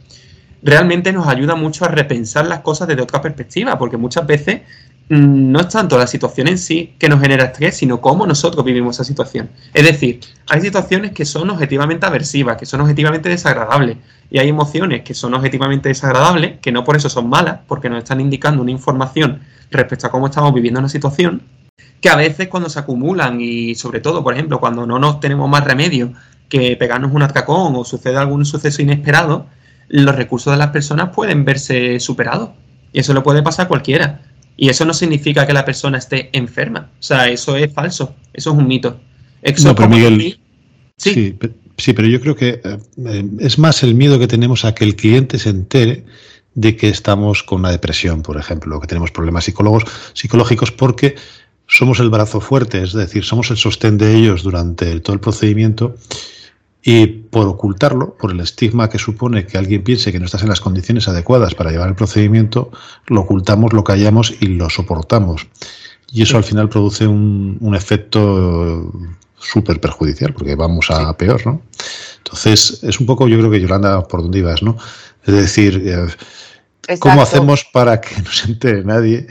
realmente 0.61 1.11
nos 1.13 1.27
ayuda 1.27 1.55
mucho 1.55 1.85
a 1.85 1.89
repensar 1.89 2.47
las 2.47 2.59
cosas 2.61 2.87
desde 2.87 3.01
otra 3.01 3.21
perspectiva, 3.21 3.77
porque 3.77 3.97
muchas 3.97 4.25
veces 4.25 4.61
mm, 5.09 5.51
no 5.51 5.59
es 5.59 5.69
tanto 5.69 5.97
la 5.97 6.07
situación 6.07 6.47
en 6.47 6.57
sí 6.57 6.93
que 6.97 7.09
nos 7.09 7.21
genera 7.21 7.45
estrés, 7.45 7.77
sino 7.77 8.01
cómo 8.01 8.25
nosotros 8.25 8.65
vivimos 8.65 8.95
esa 8.95 9.03
situación. 9.03 9.49
Es 9.73 9.85
decir, 9.85 10.19
hay 10.49 10.61
situaciones 10.61 11.11
que 11.11 11.25
son 11.25 11.49
objetivamente 11.49 12.05
aversivas, 12.05 12.57
que 12.57 12.65
son 12.65 12.81
objetivamente 12.81 13.29
desagradables, 13.29 13.97
y 14.29 14.39
hay 14.39 14.49
emociones 14.49 15.03
que 15.03 15.13
son 15.13 15.33
objetivamente 15.33 15.89
desagradables, 15.89 16.59
que 16.59 16.71
no 16.71 16.83
por 16.83 16.95
eso 16.95 17.09
son 17.09 17.29
malas, 17.29 17.59
porque 17.67 17.89
nos 17.89 17.99
están 17.99 18.19
indicando 18.19 18.61
una 18.61 18.71
información 18.71 19.41
respecto 19.71 20.07
a 20.07 20.11
cómo 20.11 20.27
estamos 20.27 20.53
viviendo 20.53 20.79
una 20.79 20.89
situación, 20.89 21.41
que 22.01 22.09
a 22.09 22.15
veces 22.15 22.47
cuando 22.47 22.69
se 22.69 22.79
acumulan 22.79 23.39
y 23.41 23.75
sobre 23.75 23.99
todo, 23.99 24.23
por 24.23 24.33
ejemplo, 24.33 24.59
cuando 24.59 24.85
no 24.85 24.99
nos 24.99 25.19
tenemos 25.19 25.49
más 25.49 25.63
remedio 25.63 26.13
que 26.49 26.75
pegarnos 26.75 27.11
un 27.13 27.23
atracón 27.23 27.75
o 27.75 27.83
sucede 27.83 28.17
algún 28.17 28.45
suceso 28.45 28.81
inesperado, 28.81 29.47
los 29.89 30.15
recursos 30.15 30.51
de 30.53 30.57
las 30.57 30.69
personas 30.69 31.09
pueden 31.13 31.45
verse 31.45 31.99
superados. 31.99 32.49
Y 32.93 32.99
eso 32.99 33.13
lo 33.13 33.23
puede 33.23 33.43
pasar 33.43 33.65
a 33.65 33.67
cualquiera. 33.67 34.21
Y 34.55 34.69
eso 34.69 34.85
no 34.85 34.93
significa 34.93 35.45
que 35.45 35.53
la 35.53 35.65
persona 35.65 35.97
esté 35.97 36.29
enferma. 36.33 36.89
O 36.99 37.03
sea, 37.03 37.29
eso 37.29 37.55
es 37.55 37.71
falso. 37.73 38.15
Eso 38.33 38.51
es 38.51 38.57
un 38.57 38.67
mito. 38.67 38.99
Eso 39.41 39.67
No, 39.67 39.75
pero 39.75 39.89
Miguel, 39.89 40.39
Sí. 40.97 41.13
Sí, 41.13 41.31
pe- 41.31 41.51
sí, 41.77 41.93
pero 41.93 42.07
yo 42.07 42.19
creo 42.19 42.35
que 42.35 42.59
eh, 42.63 43.29
es 43.39 43.59
más 43.59 43.83
el 43.83 43.93
miedo 43.93 44.17
que 44.17 44.27
tenemos 44.27 44.65
a 44.65 44.73
que 44.73 44.83
el 44.83 44.95
cliente 44.95 45.37
se 45.37 45.49
entere 45.49 46.05
de 46.55 46.75
que 46.75 46.89
estamos 46.89 47.43
con 47.43 47.59
una 47.59 47.69
depresión, 47.69 48.23
por 48.23 48.35
ejemplo, 48.37 48.77
o 48.77 48.81
que 48.81 48.87
tenemos 48.87 49.11
problemas 49.11 49.45
psicólogos, 49.45 49.83
psicológicos, 50.13 50.71
porque 50.71 51.13
somos 51.67 51.99
el 51.99 52.09
brazo 52.09 52.41
fuerte, 52.41 52.81
es 52.81 52.93
decir, 52.93 53.23
somos 53.23 53.51
el 53.51 53.57
sostén 53.57 53.99
de 53.99 54.15
ellos 54.15 54.41
durante 54.41 54.91
el- 54.91 55.03
todo 55.03 55.13
el 55.13 55.19
procedimiento 55.19 55.95
y 56.89 57.07
por 57.07 57.47
ocultarlo, 57.47 58.13
por 58.13 58.31
el 58.31 58.39
estigma 58.39 58.89
que 58.89 58.97
supone 58.97 59.45
que 59.45 59.57
alguien 59.57 59.83
piense 59.83 60.13
que 60.13 60.19
no 60.19 60.25
estás 60.25 60.43
en 60.43 60.47
las 60.47 60.61
condiciones 60.61 61.09
adecuadas 61.09 61.53
para 61.53 61.69
llevar 61.69 61.89
el 61.89 61.95
procedimiento, 61.95 62.71
lo 63.07 63.19
ocultamos, 63.19 63.73
lo 63.73 63.83
callamos 63.83 64.33
y 64.39 64.45
lo 64.45 64.69
soportamos. 64.69 65.47
Y 66.13 66.21
eso 66.21 66.37
al 66.37 66.45
final 66.45 66.69
produce 66.69 67.05
un, 67.05 67.57
un 67.59 67.75
efecto 67.75 68.89
súper 69.37 69.81
perjudicial, 69.81 70.33
porque 70.33 70.55
vamos 70.55 70.89
a 70.89 71.11
peor, 71.17 71.45
¿no? 71.45 71.61
Entonces, 72.19 72.79
es 72.81 73.01
un 73.01 73.05
poco, 73.05 73.27
yo 73.27 73.37
creo 73.37 73.51
que 73.51 73.59
Yolanda, 73.59 74.07
por 74.07 74.21
dónde 74.21 74.39
ibas, 74.39 74.63
¿no? 74.63 74.77
Es 75.25 75.33
decir, 75.33 75.83
eh, 75.85 76.97
¿cómo 76.99 77.21
hacemos 77.21 77.65
para 77.65 77.99
que 77.99 78.21
no 78.21 78.31
se 78.31 78.47
entere 78.47 78.85
nadie 78.85 79.27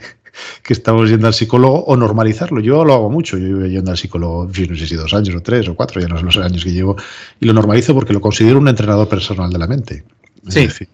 que 0.62 0.72
estamos 0.72 1.08
yendo 1.10 1.26
al 1.26 1.34
psicólogo 1.34 1.84
o 1.84 1.96
normalizarlo? 1.96 2.60
Yo 2.60 2.84
lo 2.84 2.94
hago 2.94 3.10
mucho, 3.10 3.38
yo 3.38 3.46
llevo 3.48 3.66
yendo 3.66 3.90
al 3.90 3.96
psicólogo, 3.96 4.46
no 4.46 4.76
sé 4.76 4.86
si 4.86 4.94
dos 4.96 5.12
años 5.14 5.34
o 5.34 5.40
tres 5.42 5.68
o 5.68 5.74
cuatro, 5.74 6.00
ya 6.00 6.08
no 6.08 6.18
sé 6.18 6.24
los 6.24 6.36
años 6.38 6.64
que 6.64 6.72
llevo, 6.72 6.96
y 7.40 7.46
lo 7.46 7.52
normalizo 7.52 7.94
porque 7.94 8.12
lo 8.12 8.20
considero 8.20 8.58
un 8.58 8.68
entrenador 8.68 9.08
personal 9.08 9.50
de 9.50 9.58
la 9.58 9.66
mente. 9.66 10.04
Es 10.46 10.54
Sí. 10.54 10.60
decir, 10.66 10.88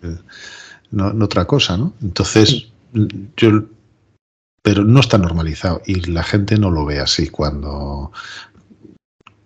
no, 0.90 1.12
no 1.12 1.24
otra 1.24 1.44
cosa, 1.46 1.76
¿no? 1.76 1.92
Entonces, 2.02 2.68
yo 3.36 3.64
pero 4.62 4.84
no 4.84 5.00
está 5.00 5.18
normalizado 5.18 5.82
y 5.86 5.94
la 6.12 6.22
gente 6.22 6.56
no 6.56 6.70
lo 6.70 6.84
ve 6.84 7.00
así 7.00 7.26
cuando 7.28 8.12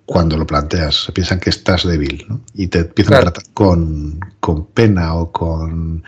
cuando 0.07 0.37
lo 0.37 0.47
planteas. 0.47 1.05
Se 1.05 1.13
piensan 1.13 1.41
que 1.41 1.51
estás 1.51 1.87
débil 1.87 2.25
¿no? 2.29 2.41
y 2.55 2.69
te 2.69 2.79
empiezan 2.79 3.11
Claro. 3.11 3.29
a 3.29 3.33
tratar 3.33 3.53
con, 3.53 4.21
con 4.41 4.67
pena 4.67 5.15
o 5.17 5.31
con 5.33 6.05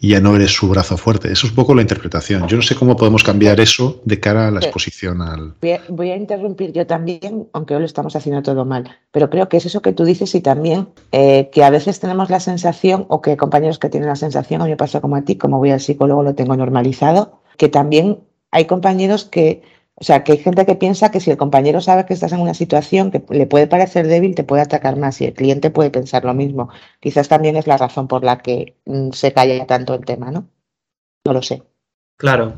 ya 0.00 0.20
no 0.20 0.34
eres 0.34 0.50
su 0.52 0.68
brazo 0.68 0.96
fuerte. 0.96 1.30
Eso 1.30 1.46
es 1.46 1.52
un 1.52 1.56
poco 1.56 1.74
la 1.76 1.82
interpretación. 1.82 2.48
Yo 2.48 2.56
no 2.56 2.62
sé 2.62 2.74
cómo 2.74 2.96
podemos 2.96 3.22
cambiar 3.22 3.60
eso 3.60 4.00
de 4.04 4.18
cara 4.18 4.48
a 4.48 4.50
la 4.50 4.58
exposición 4.58 5.22
al... 5.22 5.54
Voy 5.60 5.72
a, 5.72 5.80
voy 5.88 6.10
a 6.10 6.16
interrumpir 6.16 6.72
yo 6.72 6.86
también, 6.88 7.46
aunque 7.52 7.74
hoy 7.74 7.80
lo 7.80 7.86
estamos 7.86 8.16
haciendo 8.16 8.42
todo 8.42 8.64
mal, 8.64 8.90
pero 9.12 9.30
creo 9.30 9.48
que 9.48 9.58
es 9.58 9.66
eso 9.66 9.80
que 9.80 9.92
tú 9.92 10.04
dices 10.04 10.34
y 10.34 10.40
también 10.40 10.88
eh, 11.12 11.50
que 11.52 11.62
a 11.62 11.70
veces 11.70 12.00
tenemos 12.00 12.30
la 12.30 12.40
sensación, 12.40 13.06
o 13.08 13.22
que 13.22 13.36
compañeros 13.36 13.78
que 13.78 13.90
tienen 13.90 14.08
la 14.08 14.16
sensación, 14.16 14.60
a 14.60 14.64
mí 14.64 14.70
me 14.70 14.76
pasa 14.76 15.00
como 15.00 15.14
a 15.14 15.22
ti, 15.22 15.36
como 15.36 15.58
voy 15.58 15.70
al 15.70 15.80
psicólogo 15.80 16.24
lo 16.24 16.34
tengo 16.34 16.56
normalizado, 16.56 17.40
que 17.56 17.68
también 17.68 18.18
hay 18.50 18.64
compañeros 18.64 19.24
que, 19.24 19.62
o 20.02 20.04
sea, 20.04 20.24
que 20.24 20.32
hay 20.32 20.38
gente 20.38 20.66
que 20.66 20.74
piensa 20.74 21.12
que 21.12 21.20
si 21.20 21.30
el 21.30 21.36
compañero 21.36 21.80
sabe 21.80 22.06
que 22.06 22.12
estás 22.12 22.32
en 22.32 22.40
una 22.40 22.54
situación 22.54 23.12
que 23.12 23.22
le 23.30 23.46
puede 23.46 23.68
parecer 23.68 24.08
débil, 24.08 24.34
te 24.34 24.42
puede 24.42 24.62
atacar 24.62 24.96
más 24.96 25.20
y 25.20 25.26
el 25.26 25.32
cliente 25.32 25.70
puede 25.70 25.90
pensar 25.90 26.24
lo 26.24 26.34
mismo. 26.34 26.70
Quizás 26.98 27.28
también 27.28 27.54
es 27.54 27.68
la 27.68 27.76
razón 27.76 28.08
por 28.08 28.24
la 28.24 28.38
que 28.38 28.74
mm, 28.84 29.12
se 29.12 29.32
calla 29.32 29.64
tanto 29.64 29.94
el 29.94 30.04
tema, 30.04 30.32
¿no? 30.32 30.48
No 31.24 31.32
lo 31.32 31.40
sé. 31.40 31.62
Claro. 32.16 32.54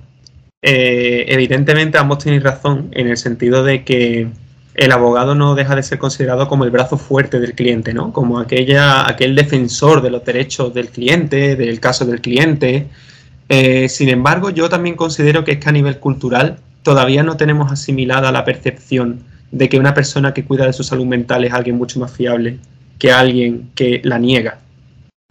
Eh, 0.63 1.27
evidentemente 1.29 1.99
ambos 1.99 2.25
tenéis 2.25 2.43
razón 2.43 2.89
en 2.93 3.09
el 3.09 3.19
sentido 3.19 3.63
de 3.63 3.85
que 3.85 4.27
el 4.73 4.93
abogado 4.93 5.35
no 5.35 5.55
deja 5.55 5.77
de 5.77 5.83
ser 5.83 5.99
considerado 5.99 6.49
como 6.49 6.65
el 6.65 6.71
brazo 6.71 6.97
fuerte 6.97 7.41
del 7.41 7.53
cliente, 7.53 7.93
¿no? 7.93 8.11
Como 8.15 8.39
aquella, 8.39 9.07
aquel 9.07 9.35
defensor 9.35 10.01
de 10.01 10.09
los 10.09 10.25
derechos 10.25 10.73
del 10.73 10.89
cliente, 10.89 11.57
del 11.57 11.79
caso 11.79 12.07
del 12.07 12.23
cliente. 12.23 12.87
Eh, 13.51 13.91
sin 13.91 14.09
embargo, 14.09 14.49
yo 14.49 14.71
también 14.71 14.97
considero 14.97 15.45
que 15.45 15.53
es 15.53 15.59
que 15.59 15.69
a 15.69 15.73
nivel 15.73 15.99
cultural 15.99 16.64
todavía 16.85 17.25
no 17.25 17.37
tenemos 17.37 17.73
asimilada 17.73 18.31
la 18.31 18.45
percepción 18.45 19.25
de 19.51 19.69
que 19.69 19.79
una 19.79 19.95
persona 19.95 20.33
que 20.33 20.45
cuida 20.45 20.67
de 20.67 20.73
su 20.73 20.85
salud 20.85 21.07
mental 21.07 21.45
es 21.45 21.53
alguien 21.53 21.77
mucho 21.77 21.99
más 21.99 22.13
fiable 22.13 22.59
que 22.99 23.11
alguien 23.11 23.71
que 23.75 24.01
la 24.05 24.19
niega, 24.19 24.61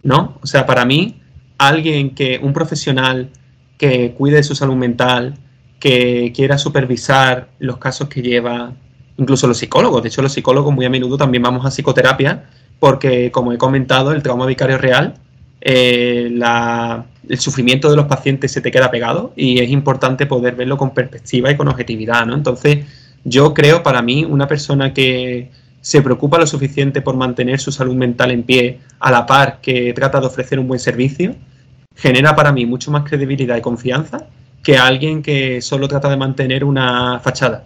¿no? 0.02 0.38
O 0.42 0.48
sea, 0.48 0.66
para 0.66 0.84
mí, 0.84 1.22
alguien 1.58 2.14
que, 2.16 2.40
un 2.42 2.52
profesional 2.52 3.30
que 3.78 4.12
cuide 4.12 4.38
de 4.38 4.44
su 4.44 4.56
salud 4.56 4.76
mental, 4.76 5.36
que 5.80 6.34
quiera 6.36 6.58
supervisar 6.58 7.50
los 7.60 7.78
casos 7.78 8.10
que 8.10 8.22
lleva, 8.22 8.74
incluso 9.18 9.48
los 9.48 9.58
psicólogos. 9.58 10.02
De 10.02 10.10
hecho, 10.10 10.22
los 10.22 10.34
psicólogos 10.34 10.74
muy 10.74 10.86
a 10.86 10.90
menudo 10.90 11.18
también 11.18 11.44
vamos 11.44 11.66
a 11.66 11.70
psicoterapia 11.70 12.46
porque, 12.80 13.32
como 13.32 13.54
he 13.54 13.58
comentado, 13.58 14.12
el 14.12 14.24
trauma 14.24 14.46
vicario 14.46 14.78
real, 14.78 15.16
eh, 15.66 16.30
el 17.30 17.40
sufrimiento 17.40 17.90
de 17.90 17.96
los 17.96 18.06
pacientes 18.08 18.52
se 18.52 18.60
te 18.60 18.70
queda 18.70 18.92
pegado 18.92 19.32
y 19.38 19.60
es 19.60 19.70
importante 19.70 20.26
poder 20.26 20.56
verlo 20.56 20.76
con 20.78 20.94
perspectiva 20.94 21.50
y 21.50 21.56
con 21.56 21.70
objetividad, 21.70 22.26
¿no? 22.26 22.36
Entonces, 22.36 22.86
yo 23.24 23.54
creo, 23.54 23.82
para 23.82 24.02
mí, 24.02 24.26
una 24.26 24.46
persona 24.46 24.94
que 24.94 25.50
se 25.80 26.02
preocupa 26.02 26.38
lo 26.38 26.46
suficiente 26.48 27.02
por 27.02 27.16
mantener 27.16 27.62
su 27.62 27.72
salud 27.72 27.96
mental 27.96 28.32
en 28.32 28.44
pie 28.44 28.80
a 29.00 29.10
la 29.10 29.26
par 29.26 29.62
que 29.62 29.94
trata 29.94 30.20
de 30.20 30.28
ofrecer 30.28 30.60
un 30.60 30.68
buen 30.68 30.82
servicio, 30.82 31.34
genera 31.96 32.36
para 32.36 32.52
mí 32.52 32.66
mucho 32.66 32.92
más 32.92 33.08
credibilidad 33.08 33.56
y 33.56 33.62
confianza 33.62 34.28
que 34.62 34.78
alguien 34.78 35.22
que 35.22 35.62
solo 35.62 35.88
trata 35.88 36.10
de 36.10 36.18
mantener 36.18 36.66
una 36.66 37.22
fachada. 37.22 37.66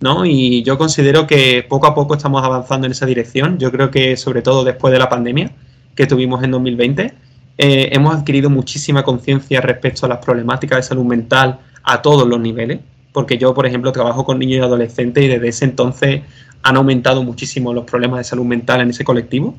¿no? 0.00 0.26
Y 0.26 0.62
yo 0.62 0.76
considero 0.76 1.26
que 1.26 1.64
poco 1.66 1.86
a 1.86 1.94
poco 1.94 2.14
estamos 2.14 2.44
avanzando 2.44 2.86
en 2.86 2.92
esa 2.92 3.06
dirección. 3.06 3.58
Yo 3.58 3.70
creo 3.70 3.90
que 3.90 4.16
sobre 4.18 4.42
todo 4.42 4.64
después 4.64 4.92
de 4.92 4.98
la 4.98 5.08
pandemia 5.08 5.52
que 5.94 6.06
tuvimos 6.06 6.42
en 6.42 6.50
2020. 6.50 7.14
Eh, 7.62 7.90
hemos 7.94 8.14
adquirido 8.14 8.48
muchísima 8.48 9.02
conciencia 9.02 9.60
respecto 9.60 10.06
a 10.06 10.08
las 10.08 10.16
problemáticas 10.24 10.78
de 10.78 10.82
salud 10.82 11.04
mental 11.04 11.58
a 11.82 12.00
todos 12.00 12.26
los 12.26 12.40
niveles, 12.40 12.78
porque 13.12 13.36
yo, 13.36 13.52
por 13.52 13.66
ejemplo, 13.66 13.92
trabajo 13.92 14.24
con 14.24 14.38
niños 14.38 14.60
y 14.60 14.62
adolescentes 14.62 15.22
y 15.22 15.28
desde 15.28 15.48
ese 15.48 15.66
entonces 15.66 16.22
han 16.62 16.76
aumentado 16.78 17.22
muchísimo 17.22 17.74
los 17.74 17.84
problemas 17.84 18.16
de 18.16 18.24
salud 18.24 18.46
mental 18.46 18.80
en 18.80 18.88
ese 18.88 19.04
colectivo. 19.04 19.58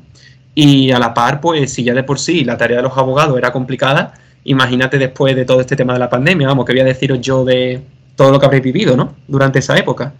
Y 0.52 0.90
a 0.90 0.98
la 0.98 1.14
par, 1.14 1.40
pues 1.40 1.72
si 1.72 1.84
ya 1.84 1.94
de 1.94 2.02
por 2.02 2.18
sí 2.18 2.42
la 2.42 2.56
tarea 2.56 2.78
de 2.78 2.82
los 2.82 2.98
abogados 2.98 3.38
era 3.38 3.52
complicada, 3.52 4.14
imagínate 4.42 4.98
después 4.98 5.36
de 5.36 5.44
todo 5.44 5.60
este 5.60 5.76
tema 5.76 5.92
de 5.92 6.00
la 6.00 6.10
pandemia, 6.10 6.48
vamos, 6.48 6.66
que 6.66 6.72
voy 6.72 6.80
a 6.80 6.84
deciros 6.84 7.20
yo 7.20 7.44
de 7.44 7.82
todo 8.16 8.32
lo 8.32 8.40
que 8.40 8.46
habréis 8.46 8.64
vivido, 8.64 8.96
¿no? 8.96 9.14
Durante 9.28 9.60
esa 9.60 9.78
época. 9.78 10.12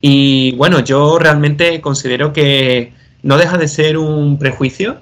Y 0.00 0.54
bueno, 0.54 0.78
yo 0.78 1.18
realmente 1.18 1.80
considero 1.80 2.32
que 2.32 2.92
no 3.24 3.36
deja 3.36 3.58
de 3.58 3.66
ser 3.66 3.98
un 3.98 4.38
prejuicio 4.38 4.98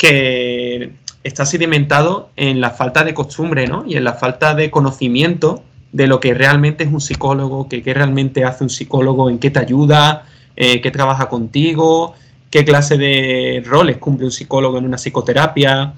que 0.00 0.94
está 1.22 1.44
sedimentado 1.44 2.30
en 2.36 2.60
la 2.60 2.70
falta 2.70 3.04
de 3.04 3.14
costumbre, 3.14 3.66
¿no? 3.66 3.84
Y 3.86 3.96
en 3.96 4.04
la 4.04 4.14
falta 4.14 4.54
de 4.54 4.70
conocimiento 4.70 5.62
de 5.92 6.06
lo 6.06 6.20
que 6.20 6.34
realmente 6.34 6.84
es 6.84 6.92
un 6.92 7.00
psicólogo, 7.00 7.68
que 7.68 7.82
qué 7.82 7.94
realmente 7.94 8.44
hace 8.44 8.64
un 8.64 8.70
psicólogo, 8.70 9.28
en 9.28 9.38
qué 9.38 9.50
te 9.50 9.58
ayuda, 9.58 10.24
eh, 10.56 10.80
qué 10.80 10.90
trabaja 10.90 11.28
contigo, 11.28 12.14
qué 12.50 12.64
clase 12.64 12.96
de 12.96 13.62
roles 13.66 13.98
cumple 13.98 14.26
un 14.26 14.32
psicólogo 14.32 14.78
en 14.78 14.84
una 14.84 14.96
psicoterapia. 14.96 15.94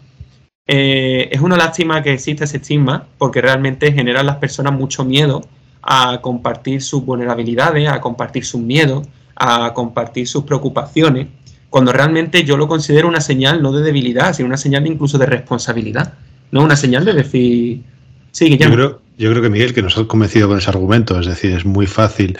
Eh, 0.66 1.28
es 1.30 1.40
una 1.40 1.56
lástima 1.56 2.02
que 2.02 2.12
exista 2.12 2.44
ese 2.44 2.58
estigma 2.58 3.06
porque 3.18 3.40
realmente 3.40 3.92
genera 3.92 4.20
a 4.20 4.24
las 4.24 4.36
personas 4.36 4.72
mucho 4.72 5.04
miedo 5.04 5.42
a 5.82 6.20
compartir 6.20 6.82
sus 6.82 7.04
vulnerabilidades, 7.04 7.88
a 7.88 8.00
compartir 8.00 8.44
sus 8.44 8.60
miedos, 8.60 9.06
a 9.34 9.72
compartir 9.74 10.28
sus 10.28 10.44
preocupaciones, 10.44 11.26
cuando 11.72 11.90
realmente 11.90 12.44
yo 12.44 12.58
lo 12.58 12.68
considero 12.68 13.08
una 13.08 13.22
señal 13.22 13.62
no 13.62 13.72
de 13.72 13.82
debilidad, 13.82 14.34
sino 14.34 14.46
una 14.46 14.58
señal 14.58 14.86
incluso 14.86 15.16
de 15.16 15.24
responsabilidad, 15.24 16.12
no 16.50 16.62
una 16.62 16.76
señal 16.76 17.06
de 17.06 17.14
decir, 17.14 17.82
sí, 18.30 18.58
Yo 18.58 18.70
creo, 18.70 19.00
yo 19.16 19.30
creo 19.30 19.42
que 19.42 19.48
Miguel, 19.48 19.72
que 19.72 19.80
nos 19.80 19.96
ha 19.96 20.06
convencido 20.06 20.48
con 20.48 20.58
ese 20.58 20.68
argumento, 20.68 21.18
es 21.18 21.26
decir, 21.26 21.50
es 21.52 21.64
muy 21.64 21.86
fácil 21.86 22.36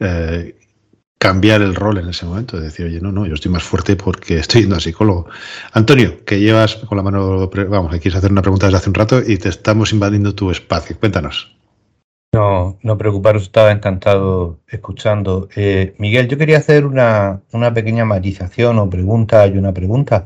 eh, 0.00 0.56
cambiar 1.18 1.60
el 1.60 1.74
rol 1.74 1.98
en 1.98 2.08
ese 2.08 2.24
momento, 2.24 2.56
es 2.56 2.62
decir, 2.62 2.86
oye, 2.86 3.02
no, 3.02 3.12
no, 3.12 3.26
yo 3.26 3.34
estoy 3.34 3.52
más 3.52 3.62
fuerte 3.62 3.96
porque 3.96 4.38
estoy 4.38 4.62
yendo 4.62 4.76
a 4.76 4.80
psicólogo. 4.80 5.28
Antonio, 5.72 6.24
que 6.24 6.40
llevas 6.40 6.76
con 6.76 6.96
la 6.96 7.02
mano, 7.02 7.50
vamos, 7.68 7.92
que 7.92 8.00
quieres 8.00 8.16
hacer 8.16 8.32
una 8.32 8.40
pregunta 8.40 8.64
desde 8.64 8.78
hace 8.78 8.88
un 8.88 8.94
rato 8.94 9.20
y 9.24 9.36
te 9.36 9.50
estamos 9.50 9.92
invadiendo 9.92 10.34
tu 10.34 10.50
espacio. 10.50 10.96
Cuéntanos. 10.98 11.54
No, 12.32 12.78
no 12.84 12.96
preocuparos, 12.96 13.42
estaba 13.42 13.72
encantado 13.72 14.60
escuchando. 14.68 15.48
Eh, 15.56 15.94
Miguel, 15.98 16.28
yo 16.28 16.38
quería 16.38 16.58
hacer 16.58 16.86
una, 16.86 17.42
pequeña 17.74 18.04
matización 18.04 18.78
o 18.78 18.88
pregunta 18.88 19.48
y 19.48 19.58
una 19.58 19.72
pregunta. 19.74 20.24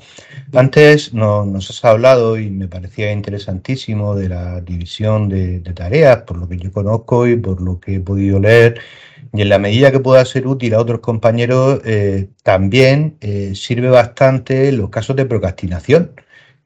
Antes 0.53 1.15
nos 1.15 1.71
has 1.71 1.83
hablado 1.83 2.39
y 2.39 2.51
me 2.51 2.69
parecía 2.69 3.11
interesantísimo 3.11 4.15
de 4.15 4.29
la 4.29 4.61
división 4.61 5.31
de, 5.31 5.61
tareas, 5.75 6.25
por 6.25 6.37
lo 6.37 6.47
que 6.47 6.59
yo 6.59 6.71
conozco 6.73 7.27
y 7.27 7.37
por 7.37 7.63
lo 7.63 7.81
que 7.81 7.95
he 7.95 8.01
podido 8.01 8.39
leer. 8.39 8.79
Y 9.33 9.41
en 9.41 9.49
la 9.49 9.59
medida 9.59 9.91
que 9.91 10.01
pueda 10.01 10.23
ser 10.27 10.47
útil 10.47 10.75
a 10.75 10.81
otros 10.81 11.01
compañeros, 11.01 11.81
eh, 11.87 12.29
también 12.43 13.17
eh, 13.23 13.55
sirve 13.55 13.89
bastante 13.89 14.71
los 14.73 14.91
casos 14.91 15.17
de 15.17 15.25
procrastinación 15.25 16.13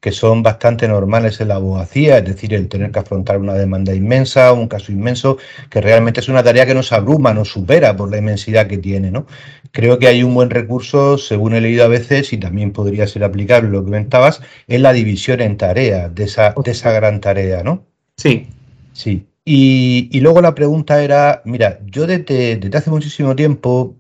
que 0.01 0.13
son 0.13 0.43
bastante 0.43 0.87
normales 0.87 1.41
en 1.41 1.49
la 1.49 1.57
abogacía, 1.57 2.19
es 2.19 2.25
decir, 2.25 2.55
el 2.55 2.69
tener 2.69 2.93
que 2.93 3.01
afrontar 3.01 3.39
una 3.39 3.55
demanda 3.55 3.95
inmensa, 3.95 4.53
un 4.53 4.69
caso 4.69 4.93
inmenso, 4.93 5.39
que 5.71 5.81
realmente 5.81 6.21
es 6.21 6.29
una 6.29 6.43
tarea 6.43 6.67
que 6.67 6.75
nos 6.75 6.93
abruma, 6.93 7.35
nos 7.35 7.51
supera 7.51 7.97
por 7.97 8.11
la 8.11 8.19
inmensidad 8.19 8.69
que 8.69 8.79
tiene. 8.79 9.11
¿no? 9.11 9.27
Creo 9.73 9.99
que 9.99 10.07
hay 10.07 10.23
un 10.23 10.35
buen 10.35 10.51
recurso, 10.51 11.19
según 11.19 11.55
he 11.55 11.61
leído 11.61 11.85
a 11.85 11.89
veces, 11.89 12.33
y 12.33 12.39
también 12.39 12.73
podría 12.73 13.07
ser 13.07 13.25
aplicable 13.25 13.71
lo 13.71 13.81
que 13.81 13.87
comentabas, 13.87 14.41
es 14.69 14.81
la 14.81 14.93
división 14.93 15.41
en 15.41 15.57
tareas 15.57 16.15
de 16.15 16.25
esa, 16.25 16.55
de 16.63 16.71
esa 16.71 16.93
gran 16.93 17.21
tarea, 17.21 17.63
¿no? 17.63 17.85
Sí. 18.17 18.47
Sí. 18.93 19.27
Y, 19.45 20.09
y 20.13 20.21
luego 20.21 20.41
la 20.43 20.55
pregunta 20.55 21.03
era, 21.03 21.43
mira, 21.45 21.81
yo 21.87 22.07
desde, 22.07 22.57
desde 22.57 22.79
hace 22.79 22.91
muchísimo 22.91 23.35
tiempo, 23.35 23.97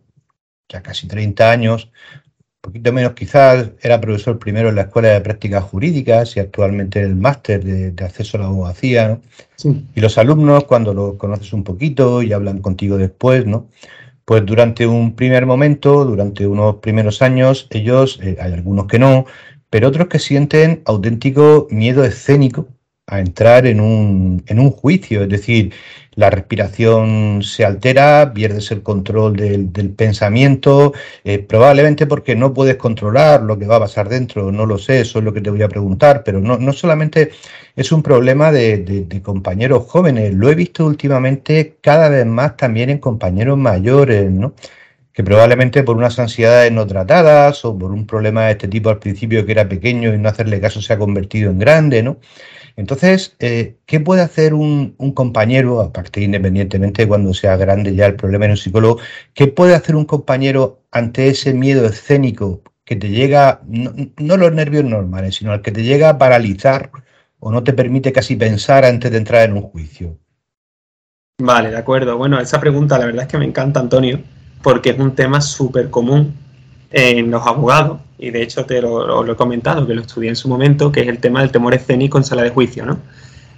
ya 0.68 0.82
casi 0.82 1.08
30 1.08 1.50
años, 1.50 1.90
poquito 2.68 2.92
menos 2.92 3.12
quizás, 3.12 3.70
era 3.80 4.00
profesor 4.00 4.38
primero 4.38 4.68
en 4.68 4.76
la 4.76 4.82
Escuela 4.82 5.08
de 5.08 5.20
Prácticas 5.20 5.64
Jurídicas 5.64 6.36
y 6.36 6.40
actualmente 6.40 7.00
en 7.00 7.06
el 7.06 7.16
máster 7.16 7.64
de, 7.64 8.04
acceso 8.04 8.36
a 8.36 8.40
la 8.40 8.46
abogacía. 8.46 9.18
Y 9.94 10.00
los 10.00 10.18
alumnos, 10.18 10.64
cuando 10.64 10.94
los 10.94 11.14
conoces 11.14 11.52
un 11.52 11.64
poquito 11.64 12.22
y 12.22 12.32
hablan 12.32 12.60
contigo 12.60 12.96
después, 12.96 13.46
¿no? 13.46 13.68
Pues 14.24 14.44
durante 14.44 14.86
un 14.86 15.16
primer 15.16 15.46
momento, 15.46 16.04
durante 16.04 16.46
unos 16.46 16.76
primeros 16.76 17.22
años, 17.22 17.66
ellos, 17.70 18.20
eh, 18.22 18.36
hay 18.40 18.52
algunos 18.52 18.86
que 18.86 18.98
no, 18.98 19.24
pero 19.70 19.88
otros 19.88 20.08
que 20.08 20.18
sienten 20.18 20.82
auténtico 20.84 21.66
miedo 21.70 22.04
escénico 22.04 22.68
a 23.08 23.20
entrar 23.20 23.66
en 23.66 23.80
un, 23.80 24.42
en 24.46 24.60
un 24.60 24.70
juicio, 24.70 25.22
es 25.22 25.28
decir, 25.28 25.72
la 26.14 26.30
respiración 26.30 27.42
se 27.44 27.64
altera, 27.64 28.32
pierdes 28.34 28.72
el 28.72 28.82
control 28.82 29.36
del, 29.36 29.90
pensamiento, 29.90 30.92
eh, 31.22 31.38
probablemente 31.38 32.06
porque 32.06 32.34
no 32.34 32.52
puedes 32.52 32.76
controlar 32.76 33.42
lo 33.42 33.56
que 33.56 33.66
va 33.66 33.76
a 33.76 33.80
pasar 33.80 34.08
dentro, 34.08 34.50
no 34.50 34.66
lo 34.66 34.78
sé, 34.78 35.00
eso 35.00 35.20
es 35.20 35.24
lo 35.24 35.32
que 35.32 35.40
te 35.40 35.50
voy 35.50 35.62
a 35.62 35.68
preguntar, 35.68 36.24
pero 36.24 36.40
no, 36.40 36.58
no 36.58 36.72
solamente 36.72 37.30
es 37.76 37.92
un 37.92 38.02
problema 38.02 38.50
de, 38.50 38.78
de, 38.78 39.22
compañeros 39.22 39.84
jóvenes, 39.86 40.34
lo 40.34 40.50
he 40.50 40.56
visto 40.56 40.84
últimamente 40.86 41.76
cada 41.80 42.08
vez 42.08 42.26
más 42.26 42.56
también 42.56 42.90
en 42.90 42.98
compañeros 42.98 43.56
mayores, 43.56 44.28
¿no? 44.28 44.54
Que 45.18 45.24
probablemente 45.24 45.82
por 45.82 45.96
unas 45.96 46.16
ansiedades 46.20 46.70
no 46.70 46.86
tratadas 46.86 47.64
o 47.64 47.76
por 47.76 47.90
un 47.90 48.06
problema 48.06 48.44
de 48.44 48.52
este 48.52 48.68
tipo 48.68 48.88
al 48.88 49.00
principio 49.00 49.44
que 49.44 49.50
era 49.50 49.68
pequeño 49.68 50.14
y 50.14 50.18
no 50.18 50.28
hacerle 50.28 50.60
caso 50.60 50.80
se 50.80 50.92
ha 50.92 50.98
convertido 50.98 51.50
en 51.50 51.58
grande, 51.58 52.04
¿no? 52.04 52.18
Entonces, 52.76 53.34
eh, 53.40 53.78
¿qué 53.84 53.98
puede 53.98 54.22
hacer 54.22 54.54
un, 54.54 54.94
compañero, 55.16 55.80
aparte 55.80 56.20
independientemente 56.20 57.02
de 57.02 57.08
cuando 57.08 57.34
sea 57.34 57.56
grande 57.56 57.96
ya 57.96 58.06
el 58.06 58.14
problema 58.14 58.44
en 58.44 58.52
un 58.52 58.56
psicólogo, 58.56 59.00
qué 59.34 59.48
puede 59.48 59.74
hacer 59.74 59.96
un 59.96 60.04
compañero 60.04 60.84
ante 60.92 61.26
ese 61.26 61.52
miedo 61.52 61.84
escénico 61.86 62.62
que 62.84 62.94
te 62.94 63.08
llega, 63.08 63.60
no, 63.66 64.36
los 64.36 64.52
nervios 64.52 64.84
normales, 64.84 65.34
sino 65.34 65.50
al 65.50 65.62
que 65.62 65.72
te 65.72 65.82
llega 65.82 66.10
a 66.10 66.18
paralizar 66.18 66.92
o 67.40 67.50
no 67.50 67.64
te 67.64 67.72
permite 67.72 68.12
casi 68.12 68.36
pensar 68.36 68.84
antes 68.84 69.10
de 69.10 69.18
entrar 69.18 69.50
en 69.50 69.56
un 69.56 69.62
juicio? 69.62 70.16
Vale, 71.42 71.70
de 71.70 71.76
acuerdo. 71.76 72.16
Bueno, 72.16 72.38
esa 72.38 72.60
pregunta 72.60 72.96
la 72.98 73.06
verdad 73.06 73.22
es 73.24 73.28
que 73.28 73.38
me 73.38 73.46
encanta, 73.46 73.80
Antonio, 73.80 74.22
porque 74.62 74.90
es 74.90 74.98
un 74.98 75.14
tema 75.14 75.40
súper 75.40 75.90
común 75.90 76.34
en 76.90 77.30
los 77.30 77.46
abogados 77.46 78.00
y 78.18 78.30
de 78.30 78.42
hecho 78.42 78.64
te 78.64 78.82
lo, 78.82 79.30
he 79.30 79.36
comentado, 79.36 79.86
que 79.86 79.94
lo 79.94 80.00
estudié 80.00 80.28
en 80.28 80.36
su 80.36 80.48
momento, 80.48 80.90
que 80.90 81.02
es 81.02 81.08
el 81.08 81.18
tema 81.18 81.40
del 81.40 81.50
temor 81.50 81.74
escénico 81.74 82.18
en 82.18 82.24
sala 82.24 82.42
de 82.42 82.50
juicio, 82.50 82.84
¿no? 82.84 82.98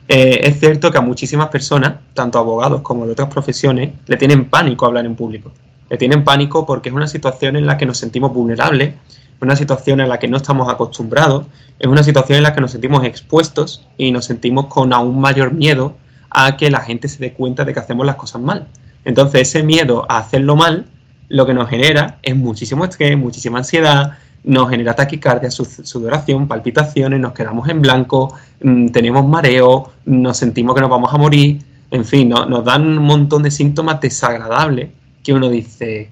Eh, 0.09 0.41
es 0.43 0.59
cierto 0.59 0.91
que 0.91 0.99
a 0.99 1.01
muchísimas 1.01 1.49
personas, 1.49 1.95
tanto 2.15 2.39
abogados 2.39 2.83
como 2.83 3.07
de 3.07 3.13
otras 3.13 3.29
profesiones, 3.29 3.93
le 4.07 4.17
tienen 4.17 4.51
pánico 4.51 4.85
hablar 4.85 5.07
en 5.07 5.15
público. 5.15 5.53
Le 5.89 5.97
tienen 5.97 6.25
pánico 6.25 6.67
porque 6.67 6.89
es 6.89 6.95
una 6.95 7.07
situación 7.07 7.57
en 7.57 7.65
la 7.65 7.79
que 7.79 7.87
nos 7.87 7.99
sentimos 7.99 8.33
vulnerables, 8.35 8.89
es 8.89 9.41
una 9.41 9.57
situación 9.57 10.01
en 10.01 10.09
la 10.09 10.19
que 10.19 10.29
no 10.29 10.37
estamos 10.37 10.69
acostumbrados, 10.69 11.47
es 11.79 11.87
una 11.87 12.03
situación 12.03 12.39
en 12.39 12.43
la 12.43 12.55
que 12.55 12.61
nos 12.61 12.73
sentimos 12.73 13.05
expuestos 13.05 13.87
y 13.97 14.11
nos 14.11 14.25
sentimos 14.25 14.67
con 14.67 14.93
aún 14.93 15.21
mayor 15.21 15.53
miedo 15.53 15.95
a 16.29 16.57
que 16.57 16.71
la 16.71 16.81
gente 16.81 17.09
se 17.09 17.19
dé 17.19 17.33
cuenta 17.33 17.65
de 17.65 17.73
que 17.73 17.81
hacemos 17.81 18.05
las 18.05 18.17
cosas 18.17 18.43
mal. 18.43 18.67
Entonces 19.05 19.43
ese 19.43 19.63
miedo 19.63 20.07
a 20.09 20.19
hacerlo 20.19 20.57
mal 20.57 20.87
lo 21.29 21.47
que 21.47 21.55
nos 21.55 21.69
genera 21.69 22.19
es 22.23 22.37
muchísimo 22.37 22.85
estrés, 22.85 23.17
muchísima 23.17 23.59
ansiedad, 23.59 24.19
nos 24.43 24.69
genera 24.69 24.95
taquicardia, 24.95 25.51
sudoración, 25.51 26.49
palpitaciones, 26.49 27.21
nos 27.21 27.33
quedamos 27.33 27.69
en 27.69 27.81
blanco, 27.81 28.35
mm, 28.63 28.89
tenemos 28.89 29.27
mareo, 29.27 29.93
nos 30.07 30.37
sentimos 30.37 30.75
que 30.75 30.81
nos 30.81 30.91
vamos 30.91 31.13
a 31.15 31.19
morir, 31.19 31.63
en 31.91 32.05
fin, 32.05 32.29
nos 32.29 32.65
dan 32.65 32.99
un 32.99 33.05
montón 33.05 33.43
de 33.43 33.51
síntomas 33.51 34.01
desagradables 34.01 34.91
que 35.23 35.33
uno 35.33 35.49
dice, 35.49 36.11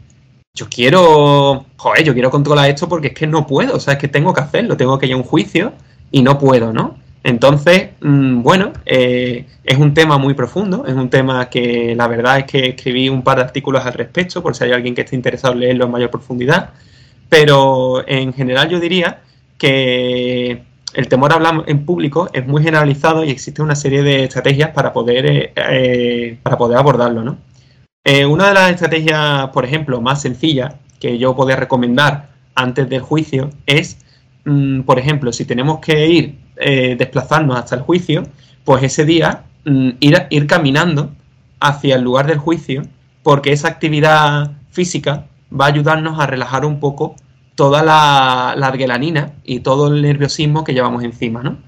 yo 0.55 0.69
quiero, 0.69 1.67
joder, 1.77 2.05
yo 2.05 2.13
quiero 2.13 2.31
controlar 2.31 2.69
esto 2.71 2.89
porque 2.89 3.09
es 3.09 3.15
que 3.15 3.27
no 3.27 3.47
puedo, 3.47 3.77
o 3.77 3.81
sea, 3.81 3.95
es 3.95 4.01
que 4.01 4.09
tengo 4.09 4.33
que 4.33 4.41
hacerlo, 4.41 4.77
tengo 4.77 4.99
que 4.99 5.07
ir 5.07 5.15
a 5.15 5.17
un 5.17 5.23
juicio 5.23 5.73
y 6.11 6.23
no 6.23 6.39
puedo, 6.39 6.73
¿no? 6.73 6.97
Entonces, 7.25 7.91
mm, 8.01 8.43
bueno, 8.43 8.73
eh, 8.87 9.47
es 9.65 9.79
un 9.79 9.93
tema 9.95 10.19
muy 10.19 10.35
profundo, 10.35 10.85
es 10.87 10.95
un 10.95 11.11
tema 11.11 11.51
que 11.51 11.95
la 11.97 12.07
verdad 12.09 12.39
es 12.39 12.45
que 12.45 12.69
escribí 12.71 13.09
un 13.09 13.23
par 13.23 13.39
de 13.39 13.45
artículos 13.45 13.85
al 13.85 13.95
respecto, 13.95 14.43
por 14.43 14.55
si 14.55 14.65
hay 14.65 14.73
alguien 14.73 14.95
que 14.95 15.03
esté 15.03 15.17
interesado 15.17 15.55
en 15.55 15.61
leerlo 15.61 15.87
en 15.87 15.91
mayor 15.91 16.11
profundidad. 16.11 16.71
Pero 17.29 18.07
en 18.09 18.33
general 18.33 18.69
yo 18.69 18.81
diría 18.81 19.21
que 19.59 20.63
el 20.95 21.09
temor 21.09 21.33
a 21.33 21.37
hablar 21.37 21.65
en 21.67 21.85
público 21.85 22.31
es 22.33 22.47
muy 22.47 22.63
generalizado 22.63 23.25
y 23.25 23.31
existe 23.31 23.63
una 23.63 23.75
serie 23.75 24.03
de 24.03 24.25
estrategias 24.25 24.71
para 24.71 24.93
poder, 24.93 25.27
eh, 25.27 25.53
eh, 25.57 26.39
para 26.43 26.57
poder 26.57 26.79
abordarlo. 26.79 27.23
¿no? 27.23 27.39
Una 28.29 28.49
de 28.49 28.55
las 28.55 28.71
estrategias, 28.71 29.49
por 29.51 29.67
ejemplo, 29.67 30.01
más 30.01 30.23
sencillas 30.23 30.75
que 30.99 31.19
yo 31.19 31.37
podría 31.37 31.57
recomendar 31.57 32.31
antes 32.55 32.89
del 32.89 33.01
juicio 33.01 33.51
es, 33.67 33.99
mm, 34.45 34.81
por 34.83 34.99
ejemplo, 34.99 35.33
si 35.33 35.45
tenemos 35.45 35.79
que 35.81 36.09
ir, 36.09 36.39
desplazarnos 36.59 37.57
hasta 37.57 37.77
el 37.77 37.83
juicio, 37.83 38.25
pues 38.65 38.83
ese 38.83 39.05
día 39.05 39.45
mm, 39.65 39.91
ir, 40.01 40.27
ir 40.31 40.47
caminando 40.47 41.11
hacia 41.61 41.97
el 41.97 42.03
lugar 42.03 42.27
del 42.27 42.39
juicio, 42.39 42.83
porque 43.23 43.53
esa 43.53 43.69
actividad 43.69 44.53
física 44.71 45.27
va 45.53 45.67
a 45.67 45.69
ayudarnos 45.69 46.19
a 46.19 46.27
relajar 46.27 46.65
un 46.65 46.81
poco 46.81 47.17
toda 47.55 47.83
la, 47.83 48.55
la 48.57 48.69
adrenaline 48.69 49.33
y 49.45 49.61
todo 49.61 49.89
el 49.89 50.03
nerviosismo 50.03 50.65
que 50.65 50.75
llevamos 50.75 51.03
encima, 51.03 51.43
¿no? 51.43 51.59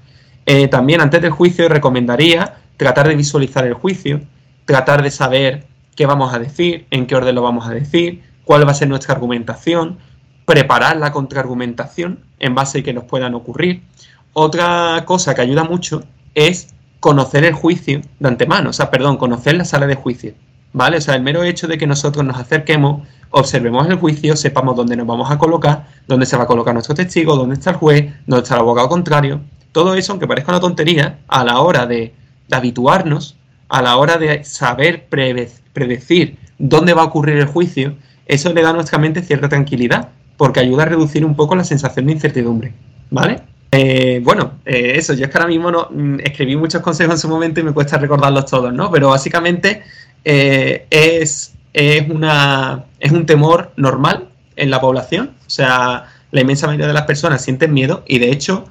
Eh, 0.45 0.67
también 0.67 1.01
antes 1.01 1.21
del 1.21 1.31
juicio 1.31 1.69
recomendaría 1.69 2.55
tratar 2.77 3.07
de 3.07 3.15
visualizar 3.15 3.65
el 3.65 3.73
juicio, 3.73 4.21
tratar 4.65 5.03
de 5.03 5.11
saber 5.11 5.67
qué 5.95 6.05
vamos 6.05 6.33
a 6.33 6.39
decir, 6.39 6.87
en 6.89 7.05
qué 7.05 7.15
orden 7.15 7.35
lo 7.35 7.41
vamos 7.41 7.67
a 7.67 7.73
decir, 7.73 8.23
cuál 8.43 8.65
va 8.65 8.71
a 8.71 8.75
ser 8.75 8.87
nuestra 8.87 9.13
argumentación, 9.13 9.97
preparar 10.45 10.97
la 10.97 11.11
contraargumentación 11.11 12.19
en 12.39 12.55
base 12.55 12.79
a 12.79 12.83
que 12.83 12.93
nos 12.93 13.03
puedan 13.03 13.35
ocurrir. 13.35 13.83
Otra 14.33 15.03
cosa 15.05 15.35
que 15.35 15.41
ayuda 15.41 15.63
mucho 15.63 16.03
es 16.35 16.73
conocer 17.01 17.43
el 17.43 17.53
juicio 17.53 18.01
de 18.19 18.27
antemano, 18.27 18.69
o 18.69 18.73
sea, 18.73 18.89
perdón, 18.89 19.17
conocer 19.17 19.55
la 19.55 19.65
sala 19.65 19.87
de 19.87 19.95
juicio, 19.95 20.33
¿vale? 20.71 20.97
O 20.97 21.01
sea, 21.01 21.15
el 21.15 21.23
mero 21.23 21.43
hecho 21.43 21.67
de 21.67 21.77
que 21.77 21.87
nosotros 21.87 22.23
nos 22.23 22.37
acerquemos, 22.37 23.05
observemos 23.31 23.87
el 23.87 23.95
juicio, 23.95 24.37
sepamos 24.37 24.75
dónde 24.75 24.95
nos 24.95 25.07
vamos 25.07 25.29
a 25.31 25.37
colocar, 25.37 25.87
dónde 26.07 26.25
se 26.25 26.37
va 26.37 26.43
a 26.43 26.47
colocar 26.47 26.73
nuestro 26.73 26.95
testigo, 26.95 27.35
dónde 27.35 27.55
está 27.55 27.71
el 27.71 27.75
juez, 27.77 28.13
dónde 28.27 28.43
está 28.43 28.55
el 28.55 28.61
abogado 28.61 28.87
contrario. 28.87 29.41
Todo 29.71 29.95
eso, 29.95 30.13
aunque 30.13 30.27
parezca 30.27 30.51
una 30.51 30.61
tontería, 30.61 31.19
a 31.27 31.43
la 31.43 31.59
hora 31.59 31.85
de, 31.85 32.13
de 32.47 32.55
habituarnos, 32.55 33.35
a 33.67 33.81
la 33.81 33.97
hora 33.97 34.17
de 34.17 34.43
saber 34.43 35.07
predecir 35.09 36.37
dónde 36.57 36.93
va 36.93 37.01
a 37.01 37.05
ocurrir 37.05 37.37
el 37.37 37.47
juicio, 37.47 37.95
eso 38.25 38.53
le 38.53 38.61
da 38.61 38.69
a 38.69 38.73
nuestra 38.73 38.99
mente 38.99 39.23
cierta 39.23 39.49
tranquilidad, 39.49 40.09
porque 40.37 40.59
ayuda 40.59 40.83
a 40.83 40.87
reducir 40.87 41.25
un 41.25 41.35
poco 41.35 41.55
la 41.55 41.63
sensación 41.63 42.05
de 42.05 42.13
incertidumbre, 42.13 42.73
¿vale? 43.09 43.41
Eh, 43.73 44.19
bueno, 44.21 44.59
eh, 44.65 44.93
eso, 44.97 45.13
yo 45.13 45.25
es 45.25 45.31
que 45.31 45.37
ahora 45.37 45.47
mismo 45.47 45.71
no, 45.71 45.87
mm, 45.89 46.19
escribí 46.19 46.57
muchos 46.57 46.81
consejos 46.81 47.15
en 47.15 47.19
su 47.19 47.29
momento 47.29 47.61
y 47.61 47.63
me 47.63 47.71
cuesta 47.71 47.97
recordarlos 47.97 48.45
todos, 48.45 48.73
¿no? 48.73 48.91
Pero 48.91 49.09
básicamente 49.09 49.83
eh, 50.25 50.85
es, 50.89 51.53
es, 51.71 52.09
una, 52.09 52.85
es 52.99 53.11
un 53.11 53.25
temor 53.25 53.71
normal 53.77 54.29
en 54.57 54.69
la 54.69 54.81
población, 54.81 55.31
o 55.47 55.49
sea, 55.49 56.05
la 56.31 56.41
inmensa 56.41 56.67
mayoría 56.67 56.87
de 56.87 56.93
las 56.93 57.03
personas 57.03 57.43
sienten 57.43 57.73
miedo 57.73 58.03
y 58.07 58.19
de 58.19 58.31
hecho 58.31 58.65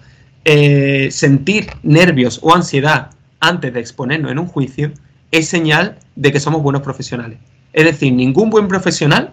sentir 1.10 1.68
nervios 1.82 2.40
o 2.42 2.54
ansiedad 2.54 3.10
antes 3.40 3.72
de 3.72 3.80
exponernos 3.80 4.32
en 4.32 4.38
un 4.38 4.46
juicio 4.46 4.90
es 5.30 5.48
señal 5.48 5.98
de 6.16 6.32
que 6.32 6.40
somos 6.40 6.62
buenos 6.62 6.82
profesionales. 6.82 7.38
Es 7.72 7.84
decir, 7.84 8.12
ningún 8.12 8.50
buen 8.50 8.68
profesional 8.68 9.30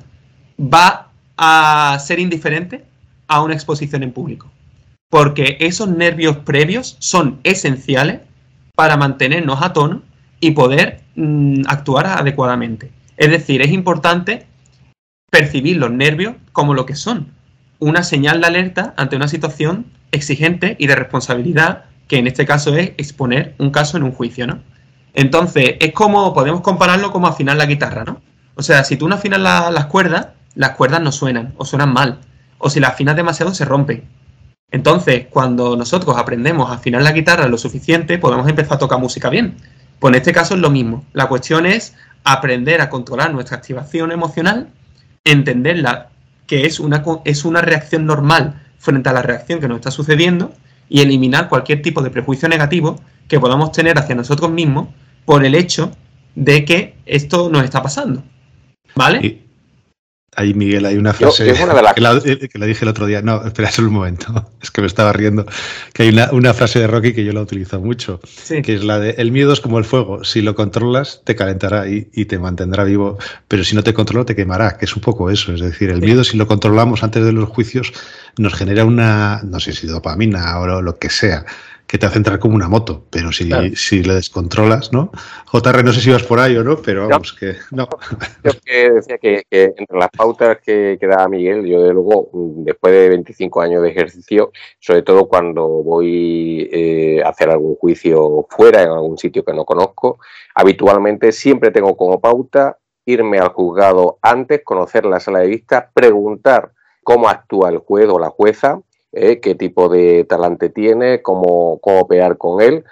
va 0.59 1.09
a 1.37 1.97
ser 1.99 2.19
indiferente 2.19 2.83
a 3.27 3.41
una 3.41 3.53
exposición 3.53 4.03
en 4.03 4.11
público, 4.11 4.49
porque 5.09 5.57
esos 5.59 5.89
nervios 5.89 6.37
previos 6.37 6.97
son 6.99 7.39
esenciales 7.43 8.21
para 8.75 8.97
mantenernos 8.97 9.61
a 9.61 9.73
tono 9.73 10.01
y 10.39 10.51
poder 10.51 11.01
mm, 11.15 11.61
actuar 11.67 12.07
adecuadamente. 12.07 12.91
Es 13.17 13.29
decir, 13.29 13.61
es 13.61 13.71
importante 13.71 14.45
percibir 15.31 15.77
los 15.77 15.91
nervios 15.91 16.35
como 16.51 16.73
lo 16.73 16.85
que 16.85 16.95
son, 16.95 17.31
una 17.79 18.03
señal 18.03 18.41
de 18.41 18.47
alerta 18.47 18.93
ante 18.97 19.15
una 19.15 19.27
situación 19.27 19.87
exigente 20.11 20.75
y 20.79 20.87
de 20.87 20.95
responsabilidad 20.95 21.85
que 22.07 22.17
en 22.17 22.27
este 22.27 22.45
caso 22.45 22.75
es 22.75 22.91
exponer 22.97 23.53
un 23.57 23.71
caso 23.71 23.97
en 23.97 24.03
un 24.03 24.11
juicio, 24.11 24.47
¿no? 24.47 24.59
Entonces, 25.13 25.75
es 25.79 25.93
como, 25.93 26.33
podemos 26.33 26.61
compararlo 26.61 27.11
como 27.11 27.27
afinar 27.27 27.57
la 27.57 27.65
guitarra, 27.65 28.03
¿no? 28.05 28.21
O 28.55 28.61
sea, 28.61 28.83
si 28.83 28.97
tú 28.97 29.07
no 29.07 29.15
afinas 29.15 29.39
las 29.39 29.85
cuerdas, 29.87 30.27
las 30.55 30.71
cuerdas 30.71 31.01
no 31.01 31.11
suenan 31.11 31.53
o 31.57 31.65
suenan 31.65 31.93
mal. 31.93 32.19
O 32.59 32.69
si 32.69 32.79
las 32.79 32.91
afinas 32.91 33.15
demasiado, 33.15 33.53
se 33.53 33.65
rompen. 33.65 34.03
Entonces, 34.71 35.27
cuando 35.29 35.77
nosotros 35.77 36.17
aprendemos 36.17 36.69
a 36.69 36.73
afinar 36.73 37.01
la 37.01 37.13
guitarra 37.13 37.47
lo 37.47 37.57
suficiente, 37.57 38.17
podemos 38.17 38.47
empezar 38.49 38.73
a 38.73 38.79
tocar 38.79 38.99
música 38.99 39.29
bien. 39.29 39.55
Pues 39.99 40.11
en 40.11 40.15
este 40.15 40.33
caso 40.33 40.55
es 40.55 40.59
lo 40.59 40.69
mismo. 40.69 41.05
La 41.13 41.27
cuestión 41.27 41.65
es 41.65 41.95
aprender 42.23 42.81
a 42.81 42.89
controlar 42.89 43.33
nuestra 43.33 43.57
activación 43.57 44.11
emocional, 44.11 44.67
entenderla 45.23 46.09
que 46.45 46.65
es 46.65 46.79
una, 46.79 47.03
es 47.23 47.45
una 47.45 47.61
reacción 47.61 48.05
normal 48.05 48.61
frente 48.77 49.09
a 49.09 49.13
la 49.13 49.21
reacción 49.21 49.59
que 49.59 49.67
nos 49.67 49.77
está 49.77 49.91
sucediendo 49.91 50.53
y 50.89 51.01
eliminar 51.01 51.49
cualquier 51.49 51.81
tipo 51.81 52.01
de 52.01 52.09
prejuicio 52.09 52.47
negativo 52.47 52.99
que 53.27 53.39
podamos 53.39 53.71
tener 53.71 53.97
hacia 53.97 54.15
nosotros 54.15 54.51
mismos 54.51 54.89
por 55.25 55.45
el 55.45 55.55
hecho 55.55 55.91
de 56.35 56.63
que 56.65 56.95
esto 57.05 57.49
nos 57.49 57.63
está 57.63 57.81
pasando. 57.81 58.23
¿Vale? 58.95 59.46
Ahí, 60.39 60.53
Miguel, 60.53 60.85
hay 60.85 60.97
una 60.97 61.13
frase 61.13 61.51
que, 61.51 61.99
la, 61.99 62.13
dije 62.67 62.85
el 62.85 62.89
otro 62.89 63.07
día. 63.07 63.23
No, 63.23 63.43
espera 63.43 63.71
solo 63.71 63.87
un 63.87 63.95
momento. 63.95 64.51
Es 64.61 64.69
que 64.69 64.81
me 64.81 64.87
estaba 64.87 65.11
riendo. 65.11 65.47
Que 65.93 66.03
hay 66.03 66.09
una, 66.09 66.53
frase 66.53 66.79
de 66.79 66.85
Rocky 66.85 67.13
que 67.13 67.25
yo 67.25 67.33
la 67.33 67.41
utilizo 67.41 67.79
mucho, 67.79 68.19
que 68.47 68.75
es 68.75 68.83
la 68.83 68.99
de 68.99 69.15
el 69.17 69.31
miedo 69.31 69.51
es 69.51 69.61
como 69.61 69.79
el 69.79 69.83
fuego. 69.83 70.23
Si 70.23 70.43
lo 70.43 70.53
controlas, 70.53 71.21
te 71.23 71.35
calentará 71.35 71.87
y, 71.87 72.03
te 72.25 72.37
mantendrá 72.37 72.83
vivo, 72.83 73.17
pero 73.47 73.63
si 73.63 73.75
no 73.75 73.83
te 73.83 73.95
controla, 73.95 74.25
te 74.25 74.35
quemará, 74.35 74.77
que 74.77 74.85
es 74.85 74.95
un 74.95 75.01
poco 75.01 75.31
eso. 75.31 75.53
Es 75.53 75.59
decir, 75.59 75.89
el 75.89 76.01
miedo, 76.01 76.23
si 76.23 76.37
lo 76.37 76.45
controlamos 76.45 77.03
antes 77.03 77.25
de 77.25 77.31
los 77.31 77.49
juicios, 77.49 77.91
nos 78.37 78.53
genera 78.53 78.85
una, 78.85 79.41
no 79.43 79.59
sé 79.59 79.73
si 79.73 79.87
dopamina 79.87 80.59
o 80.59 80.83
lo 80.83 80.99
que 80.99 81.09
sea, 81.09 81.45
que 81.87 81.97
te 81.97 82.05
hace 82.05 82.17
entrar 82.17 82.37
como 82.37 82.53
una 82.53 82.67
moto, 82.67 83.05
pero 83.09 83.31
si, 83.31 83.49
si 83.75 84.03
le 84.03 84.15
descontrolas, 84.15 84.91
¿no? 84.91 85.09
JR, 85.45 85.83
no 85.85 85.93
sé 85.93 86.01
si 86.01 86.11
vas 86.11 86.23
por 86.23 86.39
ahí 86.39 86.57
o 86.57 86.63
no, 86.63 86.81
pero 86.81 87.07
vamos, 87.07 87.31
que 87.31 87.55
no. 87.71 87.87
Yo 88.43 88.51
que 88.63 88.91
decía 88.91 89.17
que, 89.17 89.43
entre 89.49 89.97
las 89.97 90.09
pautas 90.09 90.57
que, 90.63 90.97
que, 90.99 91.07
da 91.07 91.27
Miguel, 91.29 91.65
yo 91.65 91.81
de 91.81 91.93
luego, 91.93 92.29
después 92.33 92.93
de 92.93 93.09
25 93.09 93.61
años 93.61 93.81
de 93.81 93.89
ejercicio, 93.89 94.51
sobre 94.79 95.01
todo 95.01 95.27
cuando 95.29 95.65
voy 95.65 96.69
eh, 96.73 97.21
a 97.23 97.29
hacer 97.29 97.49
algún 97.49 97.75
juicio 97.75 98.45
fuera, 98.49 98.83
en 98.83 98.89
algún 98.89 99.17
sitio 99.17 99.45
que 99.45 99.53
no 99.53 99.63
conozco, 99.63 100.19
habitualmente 100.55 101.31
siempre 101.31 101.71
tengo 101.71 101.95
como 101.95 102.19
pauta 102.19 102.77
irme 103.05 103.39
al 103.39 103.49
juzgado 103.49 104.19
antes, 104.21 104.61
conocer 104.65 105.05
la 105.05 105.21
sala 105.21 105.39
de 105.39 105.47
vista, 105.47 105.89
preguntar 105.93 106.73
cómo 107.03 107.29
actúa 107.29 107.69
el 107.69 107.77
juez 107.77 108.09
o 108.09 108.19
la 108.19 108.29
jueza, 108.29 108.81
¿eh? 109.11 109.39
qué 109.39 109.55
tipo 109.55 109.89
de 109.89 110.23
talante 110.25 110.69
tiene, 110.69 111.21
cómo, 111.21 111.79
cómo 111.79 112.01
operar 112.01 112.37
con 112.37 112.61
él. 112.61 112.83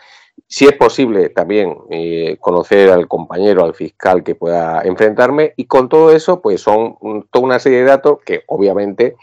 Si 0.48 0.66
es 0.66 0.74
posible, 0.74 1.30
también 1.30 1.78
eh, 1.90 2.38
conocer 2.40 2.90
al 2.90 3.08
compañero, 3.08 3.64
al 3.64 3.74
fiscal 3.74 4.24
que 4.24 4.36
pueda 4.36 4.82
enfrentarme 4.84 5.54
y 5.56 5.66
con 5.66 5.90
todo 5.90 6.12
eso, 6.12 6.42
pues 6.42 6.62
son 6.62 6.98
toda 7.32 7.46
una 7.46 7.60
serie 7.60 7.80
de 7.80 7.86
datos 7.86 8.20
que 8.26 8.44
obviamente 8.48 9.16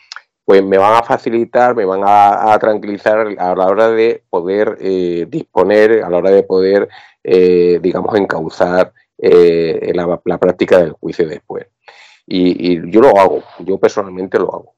pues 0.44 0.64
me 0.64 0.78
van 0.78 0.94
a 0.94 1.04
facilitar, 1.04 1.76
me 1.76 1.84
van 1.84 2.02
a, 2.04 2.58
tranquilizar 2.58 3.28
a 3.38 3.54
la 3.54 3.66
hora 3.66 3.88
de 3.90 4.24
poder 4.28 4.76
eh, 4.80 5.26
disponer, 5.28 6.02
a 6.02 6.10
la 6.10 6.16
hora 6.16 6.30
de 6.30 6.42
poder, 6.42 6.88
digamos, 7.22 8.16
encauzar 8.16 8.92
la, 9.18 10.20
la, 10.24 10.38
práctica 10.38 10.78
del 10.78 10.92
juicio 10.92 11.28
después. 11.28 11.68
Y, 12.26 12.90
yo 12.90 13.00
lo 13.00 13.18
hago, 13.18 13.42
yo 13.60 13.78
personalmente 13.78 14.38
lo 14.38 14.54
hago. 14.54 14.74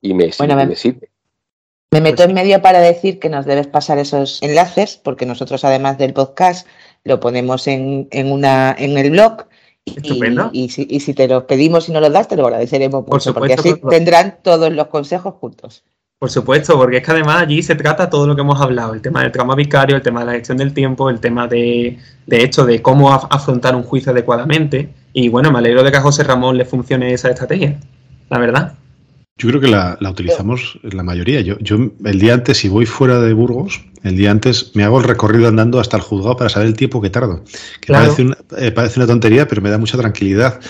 Y 0.00 0.14
me, 0.14 0.26
me 0.26 0.76
sirve. 0.76 1.11
Me 1.92 2.00
meto 2.00 2.22
en 2.22 2.32
medio 2.32 2.62
para 2.62 2.80
decir 2.80 3.18
que 3.18 3.28
nos 3.28 3.44
debes 3.44 3.66
pasar 3.66 3.98
esos 3.98 4.42
enlaces, 4.42 4.96
porque 4.96 5.26
nosotros, 5.26 5.62
además 5.62 5.98
del 5.98 6.14
podcast, 6.14 6.66
lo 7.04 7.20
ponemos 7.20 7.66
en, 7.66 8.08
una, 8.10 8.74
en 8.78 8.96
el 8.96 9.10
blog. 9.10 9.44
Y, 9.84 10.70
si, 10.70 11.14
te 11.14 11.28
los 11.28 11.44
pedimos 11.44 11.90
y 11.90 11.92
no 11.92 12.00
los 12.00 12.10
das, 12.10 12.28
te 12.28 12.36
lo 12.36 12.46
agradeceremos 12.46 13.06
mucho, 13.06 13.34
porque 13.34 13.52
así 13.52 13.74
tendrán 13.90 14.38
todos 14.42 14.72
los 14.72 14.86
consejos 14.86 15.34
juntos. 15.34 15.84
Por 16.18 16.30
supuesto, 16.30 16.78
porque 16.78 16.98
es 16.98 17.04
que 17.04 17.10
además 17.10 17.42
allí 17.42 17.62
se 17.62 17.74
trata 17.74 18.08
todo 18.08 18.26
lo 18.26 18.36
que 18.36 18.40
hemos 18.40 18.58
hablado, 18.58 18.94
el 18.94 19.02
tema 19.02 19.22
del 19.22 19.32
trauma 19.32 19.54
vicario, 19.54 19.96
el 19.96 20.02
tema 20.02 20.20
de 20.20 20.26
la 20.26 20.32
gestión 20.32 20.56
del 20.56 20.72
tiempo, 20.72 21.10
el 21.10 21.20
tema 21.20 21.46
de, 21.46 21.98
de 22.26 22.42
hecho 22.42 22.64
de 22.64 22.80
cómo 22.80 23.12
afrontar 23.12 23.76
un 23.76 23.82
juicio 23.82 24.12
adecuadamente. 24.12 24.88
Y 25.12 25.28
bueno, 25.28 25.52
me 25.52 25.58
alegro 25.58 25.82
de 25.82 25.90
que 25.90 25.98
a 25.98 26.00
José 26.00 26.24
Ramón 26.24 26.56
le 26.56 26.64
funcione 26.64 27.12
esa 27.12 27.28
estrategia, 27.28 27.78
la 28.30 28.38
verdad. 28.38 28.74
Yo 29.38 29.48
creo 29.48 29.60
que 29.60 29.68
la, 29.68 29.98
utilizamos 30.08 30.78
la 30.82 31.02
mayoría. 31.02 31.40
Yo, 31.40 31.58
yo 31.58 31.90
el 32.04 32.18
día 32.18 32.34
antes, 32.34 32.58
si 32.58 32.68
voy 32.68 32.86
fuera 32.86 33.20
de 33.20 33.32
Burgos, 33.32 33.82
el 34.02 34.16
día 34.16 34.30
antes 34.30 34.72
me 34.74 34.84
hago 34.84 34.98
el 34.98 35.04
recorrido 35.04 35.48
andando 35.48 35.80
hasta 35.80 35.96
el 35.96 36.02
juzgado 36.02 36.36
para 36.36 36.50
saber 36.50 36.68
el 36.68 36.74
tiempo 36.74 37.00
que 37.00 37.10
tardo. 37.10 37.44
Que 37.80 37.92
parece, 37.92 38.22
una, 38.22 38.36
eh, 38.58 38.70
parece 38.70 39.00
una 39.00 39.06
tontería, 39.06 39.48
pero 39.48 39.62
me 39.62 39.70
da 39.70 39.78
mucha 39.78 39.96
tranquilidad. 39.96 40.60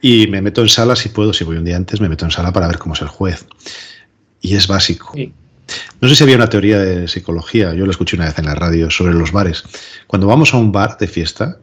Y 0.00 0.26
me 0.28 0.42
meto 0.42 0.62
en 0.62 0.68
sala 0.68 0.96
si 0.96 1.08
puedo, 1.08 1.32
si 1.32 1.44
voy 1.44 1.56
un 1.56 1.64
día 1.64 1.76
antes, 1.76 2.00
me 2.00 2.08
meto 2.08 2.24
en 2.24 2.30
sala 2.30 2.52
para 2.52 2.66
ver 2.66 2.78
cómo 2.78 2.94
es 2.94 3.00
el 3.00 3.08
juez. 3.08 3.46
Y 4.40 4.54
es 4.54 4.66
básico. 4.66 5.12
No 6.00 6.08
sé 6.08 6.16
si 6.16 6.22
había 6.22 6.36
una 6.36 6.48
teoría 6.48 6.78
de 6.78 7.08
psicología, 7.08 7.74
yo 7.74 7.84
lo 7.84 7.90
escuché 7.90 8.16
una 8.16 8.26
vez 8.26 8.38
en 8.38 8.46
la 8.46 8.54
radio, 8.54 8.90
sobre 8.90 9.14
los 9.14 9.32
bares. 9.32 9.64
Cuando 10.06 10.26
vamos 10.26 10.54
a 10.54 10.58
un 10.58 10.70
bar 10.70 10.96
de 10.98 11.08
fiesta, 11.08 11.58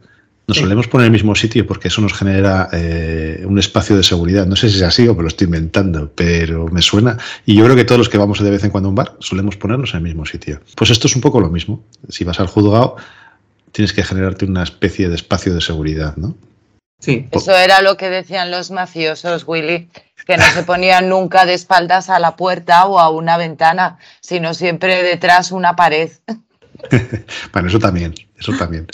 nos 0.46 0.58
solemos 0.58 0.88
poner 0.88 1.06
en 1.06 1.14
el 1.14 1.18
mismo 1.18 1.34
sitio 1.34 1.66
porque 1.66 1.88
eso 1.88 2.02
nos 2.02 2.12
genera 2.12 2.68
eh, 2.72 3.42
un 3.46 3.58
espacio 3.58 3.96
de 3.96 4.02
seguridad. 4.02 4.46
No 4.46 4.56
sé 4.56 4.68
si 4.68 4.76
es 4.76 4.82
así 4.82 5.08
o 5.08 5.14
me 5.14 5.22
lo 5.22 5.28
estoy 5.28 5.46
inventando, 5.46 6.10
pero 6.14 6.68
me 6.68 6.82
suena. 6.82 7.16
Y 7.46 7.56
yo 7.56 7.64
creo 7.64 7.76
que 7.76 7.84
todos 7.84 7.98
los 7.98 8.08
que 8.08 8.18
vamos 8.18 8.42
de 8.42 8.50
vez 8.50 8.62
en 8.62 8.70
cuando 8.70 8.88
a 8.88 8.90
un 8.90 8.94
bar 8.94 9.16
solemos 9.20 9.56
ponernos 9.56 9.92
en 9.92 9.98
el 9.98 10.02
mismo 10.02 10.26
sitio. 10.26 10.60
Pues 10.76 10.90
esto 10.90 11.06
es 11.06 11.16
un 11.16 11.22
poco 11.22 11.40
lo 11.40 11.48
mismo. 11.48 11.82
Si 12.10 12.24
vas 12.24 12.40
al 12.40 12.48
juzgado, 12.48 12.96
tienes 13.72 13.92
que 13.92 14.02
generarte 14.02 14.44
una 14.44 14.62
especie 14.62 15.08
de 15.08 15.14
espacio 15.14 15.54
de 15.54 15.62
seguridad, 15.62 16.16
¿no? 16.16 16.36
Sí. 17.00 17.26
Eso 17.30 17.56
era 17.56 17.80
lo 17.82 17.96
que 17.96 18.10
decían 18.10 18.50
los 18.50 18.70
mafiosos, 18.70 19.44
Willy, 19.46 19.88
que 20.26 20.36
no 20.36 20.44
se 20.44 20.62
ponían 20.66 21.08
nunca 21.08 21.46
de 21.46 21.54
espaldas 21.54 22.10
a 22.10 22.18
la 22.18 22.36
puerta 22.36 22.84
o 22.86 22.98
a 22.98 23.08
una 23.08 23.38
ventana, 23.38 23.98
sino 24.20 24.52
siempre 24.52 25.02
detrás 25.02 25.52
una 25.52 25.74
pared. 25.74 26.10
bueno, 27.52 27.68
eso 27.68 27.78
también, 27.78 28.14
eso 28.38 28.52
también. 28.52 28.86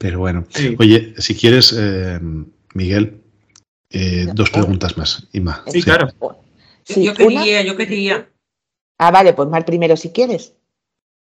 Pero 0.00 0.18
bueno, 0.18 0.46
oye, 0.78 1.14
si 1.18 1.34
quieres, 1.34 1.74
eh, 1.78 2.18
Miguel, 2.72 3.20
eh, 3.90 4.28
dos 4.32 4.48
preguntas 4.48 4.96
más. 4.96 5.28
Sí, 5.66 5.82
claro. 5.82 6.08
Sí, 6.84 7.04
yo 7.04 7.12
quería, 7.14 7.60
yo 7.62 7.76
quería. 7.76 8.26
Ah, 8.98 9.10
vale, 9.10 9.34
pues 9.34 9.46
Mar 9.50 9.66
primero 9.66 9.98
si 9.98 10.10
quieres. 10.10 10.54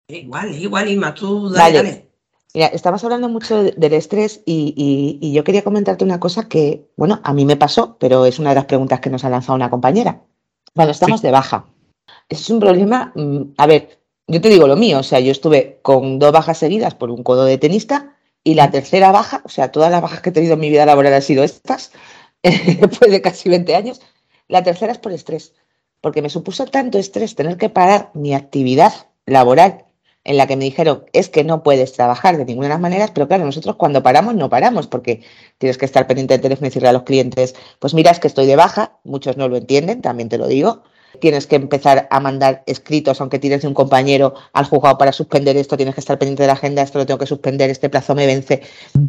Igual, 0.08 0.54
igual, 0.54 0.90
Isma, 0.90 1.14
tú 1.14 1.48
dale, 1.48 1.78
Vale. 1.78 1.88
dale. 1.90 2.06
Mira, 2.54 2.66
estamos 2.68 3.02
hablando 3.02 3.30
mucho 3.30 3.62
de- 3.62 3.72
del 3.72 3.94
estrés 3.94 4.42
y, 4.44 4.74
y- 4.76 5.26
y 5.26 5.32
yo 5.32 5.42
quería 5.42 5.64
comentarte 5.64 6.04
una 6.04 6.20
cosa 6.20 6.46
que, 6.48 6.86
bueno, 6.96 7.20
a 7.24 7.32
mí 7.32 7.46
me 7.46 7.56
pasó, 7.56 7.96
pero 7.98 8.26
es 8.26 8.38
una 8.38 8.50
de 8.50 8.56
las 8.56 8.64
preguntas 8.66 9.00
que 9.00 9.10
nos 9.10 9.24
ha 9.24 9.30
lanzado 9.30 9.56
una 9.56 9.70
compañera. 9.70 10.22
Cuando 10.74 10.92
estamos 10.92 11.22
de 11.22 11.30
baja, 11.30 11.66
es 12.28 12.48
un 12.50 12.60
problema, 12.60 13.12
mm, 13.14 13.40
a 13.56 13.66
ver, 13.66 14.00
yo 14.28 14.40
te 14.42 14.48
digo 14.50 14.66
lo 14.68 14.76
mío, 14.76 14.98
o 14.98 15.02
sea, 15.02 15.18
yo 15.20 15.32
estuve 15.32 15.78
con 15.82 16.18
dos 16.18 16.32
bajas 16.32 16.58
seguidas 16.58 16.94
por 16.94 17.10
un 17.10 17.22
codo 17.22 17.44
de 17.46 17.56
tenista 17.58 18.15
y 18.46 18.54
la 18.54 18.70
tercera 18.70 19.10
baja, 19.10 19.42
o 19.44 19.48
sea, 19.48 19.72
todas 19.72 19.90
las 19.90 20.00
bajas 20.00 20.20
que 20.20 20.30
he 20.30 20.32
tenido 20.32 20.54
en 20.54 20.60
mi 20.60 20.70
vida 20.70 20.86
laboral 20.86 21.12
han 21.12 21.20
sido 21.20 21.42
estas, 21.42 21.90
después 22.44 23.10
de 23.10 23.20
casi 23.20 23.48
20 23.48 23.74
años, 23.74 24.00
la 24.46 24.62
tercera 24.62 24.92
es 24.92 24.98
por 24.98 25.10
estrés, 25.10 25.52
porque 26.00 26.22
me 26.22 26.30
supuso 26.30 26.64
tanto 26.66 26.96
estrés 26.96 27.34
tener 27.34 27.56
que 27.56 27.70
parar 27.70 28.12
mi 28.14 28.34
actividad 28.34 29.08
laboral 29.26 29.86
en 30.22 30.36
la 30.36 30.46
que 30.46 30.54
me 30.54 30.64
dijeron 30.64 31.06
es 31.12 31.28
que 31.28 31.42
no 31.42 31.64
puedes 31.64 31.94
trabajar 31.94 32.36
de 32.36 32.44
ninguna 32.44 32.68
de 32.68 32.74
las 32.74 32.80
maneras, 32.80 33.10
pero 33.10 33.26
claro, 33.26 33.44
nosotros 33.44 33.74
cuando 33.74 34.04
paramos 34.04 34.36
no 34.36 34.48
paramos 34.48 34.86
porque 34.86 35.24
tienes 35.58 35.76
que 35.76 35.84
estar 35.84 36.06
pendiente 36.06 36.34
del 36.34 36.42
teléfono 36.42 36.66
y 36.66 36.70
decirle 36.70 36.88
a 36.88 36.92
los 36.92 37.02
clientes, 37.02 37.56
pues 37.80 37.94
mira, 37.94 38.12
es 38.12 38.20
que 38.20 38.28
estoy 38.28 38.46
de 38.46 38.54
baja, 38.54 39.00
muchos 39.02 39.36
no 39.36 39.48
lo 39.48 39.56
entienden, 39.56 40.02
también 40.02 40.28
te 40.28 40.38
lo 40.38 40.46
digo. 40.46 40.84
Tienes 41.20 41.46
que 41.46 41.56
empezar 41.56 42.08
a 42.10 42.20
mandar 42.20 42.62
escritos, 42.66 43.20
aunque 43.20 43.38
tienes 43.38 43.62
de 43.62 43.68
un 43.68 43.74
compañero 43.74 44.34
al 44.52 44.64
juzgado 44.64 44.98
para 44.98 45.12
suspender 45.12 45.56
esto, 45.56 45.76
tienes 45.76 45.94
que 45.94 46.00
estar 46.00 46.18
pendiente 46.18 46.42
de 46.42 46.48
la 46.48 46.54
agenda, 46.54 46.82
esto 46.82 46.98
lo 46.98 47.06
tengo 47.06 47.18
que 47.18 47.26
suspender, 47.26 47.70
este 47.70 47.88
plazo 47.88 48.14
me 48.14 48.26
vence. 48.26 48.62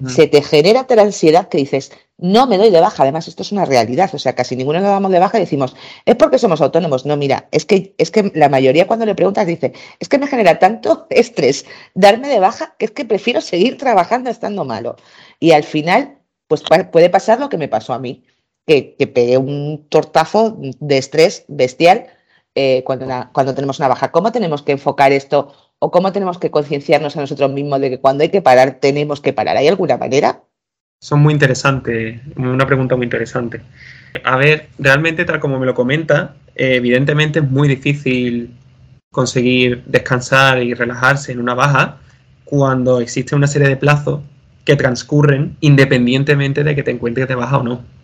Se 0.08 0.28
te 0.28 0.42
genera 0.42 0.86
tal 0.86 1.00
ansiedad 1.00 1.48
que 1.50 1.58
dices, 1.58 1.92
no 2.18 2.48
me 2.48 2.58
doy 2.58 2.72
de 2.72 2.82
baja. 2.82 3.04
Además, 3.04 3.28
esto 3.28 3.44
es 3.44 3.52
una 3.52 3.66
realidad. 3.66 4.10
O 4.14 4.20
sea, 4.20 4.34
casi 4.34 4.56
ninguno 4.56 4.80
nos 4.80 4.90
damos 4.90 5.12
de 5.12 5.20
baja 5.20 5.38
y 5.38 5.42
decimos, 5.42 5.76
es 6.06 6.16
porque 6.16 6.40
somos 6.40 6.62
autónomos. 6.62 7.06
No, 7.06 7.16
mira, 7.18 7.48
es 7.52 7.66
que, 7.66 7.94
es 7.98 8.12
que 8.12 8.32
la 8.34 8.50
mayoría 8.50 8.88
cuando 8.88 9.06
le 9.06 9.16
preguntas 9.16 9.46
dice, 9.46 9.74
es 10.00 10.10
que 10.10 10.18
me 10.18 10.28
genera 10.28 10.60
tanto 10.60 11.08
estrés 11.10 11.66
darme 11.94 12.28
de 12.28 12.40
baja 12.40 12.76
que 12.78 12.86
es 12.86 12.92
que 12.92 13.06
prefiero 13.06 13.42
seguir 13.42 13.78
trabajando 13.78 14.30
estando 14.30 14.66
malo. 14.66 14.96
Y 15.40 15.52
al 15.52 15.64
final, 15.64 16.18
pues 16.48 16.64
puede 16.92 17.10
pasar 17.10 17.40
lo 17.40 17.50
que 17.50 17.58
me 17.58 17.68
pasó 17.68 17.94
a 17.94 18.00
mí, 18.00 18.24
que, 18.68 18.96
que 18.96 19.38
un 19.38 19.86
tortazo 19.90 20.58
de 20.60 20.98
estrés 20.98 21.46
bestial 21.48 22.08
eh, 22.54 22.84
cuando, 22.86 23.08
cuando 23.32 23.56
tenemos 23.56 23.80
una 23.80 23.88
baja. 23.88 24.12
¿Cómo 24.12 24.32
tenemos 24.32 24.62
que 24.62 24.74
enfocar 24.74 25.12
esto 25.14 25.54
o 25.80 25.90
cómo 25.90 26.12
tenemos 26.12 26.38
que 26.38 26.52
concienciarnos 26.52 27.16
a 27.16 27.22
nosotros 27.22 27.52
mismos 27.52 27.80
de 27.80 27.92
que 27.92 28.00
cuando 28.00 28.24
hay 28.24 28.30
que 28.30 28.42
parar, 28.42 28.80
tenemos 28.82 29.22
que 29.22 29.32
parar? 29.32 29.56
¿Hay 29.58 29.68
alguna 29.68 29.98
manera? 29.98 30.42
Son 31.00 31.22
muy 31.22 31.34
interesantes, 31.34 32.20
una 32.36 32.66
pregunta 32.66 32.96
muy 32.96 33.06
interesante. 33.06 33.62
A 34.24 34.36
ver, 34.36 34.68
realmente 34.80 35.24
tal 35.24 35.40
como 35.40 35.60
me 35.60 35.66
lo 35.66 35.76
comenta, 35.76 36.36
eh, 36.56 36.76
evidentemente 36.76 37.40
es 37.40 37.50
muy 37.50 37.68
difícil 37.68 38.54
conseguir 39.12 39.84
descansar 39.86 40.62
y 40.62 40.74
relajarse 40.74 41.32
en 41.32 41.40
una 41.40 41.54
baja 41.54 42.00
cuando 42.44 43.00
existe 43.00 43.36
una 43.36 43.48
serie 43.48 43.70
de 43.70 43.78
plazos 43.78 44.22
que 44.66 44.76
transcurren 44.76 45.56
independientemente 45.62 46.64
de 46.64 46.76
que 46.76 46.84
te 46.84 46.92
encuentres 46.92 47.28
de 47.28 47.36
baja 47.36 47.60
o 47.60 47.64
no. 47.64 47.97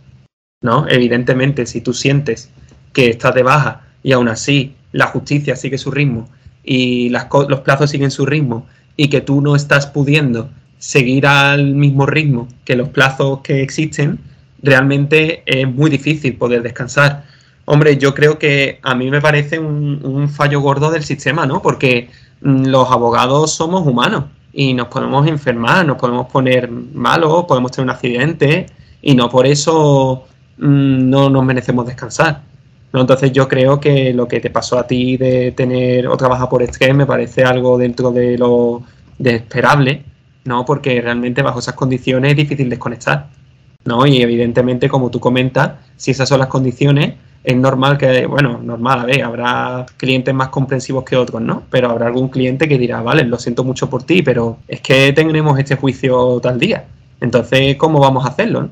¿No? 0.63 0.87
Evidentemente, 0.89 1.67
si 1.67 1.81
tú 1.81 1.93
sientes 1.93 2.49
que 2.91 3.09
estás 3.09 3.35
de 3.35 3.43
baja 3.43 3.81
y 4.01 4.13
aún 4.13 4.29
así 4.29 4.73
la 4.91 5.07
justicia 5.07 5.55
sigue 5.55 5.77
su 5.77 5.91
ritmo 5.91 6.29
y 6.63 7.09
las 7.09 7.27
los 7.49 7.59
plazos 7.59 7.91
siguen 7.91 8.09
su 8.09 8.25
ritmo 8.25 8.65
y 8.95 9.09
que 9.09 9.21
tú 9.21 9.41
no 9.41 9.55
estás 9.55 9.85
pudiendo 9.87 10.49
seguir 10.77 11.25
al 11.27 11.75
mismo 11.75 12.05
ritmo 12.05 12.47
que 12.65 12.75
los 12.75 12.89
plazos 12.89 13.39
que 13.39 13.61
existen, 13.61 14.19
realmente 14.61 15.43
es 15.45 15.67
muy 15.67 15.89
difícil 15.89 16.35
poder 16.35 16.61
descansar. 16.61 17.23
Hombre, 17.65 17.97
yo 17.97 18.13
creo 18.13 18.37
que 18.37 18.79
a 18.83 18.93
mí 18.93 19.09
me 19.09 19.21
parece 19.21 19.59
un, 19.59 20.01
un 20.03 20.29
fallo 20.29 20.59
gordo 20.59 20.91
del 20.91 21.03
sistema, 21.03 21.45
¿no? 21.45 21.61
Porque 21.61 22.09
mm, 22.41 22.65
los 22.65 22.91
abogados 22.91 23.51
somos 23.53 23.87
humanos 23.87 24.25
y 24.51 24.73
nos 24.73 24.89
podemos 24.89 25.25
enfermar, 25.27 25.85
nos 25.85 25.97
podemos 25.97 26.27
poner 26.27 26.69
malos, 26.69 27.45
podemos 27.45 27.71
tener 27.71 27.85
un 27.85 27.89
accidente 27.89 28.65
y 29.01 29.15
no 29.15 29.29
por 29.29 29.47
eso 29.47 30.25
no 30.57 31.29
nos 31.29 31.45
merecemos 31.45 31.85
descansar. 31.85 32.41
¿no? 32.91 33.01
Entonces 33.01 33.31
yo 33.31 33.47
creo 33.47 33.79
que 33.79 34.13
lo 34.13 34.27
que 34.27 34.39
te 34.39 34.49
pasó 34.49 34.77
a 34.77 34.87
ti 34.87 35.17
de 35.17 35.51
tener 35.51 36.07
otra 36.07 36.27
baja 36.27 36.47
por 36.47 36.61
estrés 36.61 36.93
me 36.95 37.05
parece 37.05 37.43
algo 37.43 37.77
dentro 37.77 38.11
de 38.11 38.37
lo 38.37 38.83
de 39.17 39.35
esperable, 39.35 40.03
¿no? 40.45 40.65
Porque 40.65 41.01
realmente 41.01 41.41
bajo 41.41 41.59
esas 41.59 41.73
condiciones 41.73 42.31
es 42.31 42.37
difícil 42.37 42.69
desconectar, 42.69 43.27
¿no? 43.85 44.05
Y 44.05 44.21
evidentemente, 44.21 44.89
como 44.89 45.09
tú 45.09 45.19
comentas, 45.19 45.73
si 45.97 46.11
esas 46.11 46.29
son 46.29 46.39
las 46.39 46.49
condiciones, 46.49 47.15
es 47.43 47.55
normal 47.55 47.97
que, 47.97 48.25
bueno, 48.25 48.59
normal, 48.63 48.99
a 49.01 49.05
ver, 49.05 49.23
habrá 49.23 49.85
clientes 49.97 50.33
más 50.33 50.49
comprensivos 50.49 51.03
que 51.03 51.15
otros, 51.15 51.41
¿no? 51.41 51.63
Pero 51.69 51.89
habrá 51.89 52.07
algún 52.07 52.29
cliente 52.29 52.69
que 52.69 52.77
dirá, 52.77 53.01
vale, 53.01 53.23
lo 53.23 53.37
siento 53.37 53.63
mucho 53.63 53.89
por 53.89 54.03
ti, 54.03 54.21
pero 54.21 54.59
es 54.67 54.81
que 54.81 55.11
tenemos 55.13 55.57
este 55.59 55.75
juicio 55.75 56.39
tal 56.41 56.59
día. 56.59 56.85
Entonces, 57.19 57.75
¿cómo 57.75 57.99
vamos 57.99 58.25
a 58.25 58.29
hacerlo? 58.29 58.69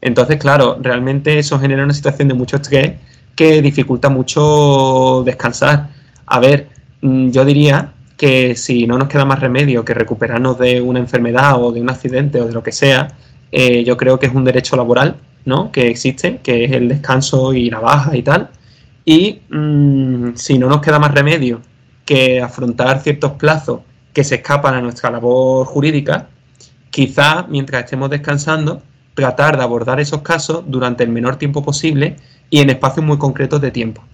Entonces, 0.00 0.38
claro, 0.38 0.78
realmente 0.80 1.38
eso 1.38 1.58
genera 1.58 1.84
una 1.84 1.94
situación 1.94 2.28
de 2.28 2.34
mucho 2.34 2.56
estrés 2.56 2.92
que 3.34 3.62
dificulta 3.62 4.08
mucho 4.08 5.22
descansar. 5.24 5.88
A 6.26 6.40
ver, 6.40 6.68
mm, 7.02 7.30
yo 7.30 7.44
diría 7.44 7.92
que 8.16 8.56
si 8.56 8.86
no 8.86 8.98
nos 8.98 9.08
queda 9.08 9.24
más 9.24 9.40
remedio 9.40 9.84
que 9.84 9.94
recuperarnos 9.94 10.58
de 10.58 10.80
una 10.80 10.98
enfermedad 10.98 11.62
o 11.62 11.72
de 11.72 11.80
un 11.80 11.90
accidente 11.90 12.40
o 12.40 12.46
de 12.46 12.52
lo 12.52 12.62
que 12.62 12.72
sea, 12.72 13.08
eh, 13.52 13.84
yo 13.84 13.96
creo 13.96 14.18
que 14.18 14.26
es 14.26 14.34
un 14.34 14.44
derecho 14.44 14.76
laboral, 14.76 15.16
¿no? 15.44 15.70
Que 15.72 15.88
existe, 15.88 16.40
que 16.42 16.64
es 16.64 16.72
el 16.72 16.88
descanso 16.88 17.54
y 17.54 17.70
la 17.70 17.80
baja 17.80 18.16
y 18.16 18.22
tal. 18.22 18.50
Y 19.04 19.40
mm, 19.48 20.34
si 20.34 20.58
no 20.58 20.68
nos 20.68 20.80
queda 20.82 20.98
más 20.98 21.14
remedio 21.14 21.62
que 22.04 22.42
afrontar 22.42 23.00
ciertos 23.02 23.32
plazos 23.32 23.80
que 24.12 24.24
se 24.24 24.36
escapan 24.36 24.74
a 24.74 24.80
nuestra 24.80 25.10
labor 25.10 25.66
jurídica, 25.66 26.28
quizá 26.90 27.46
mientras 27.48 27.84
estemos 27.84 28.10
descansando, 28.10 28.82
tratar 29.18 29.56
de 29.56 29.64
abordar 29.64 29.98
esos 29.98 30.22
casos 30.22 30.62
durante 30.68 31.02
el 31.02 31.10
menor 31.10 31.34
tiempo 31.34 31.60
posible 31.60 32.14
y 32.50 32.60
en 32.60 32.70
espacios 32.70 33.04
muy 33.04 33.18
concretos 33.18 33.60
de 33.60 33.72
tiempo. 33.72 34.04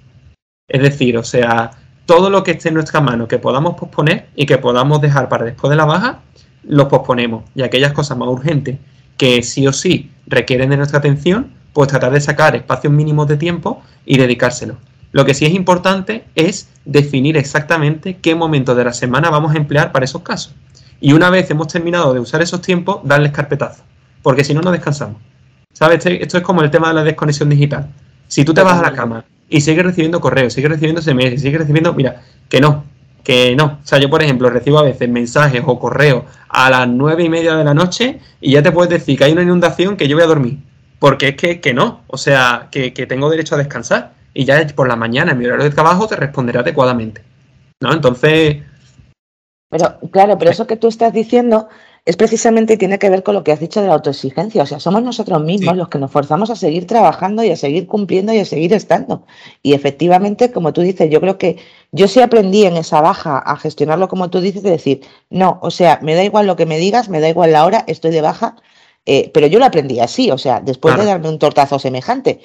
Es 0.67 0.81
decir, 0.81 1.19
o 1.19 1.23
sea, 1.23 1.73
todo 2.07 2.31
lo 2.31 2.43
que 2.43 2.53
esté 2.53 2.69
en 2.69 2.77
nuestra 2.77 3.03
mano 3.03 3.29
que 3.29 3.37
podamos 3.37 3.75
posponer 3.75 4.29
y 4.35 4.47
que 4.47 4.57
podamos 4.57 5.03
dejar 5.03 5.29
para 5.29 5.45
después 5.45 5.69
de 5.69 5.77
la 5.77 5.85
baja, 5.85 6.21
los 6.63 6.87
posponemos. 6.87 7.45
Y 7.55 7.61
aquellas 7.61 7.93
cosas 7.93 8.17
más 8.17 8.31
urgentes 8.31 8.79
que 9.19 9.43
sí 9.43 9.67
o 9.67 9.75
sí 9.75 10.11
requieren 10.27 10.71
de 10.71 10.79
nuestra 10.79 11.01
atención, 11.01 11.53
pues 11.75 11.89
tratar 11.89 12.11
de 12.11 12.23
sacar 12.23 12.57
espacios 12.57 12.91
mínimos 12.91 13.29
de 13.29 13.37
tiempo 13.37 13.83
y 14.07 14.17
dedicárselo. 14.17 14.79
Lo 15.13 15.27
que 15.27 15.35
sí 15.35 15.45
es 15.45 15.53
importante 15.53 16.25
es 16.35 16.71
definir 16.87 17.37
exactamente 17.37 18.17
qué 18.23 18.35
momento 18.35 18.75
de 18.75 18.85
la 18.85 18.95
semana 18.95 19.29
vamos 19.29 19.55
a 19.55 19.59
emplear 19.59 19.93
para 19.93 20.07
esos 20.07 20.23
casos. 20.23 20.55
Y 20.99 21.13
una 21.13 21.29
vez 21.29 21.51
hemos 21.51 21.69
terminado 21.69 22.15
de 22.15 22.21
usar 22.21 22.41
esos 22.41 22.63
tiempos, 22.63 23.01
darles 23.05 23.33
carpetazo. 23.33 23.83
Porque 24.25 24.43
si 24.43 24.55
no, 24.55 24.63
no 24.63 24.73
descansamos. 24.73 25.21
¿Sabes? 25.73 25.99
Este- 25.99 26.23
Esto 26.23 26.39
es 26.39 26.43
como 26.43 26.63
el 26.63 26.71
tema 26.71 26.89
de 26.89 26.95
la 26.95 27.05
desconexión 27.05 27.51
digital. 27.51 27.91
Si 28.27 28.43
tú 28.45 28.55
te 28.55 28.63
vas 28.63 28.79
a 28.79 28.83
la 28.83 28.93
cama 28.93 29.23
y 29.51 29.61
sigues 29.61 29.85
recibiendo 29.85 30.19
correos, 30.21 30.55
sigues 30.55 30.71
recibiendo 30.71 31.03
SMS, 31.03 31.39
sigues 31.43 31.61
recibiendo, 31.61 31.93
mira, 31.93 32.23
que 32.49 32.59
no, 32.59 32.85
que 33.23 33.55
no. 33.55 33.81
O 33.85 33.87
sea, 33.87 33.99
yo, 33.99 34.09
por 34.09 34.23
ejemplo, 34.23 34.49
recibo 34.49 34.79
a 34.79 34.83
veces 34.83 35.09
mensajes 35.11 35.63
o 35.67 35.79
correos 35.79 36.25
a 36.49 36.71
las 36.71 36.89
nueve 36.89 37.23
y 37.23 37.29
media 37.29 37.55
de 37.55 37.65
la 37.65 37.75
noche 37.75 38.19
y 38.41 38.53
ya 38.53 38.63
te 38.63 38.73
puedes 38.73 38.89
decir 38.91 39.19
que 39.19 39.25
hay 39.25 39.33
una 39.33 39.43
inundación 39.43 39.97
que 39.99 40.09
yo 40.09 40.17
voy 40.17 40.25
a 40.25 40.29
dormir. 40.29 40.59
Porque 40.99 41.29
es 41.29 41.37
que, 41.37 41.61
que 41.61 41.75
no. 41.75 42.01
O 42.07 42.17
sea, 42.17 42.69
que, 42.71 42.95
que 42.95 43.07
tengo 43.07 43.29
derecho 43.29 43.57
a 43.57 43.59
descansar. 43.59 44.15
Y 44.33 44.47
ya 44.47 44.67
por 44.75 44.89
la 44.89 44.97
mañana, 44.97 45.33
en 45.33 45.39
mi 45.39 45.45
horario 45.45 45.65
de 45.65 45.71
trabajo, 45.71 46.07
te 46.09 46.17
responderé 46.17 46.61
adecuadamente. 46.61 47.23
¿No? 47.83 47.93
Entonces, 47.93 48.63
Pero 49.71 49.99
claro, 50.11 50.39
pero 50.39 50.51
eso 50.51 50.67
que 50.67 50.77
tú 50.77 50.89
estás 50.89 51.13
diciendo 51.13 51.69
es 52.07 52.17
precisamente 52.17 52.75
y 52.75 52.77
tiene 52.77 52.99
que 52.99 53.09
ver 53.09 53.23
con 53.23 53.35
lo 53.35 53.43
que 53.45 53.53
has 53.53 53.61
dicho 53.61 53.81
de 53.81 53.89
la 53.89 53.95
autoexigencia. 53.95 54.63
O 54.63 54.67
sea, 54.67 54.79
somos 54.79 55.03
nosotros 55.03 55.43
mismos 55.43 55.73
Sí. 55.73 55.79
los 55.79 55.89
que 55.89 55.99
nos 55.99 56.11
forzamos 56.11 56.51
a 56.51 56.57
seguir 56.57 56.87
trabajando 56.87 57.43
y 57.43 57.51
a 57.51 57.57
seguir 57.57 57.87
cumpliendo 57.87 58.33
y 58.35 58.41
a 58.41 58.45
seguir 58.45 58.75
estando. 58.75 59.25
Y 59.63 59.73
efectivamente, 59.73 60.53
como 60.53 60.73
tú 60.75 60.83
dices, 60.83 61.09
yo 61.11 61.21
creo 61.21 61.39
que 61.39 61.57
yo 61.93 62.07
sí 62.07 62.21
aprendí 62.21 62.65
en 62.67 62.77
esa 62.77 63.01
baja 63.01 63.39
a 63.39 63.57
gestionarlo 63.57 64.09
como 64.09 64.29
tú 64.29 64.41
dices, 64.41 64.63
de 64.63 64.71
decir, 64.71 65.01
no, 65.31 65.59
o 65.63 65.71
sea, 65.71 65.99
me 66.03 66.15
da 66.15 66.23
igual 66.23 66.47
lo 66.47 66.57
que 66.57 66.67
me 66.67 66.77
digas, 66.79 67.09
me 67.09 67.21
da 67.21 67.29
igual 67.31 67.53
la 67.53 67.65
hora, 67.65 67.85
estoy 67.87 68.11
de 68.11 68.21
baja, 68.21 68.57
eh, 69.07 69.31
pero 69.33 69.47
yo 69.47 69.59
lo 69.59 69.65
aprendí 69.65 70.01
así, 70.01 70.31
o 70.31 70.37
sea, 70.39 70.61
después 70.61 70.97
de 70.99 71.05
darme 71.07 71.29
un 71.31 71.39
tortazo 71.39 71.79
semejante. 71.79 72.41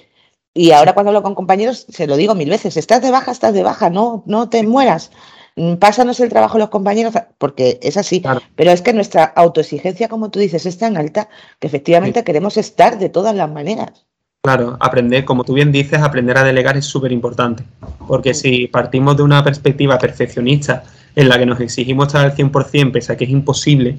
Y 0.54 0.72
ahora 0.72 0.94
cuando 0.94 1.10
hablo 1.10 1.22
con 1.24 1.36
compañeros, 1.36 1.86
se 1.90 2.08
lo 2.08 2.16
digo 2.18 2.34
mil 2.34 2.50
veces, 2.50 2.78
estás 2.78 3.02
de 3.02 3.12
baja, 3.12 3.32
estás 3.32 3.54
de 3.54 3.64
baja, 3.64 3.90
no, 3.90 4.24
no 4.26 4.50
te 4.50 4.64
mueras. 4.64 5.12
Mm, 5.60 5.76
Pásanos 5.76 6.22
el 6.22 6.30
trabajo 6.30 6.56
a 6.56 6.60
los 6.60 6.70
compañeros, 6.70 7.14
porque 7.38 7.80
es 7.84 7.98
así. 7.98 8.22
Claro. 8.22 8.42
Pero 8.56 8.72
es 8.72 8.82
que 8.82 8.94
nuestra 8.94 9.26
autoexigencia, 9.26 10.08
como 10.08 10.32
tú 10.32 10.40
dices, 10.40 10.66
es 10.66 10.78
tan 10.78 10.96
alta 10.96 11.28
que 11.60 11.68
efectivamente 11.68 12.24
queremos 12.24 12.56
estar 12.56 12.98
de 12.98 13.10
todas 13.10 13.36
las 13.36 13.52
maneras. 13.52 14.06
Claro, 14.42 14.78
aprender, 14.80 15.26
como 15.26 15.44
tú 15.44 15.54
bien 15.54 15.74
dices, 15.74 16.00
aprender 16.00 16.38
a 16.38 16.46
delegar 16.46 16.78
es 16.78 16.86
súper 16.86 17.12
importante. 17.12 17.66
Porque 18.08 18.34
si 18.34 18.68
partimos 18.68 19.18
de 19.18 19.24
una 19.24 19.44
perspectiva 19.44 20.00
perfeccionista 20.00 20.86
en 21.14 21.28
la 21.28 21.38
que 21.38 21.46
nos 21.46 21.60
exigimos 21.60 22.08
estar 22.08 22.24
al 22.24 22.36
100% 22.36 22.94
pese 22.94 23.12
a 23.12 23.18
que 23.18 23.26
es 23.26 23.30
imposible, 23.30 23.98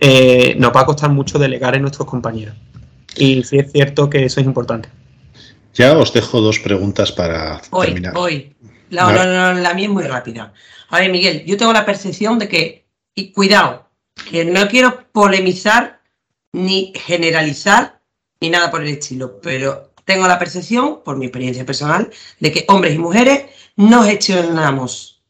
eh, 0.00 0.56
nos 0.58 0.74
va 0.74 0.80
a 0.80 0.86
costar 0.86 1.10
mucho 1.10 1.38
delegar 1.38 1.76
en 1.76 1.82
nuestros 1.82 2.08
compañeros. 2.08 2.56
Y 3.16 3.44
sí 3.44 3.58
es 3.58 3.70
cierto 3.70 4.10
que 4.10 4.24
eso 4.24 4.40
es 4.40 4.46
importante. 4.46 4.88
Ya 5.74 5.96
os 5.96 6.12
dejo 6.12 6.40
dos 6.40 6.58
preguntas 6.58 7.12
para 7.12 7.62
Voy, 7.70 7.86
terminar. 7.86 8.14
no, 8.90 9.12
no, 9.12 9.54
la 9.54 9.74
mía 9.74 9.84
es 9.84 9.90
muy 9.92 10.02
rápida. 10.02 10.52
A 10.90 10.98
ver, 10.98 11.10
Miguel, 11.10 11.44
yo 11.46 11.56
tengo 11.56 11.72
la 11.72 11.86
percepción 11.86 12.38
de 12.38 12.48
que, 12.48 12.86
y 13.14 13.32
cuidado, 13.32 13.88
que 14.28 14.44
no 14.44 14.66
quiero 14.68 15.06
polemizar 15.12 16.00
ni 16.52 16.92
generalizar 16.96 18.00
ni 18.40 18.50
nada 18.50 18.70
por 18.70 18.82
el 18.82 18.88
estilo, 18.88 19.40
pero 19.40 19.92
tengo 20.04 20.26
la 20.26 20.38
percepción, 20.38 21.02
por 21.04 21.16
mi 21.16 21.26
experiencia 21.26 21.64
personal, 21.64 22.10
de 22.40 22.50
que 22.50 22.64
hombres 22.68 22.94
y 22.94 22.98
mujeres 22.98 23.44
no 23.76 24.02
gestionamos 24.02 25.22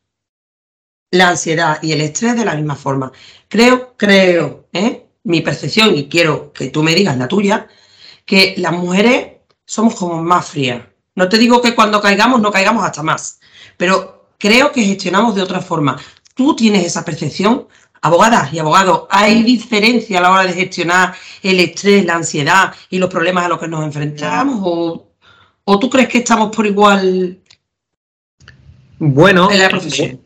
la 1.10 1.28
ansiedad 1.28 1.82
y 1.82 1.92
el 1.92 2.00
estrés 2.00 2.36
de 2.36 2.44
la 2.46 2.54
misma 2.54 2.76
forma. 2.76 3.12
Creo, 3.48 3.94
creo, 3.98 4.68
¿eh? 4.72 5.06
mi 5.24 5.42
percepción, 5.42 5.94
y 5.94 6.08
quiero 6.08 6.54
que 6.54 6.70
tú 6.70 6.82
me 6.82 6.94
digas 6.94 7.18
la 7.18 7.28
tuya, 7.28 7.68
que 8.24 8.54
las 8.56 8.72
mujeres 8.72 9.32
somos 9.66 9.94
como 9.94 10.22
más 10.22 10.48
frías. 10.48 10.86
No 11.16 11.28
te 11.28 11.36
digo 11.36 11.60
que 11.60 11.74
cuando 11.74 12.00
caigamos 12.00 12.40
no 12.40 12.50
caigamos 12.50 12.82
hasta 12.82 13.02
más, 13.02 13.40
pero 13.76 14.19
creo 14.40 14.72
que 14.72 14.82
gestionamos 14.82 15.34
de 15.36 15.42
otra 15.42 15.60
forma. 15.60 15.96
¿Tú 16.34 16.56
tienes 16.56 16.84
esa 16.86 17.04
percepción? 17.04 17.68
Abogadas 18.02 18.52
y 18.52 18.58
abogados, 18.58 19.02
¿hay 19.10 19.42
diferencia 19.42 20.18
a 20.18 20.22
la 20.22 20.30
hora 20.30 20.42
de 20.44 20.54
gestionar 20.54 21.12
el 21.42 21.60
estrés, 21.60 22.04
la 22.06 22.14
ansiedad 22.16 22.72
y 22.88 22.98
los 22.98 23.10
problemas 23.10 23.44
a 23.44 23.48
los 23.48 23.60
que 23.60 23.68
nos 23.68 23.84
enfrentamos? 23.84 24.58
¿O, 24.64 25.06
o 25.64 25.78
tú 25.78 25.90
crees 25.90 26.08
que 26.08 26.18
estamos 26.18 26.54
por 26.56 26.66
igual 26.66 27.38
Bueno, 28.98 29.50
en 29.50 29.58
la 29.58 29.68
profesión? 29.68 30.18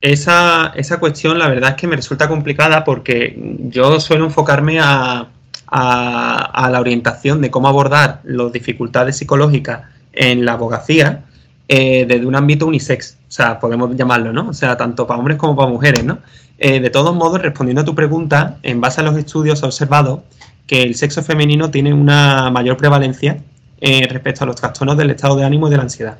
esa, 0.00 0.72
esa 0.76 1.00
cuestión 1.00 1.38
la 1.38 1.48
verdad 1.48 1.70
es 1.70 1.76
que 1.76 1.86
me 1.86 1.96
resulta 1.96 2.28
complicada 2.28 2.84
porque 2.84 3.34
yo 3.70 3.98
suelo 3.98 4.26
enfocarme 4.26 4.78
a, 4.80 5.28
a- 5.66 6.50
a 6.66 6.70
la 6.70 6.80
orientación 6.80 7.40
de 7.40 7.50
cómo 7.50 7.68
abordar 7.68 8.20
las 8.24 8.52
dificultades 8.52 9.16
psicológicas 9.16 9.88
en 10.12 10.44
la 10.44 10.52
abogacía 10.52 11.24
eh, 11.68 12.06
desde 12.08 12.24
un 12.24 12.34
ámbito 12.34 12.66
unisex, 12.66 13.18
o 13.28 13.30
sea, 13.30 13.60
podemos 13.60 13.94
llamarlo, 13.94 14.32
¿no? 14.32 14.48
O 14.48 14.54
sea, 14.54 14.76
tanto 14.76 15.06
para 15.06 15.18
hombres 15.18 15.36
como 15.36 15.54
para 15.54 15.68
mujeres, 15.68 16.02
¿no? 16.02 16.18
Eh, 16.58 16.80
de 16.80 16.90
todos 16.90 17.14
modos, 17.14 17.42
respondiendo 17.42 17.82
a 17.82 17.84
tu 17.84 17.94
pregunta, 17.94 18.58
en 18.62 18.80
base 18.80 19.00
a 19.00 19.04
los 19.04 19.16
estudios 19.16 19.62
he 19.62 19.66
observado 19.66 20.24
que 20.66 20.82
el 20.82 20.94
sexo 20.94 21.22
femenino 21.22 21.70
tiene 21.70 21.92
una 21.92 22.50
mayor 22.50 22.76
prevalencia 22.76 23.38
eh, 23.80 24.06
respecto 24.08 24.44
a 24.44 24.46
los 24.46 24.56
trastornos 24.56 24.96
del 24.96 25.10
estado 25.10 25.36
de 25.36 25.44
ánimo 25.44 25.68
y 25.68 25.70
de 25.70 25.76
la 25.76 25.84
ansiedad, 25.84 26.18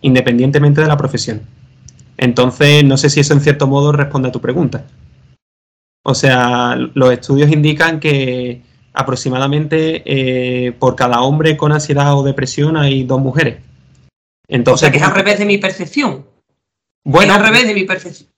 independientemente 0.00 0.80
de 0.80 0.88
la 0.88 0.96
profesión. 0.96 1.40
Entonces, 2.16 2.84
no 2.84 2.96
sé 2.96 3.08
si 3.10 3.20
eso 3.20 3.32
en 3.32 3.40
cierto 3.40 3.66
modo 3.66 3.92
responde 3.92 4.28
a 4.28 4.32
tu 4.32 4.40
pregunta. 4.40 4.84
O 6.02 6.14
sea, 6.14 6.76
los 6.76 7.12
estudios 7.12 7.50
indican 7.50 8.00
que 8.00 8.62
aproximadamente 8.92 10.02
eh, 10.04 10.72
por 10.72 10.96
cada 10.96 11.22
hombre 11.22 11.56
con 11.56 11.72
ansiedad 11.72 12.14
o 12.18 12.22
depresión 12.22 12.76
hay 12.76 13.04
dos 13.04 13.20
mujeres. 13.20 13.69
O 14.50 14.54
Entonces, 14.54 14.80
sea, 14.80 14.90
que 14.90 14.98
es 14.98 15.02
al 15.02 15.14
revés 15.14 15.38
de 15.38 15.44
mi 15.46 15.58
percepción. 15.58 16.26
bueno, 17.04 17.32
es 17.32 17.38
al 17.38 17.44
revés 17.46 17.66
de 17.68 17.74
mi 17.74 17.84
percepción. 17.84 18.28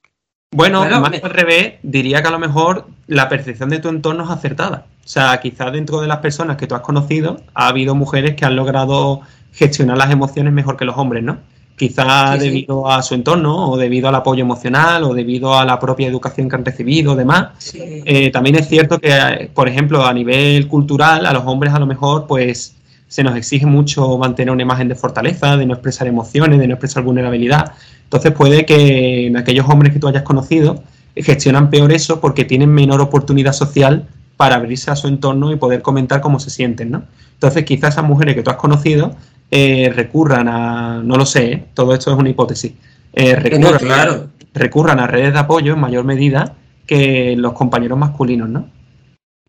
bueno, 0.55 0.81
Claro, 0.83 1.01
más 1.01 1.11
me- 1.11 1.17
al 1.23 1.31
revés, 1.31 1.75
diría 1.83 2.21
que 2.23 2.29
a 2.29 2.33
lo 2.33 2.39
mejor 2.39 2.87
la 3.07 3.29
percepción 3.29 3.71
de 3.71 3.79
tu 3.79 3.89
entorno 3.89 4.25
es 4.25 4.31
acertada. 4.31 4.87
O 5.05 5.09
sea, 5.09 5.41
quizás 5.41 5.73
dentro 5.73 6.01
de 6.01 6.07
las 6.09 6.19
personas 6.19 6.57
que 6.59 6.67
tú 6.67 6.75
has 6.75 6.83
conocido 6.83 7.41
ha 7.55 7.69
habido 7.69 7.95
mujeres 7.95 8.37
que 8.37 8.45
han 8.45 8.55
logrado 8.57 9.23
gestionar 9.53 9.97
las 9.97 10.11
emociones 10.11 10.53
mejor 10.53 10.77
que 10.77 10.85
los 10.85 10.97
hombres, 10.99 11.23
¿no? 11.25 11.39
Quizás 11.77 12.35
Sí, 12.35 12.41
sí. 12.41 12.47
debido 12.49 12.89
a 12.91 13.03
su 13.03 13.15
entorno, 13.15 13.71
o 13.71 13.77
debido 13.79 14.09
al 14.09 14.15
apoyo 14.15 14.43
emocional, 14.43 15.03
o 15.05 15.15
debido 15.15 15.59
a 15.59 15.65
la 15.65 15.81
propia 15.81 16.07
educación 16.07 16.49
que 16.49 16.57
han 16.57 16.65
recibido, 16.65 17.17
demás. 17.17 17.49
Sí. 17.59 17.81
Eh, 18.05 18.31
también 18.31 18.57
es 18.57 18.69
cierto 18.69 18.99
que, 19.01 19.51
por 19.55 19.69
ejemplo, 19.69 20.05
a 20.07 20.13
nivel 20.13 20.69
cultural, 20.69 21.25
a 21.27 21.33
los 21.33 21.45
hombres 21.47 21.73
a 21.73 21.79
lo 21.81 21.87
mejor, 21.87 22.27
pues 22.27 22.77
se 23.13 23.23
nos 23.23 23.37
exige 23.37 23.67
mucho 23.67 24.17
mantener 24.17 24.51
una 24.51 24.63
imagen 24.63 24.89
de 24.89 24.95
fortaleza, 24.95 25.59
de 25.59 25.67
no 25.67 25.75
expresar 25.75 26.07
emociones, 26.07 26.59
de 26.59 26.67
no 26.67 26.73
expresar 26.73 27.03
vulnerabilidad. 27.03 27.73
Entonces 28.05 28.33
puede 28.33 28.65
que 28.65 29.27
en 29.27 29.37
aquellos 29.37 29.69
hombres 29.69 29.93
que 29.93 29.99
tú 29.99 30.09
hayas 30.09 30.23
conocido 30.23 30.83
eh, 31.15 31.23
gestionan 31.23 31.69
peor 31.69 31.93
eso 31.93 32.23
porque 32.23 32.47
tienen 32.47 32.71
menor 32.71 33.03
oportunidad 33.03 33.53
social 33.53 34.09
para 34.39 34.55
abrirse 34.55 34.91
a 34.91 34.97
su 34.97 35.09
entorno 35.09 35.53
y 35.53 35.57
poder 35.57 35.83
comentar 35.83 36.23
cómo 36.23 36.41
se 36.41 36.49
sienten, 36.49 36.91
¿no? 36.91 37.03
Entonces 37.35 37.67
quizás 37.67 37.93
esas 37.93 38.05
mujeres 38.07 38.35
que 38.35 38.43
tú 38.43 38.49
has 38.49 38.57
conocido 38.57 39.15
eh, 39.51 39.93
recurran 39.95 40.49
a, 40.49 41.03
no 41.05 41.17
lo 41.17 41.27
sé, 41.27 41.53
¿eh? 41.53 41.65
todo 41.75 41.93
esto 41.93 42.13
es 42.13 42.19
una 42.19 42.31
hipótesis, 42.31 42.73
eh, 43.13 43.35
no, 43.59 43.73
recurran, 43.73 43.79
claro. 43.79 44.29
recurran 44.55 45.01
a 45.01 45.07
redes 45.07 45.35
de 45.35 45.39
apoyo 45.39 45.75
en 45.75 45.81
mayor 45.81 46.05
medida 46.05 46.55
que 46.87 47.37
los 47.37 47.53
compañeros 47.53 47.99
masculinos, 47.99 48.49
¿no? 48.49 48.69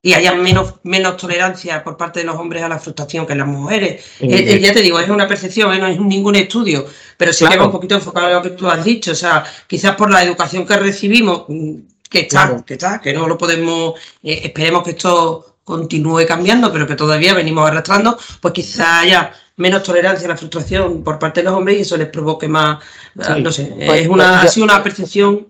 Y 0.05 0.13
haya 0.13 0.33
menos, 0.35 0.75
menos 0.83 1.15
tolerancia 1.15 1.81
por 1.81 1.95
parte 1.95 2.19
de 2.19 2.25
los 2.25 2.35
hombres 2.35 2.61
a 2.61 2.67
la 2.67 2.77
frustración 2.77 3.25
que 3.25 3.31
en 3.31 3.39
las 3.39 3.47
mujeres. 3.47 4.03
Eh, 4.19 4.27
Eh, 4.29 4.55
eh, 4.55 4.59
ya 4.59 4.73
te 4.73 4.81
digo, 4.81 4.99
es 4.99 5.07
una 5.09 5.27
percepción, 5.29 5.73
eh, 5.73 5.79
no 5.79 5.87
es 5.87 5.97
ningún 5.97 6.35
estudio, 6.35 6.85
pero 7.17 7.31
sí 7.31 7.45
que 7.45 7.47
Claro. 7.47 7.61
va 7.61 7.65
un 7.67 7.71
poquito 7.71 7.95
enfocado 7.95 8.27
en 8.27 8.33
lo 8.33 8.41
que 8.41 8.49
tú 8.49 8.67
has 8.69 8.83
dicho. 8.83 9.11
O 9.13 9.15
sea, 9.15 9.45
quizás 9.65 9.95
por 9.95 10.11
la 10.11 10.21
educación 10.21 10.65
que 10.67 10.75
recibimos, 10.75 11.45
mm, 11.47 11.75
que 12.09 12.19
está, 12.19 12.47
Claro. 12.47 12.65
que 12.65 12.73
está, 12.73 12.99
que 12.99 13.13
no 13.13 13.27
lo 13.29 13.37
podemos, 13.37 13.93
eh, 14.21 14.41
esperemos 14.43 14.83
que 14.83 14.91
esto 14.91 15.55
continúe 15.63 16.25
cambiando, 16.27 16.69
pero 16.73 16.85
que 16.85 16.95
todavía 16.95 17.33
venimos 17.33 17.65
arrastrando, 17.65 18.17
pues 18.41 18.53
quizás 18.53 19.03
haya 19.03 19.31
menos 19.55 19.83
tolerancia 19.83 20.25
a 20.25 20.31
la 20.31 20.37
frustración 20.37 21.01
por 21.01 21.17
parte 21.17 21.39
de 21.39 21.45
los 21.45 21.53
hombres 21.57 21.77
y 21.77 21.81
eso 21.83 21.95
les 21.95 22.09
provoque 22.09 22.49
más, 22.49 22.79
Sí. 23.17 23.41
no 23.41 23.51
sé, 23.53 23.71
Pues, 23.85 24.01
es 24.01 24.07
una, 24.09 24.39
pues, 24.41 24.49
ha 24.51 24.53
sido 24.53 24.65
una 24.65 24.83
percepción 24.83 25.47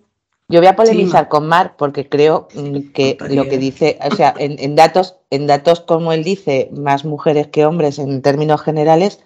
Yo 0.49 0.59
voy 0.59 0.67
a 0.67 0.75
polemizar 0.75 1.23
Sí. 1.25 1.29
con 1.29 1.47
Mar 1.47 1.75
porque 1.77 2.07
creo 2.09 2.47
mm, 2.53 2.91
que 2.93 3.17
lo 3.29 3.47
que 3.47 3.57
dice, 3.57 3.97
o 4.09 4.15
sea, 4.15 4.33
en, 4.37 4.57
en 4.59 4.75
datos, 4.75 5.15
en 5.29 5.47
datos 5.47 5.79
como 5.81 6.11
él 6.13 6.23
dice, 6.23 6.69
más 6.73 7.05
mujeres 7.05 7.47
que 7.47 7.65
hombres 7.65 7.97
en 7.97 8.21
términos 8.21 8.61
generales, 8.61 9.19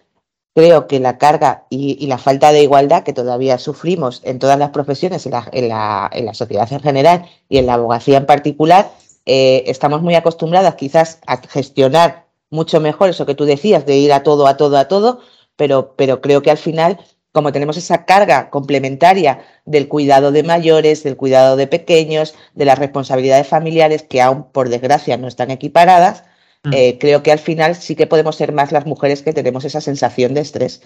creo 0.56 0.88
que 0.88 1.00
la 1.00 1.18
carga 1.18 1.66
y, 1.70 1.98
y 2.00 2.08
la 2.08 2.18
falta 2.18 2.52
de 2.52 2.64
igualdad 2.64 3.04
que 3.04 3.14
todavía 3.14 3.58
sufrimos 3.58 4.22
en 4.24 4.40
todas 4.40 4.58
las 4.58 4.70
profesiones, 4.72 5.26
en 5.26 5.34
la, 5.34 5.48
en 5.52 5.70
la- 5.70 6.10
en 6.14 6.26
la 6.26 6.34
sociedad 6.34 6.72
en 6.72 6.80
general 6.82 7.26
y 7.50 7.58
en 7.58 7.66
la 7.66 7.74
abogacía 7.76 8.18
en 8.18 8.26
particular, 8.26 8.92
eh, 9.26 9.64
estamos 9.68 10.02
muy 10.02 10.16
acostumbradas 10.16 10.76
quizás 10.76 11.20
a 11.28 11.38
gestionar 11.38 12.26
mucho 12.50 12.80
mejor 12.80 13.10
eso 13.10 13.26
que 13.26 13.36
tú 13.36 13.44
decías, 13.46 13.86
de 13.86 13.98
ir 13.98 14.14
a 14.14 14.24
todo, 14.24 14.48
a 14.48 14.56
todo, 14.56 14.78
a 14.78 14.88
todo, 14.88 15.20
pero, 15.58 15.94
pero 15.98 16.22
creo 16.22 16.42
que 16.42 16.50
al 16.52 16.58
final, 16.58 16.98
como 17.38 17.52
tenemos 17.52 17.78
esa 17.78 18.04
carga 18.06 18.50
complementaria 18.50 19.46
del 19.64 19.88
cuidado 19.88 20.32
de 20.32 20.42
mayores, 20.42 21.04
del 21.04 21.18
cuidado 21.18 21.56
de 21.56 21.68
pequeños, 21.68 22.34
de 22.56 22.66
las 22.66 22.80
responsabilidades 22.80 23.48
familiares 23.48 24.02
que 24.02 24.24
aún 24.24 24.52
por 24.52 24.70
desgracia 24.70 25.18
no 25.18 25.28
están 25.28 25.52
equiparadas, 25.52 26.24
Mm. 26.64 26.74
eh, 26.74 26.98
creo 27.00 27.22
que 27.22 27.32
al 27.32 27.38
final 27.38 27.76
sí 27.76 27.96
que 27.96 28.08
podemos 28.08 28.36
ser 28.36 28.54
más 28.54 28.72
las 28.72 28.88
mujeres 28.88 29.22
que 29.22 29.34
tenemos 29.34 29.66
esa 29.66 29.82
sensación 29.82 30.34
de 30.34 30.42
estrés 30.42 30.82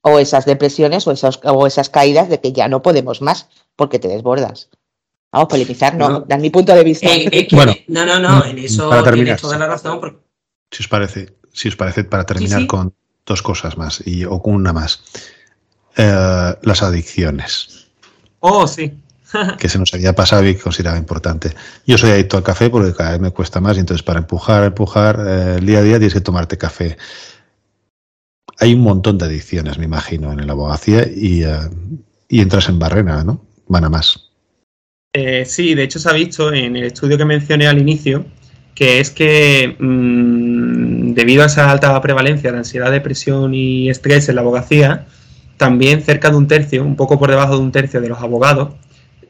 o 0.00 0.20
esas 0.20 0.44
depresiones 0.44 1.08
o, 1.08 1.10
esos, 1.10 1.40
o 1.42 1.66
esas 1.66 1.90
caídas 1.90 2.28
de 2.28 2.40
que 2.40 2.52
ya 2.52 2.68
no 2.68 2.82
podemos 2.82 3.20
más 3.20 3.48
porque 3.74 3.98
te 3.98 4.06
desbordas. 4.06 4.68
Vamos, 5.32 5.48
polemizar, 5.48 5.96
no, 5.96 6.08
No. 6.08 6.20
dar 6.20 6.38
mi 6.38 6.50
punto 6.50 6.72
de 6.72 6.84
vista. 6.84 7.08
Eh, 7.12 7.48
que- 7.48 7.56
Bueno, 7.56 7.74
no, 7.88 8.06
no, 8.06 8.20
no, 8.20 8.44
en 8.44 8.58
eso 8.60 8.88
para 8.88 9.02
terminar, 9.02 9.24
tienes 9.26 9.42
toda 9.42 9.58
la 9.58 9.66
razón. 9.66 9.98
porque- 9.98 10.18
Si 10.70 10.84
os 10.84 10.88
parece, 10.88 11.34
si 11.52 11.66
os 11.66 11.74
parece, 11.74 12.04
para 12.04 12.24
terminar 12.24 12.60
sí. 12.60 12.66
con 12.68 12.94
dos 13.26 13.42
cosas 13.42 13.76
más 13.76 14.06
y 14.06 14.24
o 14.24 14.40
con 14.40 14.54
una 14.54 14.72
más. 14.72 15.02
Eh, 15.96 16.54
las 16.62 16.82
adicciones, 16.82 17.86
Oh, 18.40 18.66
sí. 18.66 18.92
que 19.58 19.68
se 19.68 19.78
nos 19.78 19.92
había 19.92 20.14
pasado 20.14 20.46
y 20.46 20.54
consideraba 20.54 20.96
importante. 20.96 21.52
Yo 21.86 21.98
soy 21.98 22.10
adicto 22.10 22.36
al 22.36 22.42
café 22.42 22.70
porque 22.70 22.94
cada 22.94 23.12
vez 23.12 23.20
me 23.20 23.30
cuesta 23.30 23.60
más 23.60 23.76
y 23.76 23.80
entonces 23.80 24.04
para 24.04 24.20
empujar, 24.20 24.64
empujar, 24.64 25.18
eh, 25.26 25.56
el 25.58 25.66
día 25.66 25.78
a 25.78 25.82
día 25.82 25.98
tienes 25.98 26.14
que 26.14 26.20
tomarte 26.20 26.56
café. 26.56 26.96
Hay 28.58 28.74
un 28.74 28.80
montón 28.80 29.18
de 29.18 29.26
adicciones, 29.26 29.78
me 29.78 29.84
imagino, 29.84 30.32
en 30.32 30.46
la 30.46 30.52
abogacía 30.52 31.06
y, 31.08 31.42
eh, 31.42 31.58
y 32.28 32.40
entras 32.40 32.68
en 32.68 32.78
barrena, 32.78 33.24
¿no? 33.24 33.44
Van 33.66 33.84
a 33.84 33.88
más. 33.88 34.30
Eh, 35.12 35.44
sí, 35.44 35.74
de 35.74 35.82
hecho 35.82 35.98
se 35.98 36.08
ha 36.08 36.12
visto 36.12 36.52
en 36.52 36.76
el 36.76 36.84
estudio 36.84 37.18
que 37.18 37.24
mencioné 37.24 37.66
al 37.66 37.78
inicio 37.78 38.24
que 38.74 39.00
es 39.00 39.10
que 39.10 39.74
mm, 39.78 41.14
debido 41.14 41.42
a 41.42 41.46
esa 41.46 41.70
alta 41.70 41.98
prevalencia 42.00 42.52
de 42.52 42.58
ansiedad, 42.58 42.92
depresión 42.92 43.54
y 43.54 43.88
estrés 43.88 44.28
en 44.28 44.34
la 44.34 44.42
abogacía, 44.42 45.06
también 45.56 46.02
cerca 46.02 46.30
de 46.30 46.36
un 46.36 46.46
tercio, 46.46 46.84
un 46.84 46.96
poco 46.96 47.18
por 47.18 47.30
debajo 47.30 47.56
de 47.56 47.62
un 47.62 47.72
tercio 47.72 48.00
de 48.00 48.08
los 48.08 48.20
abogados, 48.20 48.70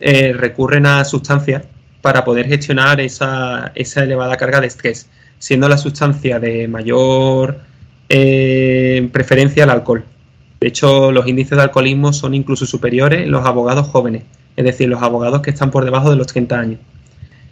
eh, 0.01 0.33
recurren 0.33 0.87
a 0.87 1.05
sustancias 1.05 1.64
para 2.03 2.24
poder 2.24 2.47
gestionar 2.47 3.01
esa, 3.01 3.72
esa 3.74 4.03
elevada 4.03 4.37
carga 4.37 4.61
de 4.61 4.66
estrés, 4.66 5.09
siendo 5.39 5.68
la 5.68 5.79
sustancia 5.79 6.39
de 6.39 6.68
mayor 6.68 7.59
eh, 8.09 9.09
preferencia 9.12 9.64
el 9.64 9.70
alcohol. 9.70 10.05
De 10.61 10.68
hecho, 10.68 11.12
los 11.12 11.27
índices 11.27 11.57
de 11.57 11.64
alcoholismo 11.64 12.12
son 12.12 12.35
incluso 12.35 12.66
superiores 12.66 13.22
en 13.22 13.31
los 13.31 13.45
abogados 13.45 13.89
jóvenes, 13.89 14.22
es 14.57 14.64
decir, 14.64 14.89
los 14.89 15.03
abogados 15.03 15.43
que 15.43 15.51
están 15.51 15.70
por 15.70 15.85
debajo 15.85 16.11
de 16.11 16.16
los 16.16 16.27
30 16.27 16.59
años. 16.59 16.81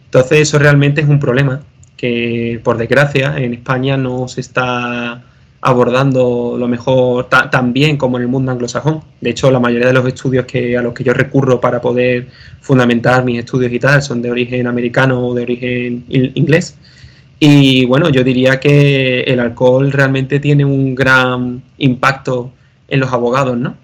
Entonces, 0.05 0.39
eso 0.41 0.59
realmente 0.59 1.01
es 1.01 1.07
un 1.07 1.19
problema 1.19 1.61
que, 1.97 2.59
por 2.63 2.77
desgracia, 2.77 3.37
en 3.37 3.53
España 3.53 3.97
no 3.97 4.27
se 4.27 4.41
está 4.41 5.23
abordando 5.67 6.55
lo 6.59 6.67
mejor 6.67 7.27
ta- 7.27 7.49
tan 7.49 7.73
bien 7.73 7.97
como 7.97 8.17
en 8.17 8.23
el 8.23 8.29
mundo 8.29 8.51
anglosajón. 8.51 9.01
De 9.19 9.31
hecho, 9.31 9.49
la 9.49 9.59
mayoría 9.59 9.87
de 9.87 9.93
los 9.93 10.05
estudios 10.07 10.45
que, 10.45 10.77
a 10.77 10.81
los 10.83 10.93
que 10.93 11.03
yo 11.03 11.11
recurro 11.11 11.59
para 11.59 11.81
poder 11.81 12.27
fundamentar 12.61 13.25
mis 13.25 13.39
estudios 13.39 13.71
y 13.73 13.79
tal 13.79 14.03
son 14.03 14.21
de 14.21 14.29
origen 14.29 14.67
americano 14.67 15.25
o 15.27 15.33
de 15.33 15.41
origen 15.41 16.05
in- 16.07 16.31
inglés. 16.35 16.77
Y 17.39 17.83
bueno, 17.85 18.09
yo 18.09 18.23
diría 18.23 18.59
que 18.59 19.21
el 19.21 19.39
alcohol 19.39 19.91
realmente 19.91 20.39
tiene 20.39 20.63
un 20.65 20.93
gran 20.93 21.63
impacto 21.79 22.51
en 22.87 22.99
los 22.99 23.11
abogados, 23.11 23.57
¿no? 23.57 23.75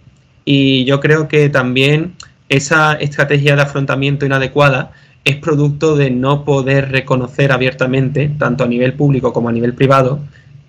Y 0.46 0.86
yo 0.86 1.00
creo 1.00 1.28
que 1.28 1.50
también 1.50 2.14
esa 2.48 2.94
estrategia 2.94 3.56
de 3.56 3.64
afrontamiento 3.64 4.26
inadecuada 4.26 4.92
es 5.26 5.38
producto 5.38 5.96
de 5.96 6.12
no 6.12 6.46
poder 6.46 6.92
reconocer 6.92 7.52
abiertamente, 7.52 8.30
tanto 8.38 8.64
a 8.64 8.68
nivel 8.68 8.94
público 8.94 9.34
como 9.34 9.50
a 9.50 9.52
nivel 9.52 9.74
privado, 9.74 10.20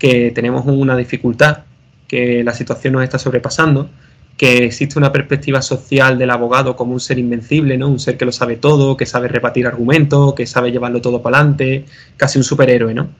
que 0.02 0.32
tenemos 0.32 0.64
una 0.66 0.96
dificultad, 0.96 1.58
que 2.08 2.42
la 2.42 2.52
situación 2.52 2.94
nos 2.94 3.04
está 3.04 3.20
sobrepasando, 3.20 3.88
que 4.36 4.64
existe 4.64 4.98
una 4.98 5.12
perspectiva 5.12 5.62
social 5.62 6.18
del 6.18 6.30
abogado 6.30 6.74
como 6.74 6.92
un 6.92 6.98
ser 6.98 7.20
invencible, 7.20 7.78
¿no? 7.78 7.86
Un 7.86 8.00
ser 8.00 8.16
que 8.16 8.24
lo 8.24 8.32
sabe 8.32 8.56
todo, 8.56 8.96
que 8.96 9.06
sabe 9.06 9.28
rebatir 9.28 9.64
argumentos, 9.64 10.34
que 10.34 10.44
sabe 10.44 10.72
llevarlo 10.72 11.00
todo 11.00 11.22
para 11.22 11.36
adelante, 11.36 11.84
casi 12.16 12.36
un 12.36 12.42
superhéroe, 12.42 12.92
¿no? 12.92 13.10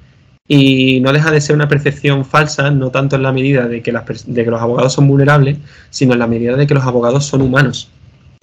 Y 0.48 0.98
no 0.98 1.12
deja 1.12 1.30
de 1.30 1.40
ser 1.40 1.54
una 1.54 1.68
percepción 1.68 2.24
falsa, 2.24 2.72
no 2.72 2.90
tanto 2.90 3.14
en 3.14 3.22
la 3.22 3.30
medida 3.30 3.68
de 3.68 3.80
que, 3.80 3.92
de 3.92 4.44
que 4.44 4.50
los 4.50 4.60
abogados 4.60 4.92
son 4.92 5.06
vulnerables, 5.06 5.58
sino 5.88 6.14
en 6.14 6.18
la 6.18 6.26
medida 6.26 6.56
de 6.56 6.66
que 6.66 6.74
los 6.74 6.82
abogados 6.82 7.24
son 7.24 7.42
humanos 7.42 7.92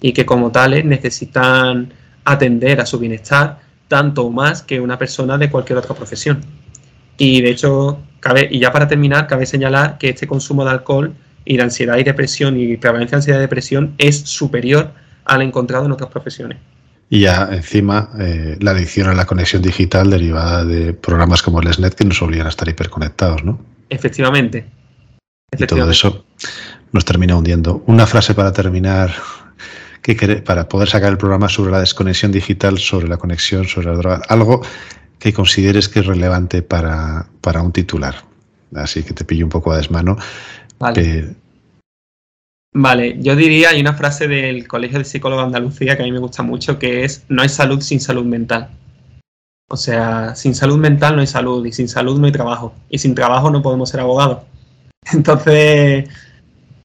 y 0.00 0.12
que 0.14 0.24
como 0.24 0.50
tales 0.50 0.86
necesitan 0.86 1.92
atender 2.24 2.80
a 2.80 2.86
su 2.86 2.98
bienestar 2.98 3.58
tanto 3.86 4.24
o 4.24 4.30
más 4.30 4.62
que 4.62 4.80
una 4.80 4.96
persona 4.98 5.36
de 5.36 5.50
cualquier 5.50 5.76
otra 5.76 5.94
profesión. 5.94 6.40
Y 7.22 7.42
de 7.42 7.50
hecho, 7.50 8.00
cabe, 8.18 8.48
y 8.50 8.60
ya 8.60 8.72
para 8.72 8.88
terminar, 8.88 9.26
cabe 9.26 9.44
señalar 9.44 9.98
que 9.98 10.08
este 10.08 10.26
consumo 10.26 10.64
de 10.64 10.70
alcohol 10.70 11.12
y 11.44 11.58
de 11.58 11.62
ansiedad 11.62 11.98
y 11.98 12.02
depresión 12.02 12.58
y 12.58 12.78
prevalencia 12.78 13.16
de 13.16 13.16
ansiedad 13.16 13.38
y 13.40 13.42
depresión 13.42 13.94
es 13.98 14.20
superior 14.20 14.94
al 15.26 15.42
encontrado 15.42 15.84
en 15.84 15.92
otras 15.92 16.08
profesiones. 16.08 16.56
Y 17.10 17.20
ya 17.20 17.50
encima 17.52 18.08
eh, 18.18 18.56
la 18.60 18.70
adicción 18.70 19.10
a 19.10 19.14
la 19.14 19.26
conexión 19.26 19.60
digital 19.60 20.08
derivada 20.08 20.64
de 20.64 20.94
programas 20.94 21.42
como 21.42 21.60
el 21.60 21.70
SNET 21.70 21.92
que 21.94 22.06
nos 22.06 22.22
obligan 22.22 22.46
a 22.46 22.48
estar 22.48 22.66
hiperconectados, 22.66 23.44
¿no? 23.44 23.60
Efectivamente. 23.90 24.64
Y 25.58 25.66
todo 25.66 25.90
eso 25.90 26.24
nos 26.92 27.04
termina 27.04 27.36
hundiendo. 27.36 27.82
Una 27.86 28.06
frase 28.06 28.32
para 28.32 28.50
terminar, 28.54 29.12
que 30.00 30.14
para 30.42 30.70
poder 30.70 30.88
sacar 30.88 31.10
el 31.10 31.18
programa 31.18 31.50
sobre 31.50 31.70
la 31.70 31.80
desconexión 31.80 32.32
digital, 32.32 32.78
sobre 32.78 33.08
la 33.08 33.18
conexión, 33.18 33.66
sobre 33.66 33.88
la 33.88 33.96
droga, 33.98 34.22
algo 34.30 34.62
que 35.20 35.32
consideres 35.32 35.88
que 35.88 36.00
es 36.00 36.06
relevante 36.06 36.62
para, 36.62 37.28
para 37.40 37.62
un 37.62 37.70
titular. 37.70 38.24
Así 38.74 39.02
que 39.02 39.12
te 39.12 39.24
pillo 39.24 39.44
un 39.44 39.50
poco 39.50 39.70
a 39.70 39.76
desmano. 39.76 40.16
Vale. 40.78 41.36
Vale, 42.72 43.16
yo 43.20 43.34
diría, 43.34 43.70
hay 43.70 43.80
una 43.80 43.94
frase 43.94 44.28
del 44.28 44.66
Colegio 44.68 44.98
de 44.98 45.04
Psicólogos 45.04 45.42
de 45.42 45.46
Andalucía 45.46 45.96
que 45.96 46.02
a 46.02 46.06
mí 46.06 46.12
me 46.12 46.20
gusta 46.20 46.42
mucho, 46.44 46.78
que 46.78 47.04
es, 47.04 47.24
no 47.28 47.42
hay 47.42 47.48
salud 47.48 47.80
sin 47.80 48.00
salud 48.00 48.24
mental. 48.24 48.70
O 49.68 49.76
sea, 49.76 50.34
sin 50.36 50.54
salud 50.54 50.78
mental 50.78 51.16
no 51.16 51.20
hay 51.20 51.26
salud 51.26 51.66
y 51.66 51.72
sin 51.72 51.88
salud 51.88 52.18
no 52.18 52.26
hay 52.26 52.32
trabajo. 52.32 52.72
Y 52.88 52.98
sin 52.98 53.14
trabajo 53.14 53.50
no 53.50 53.60
podemos 53.60 53.90
ser 53.90 54.00
abogados. 54.00 54.44
Entonces, 55.12 56.08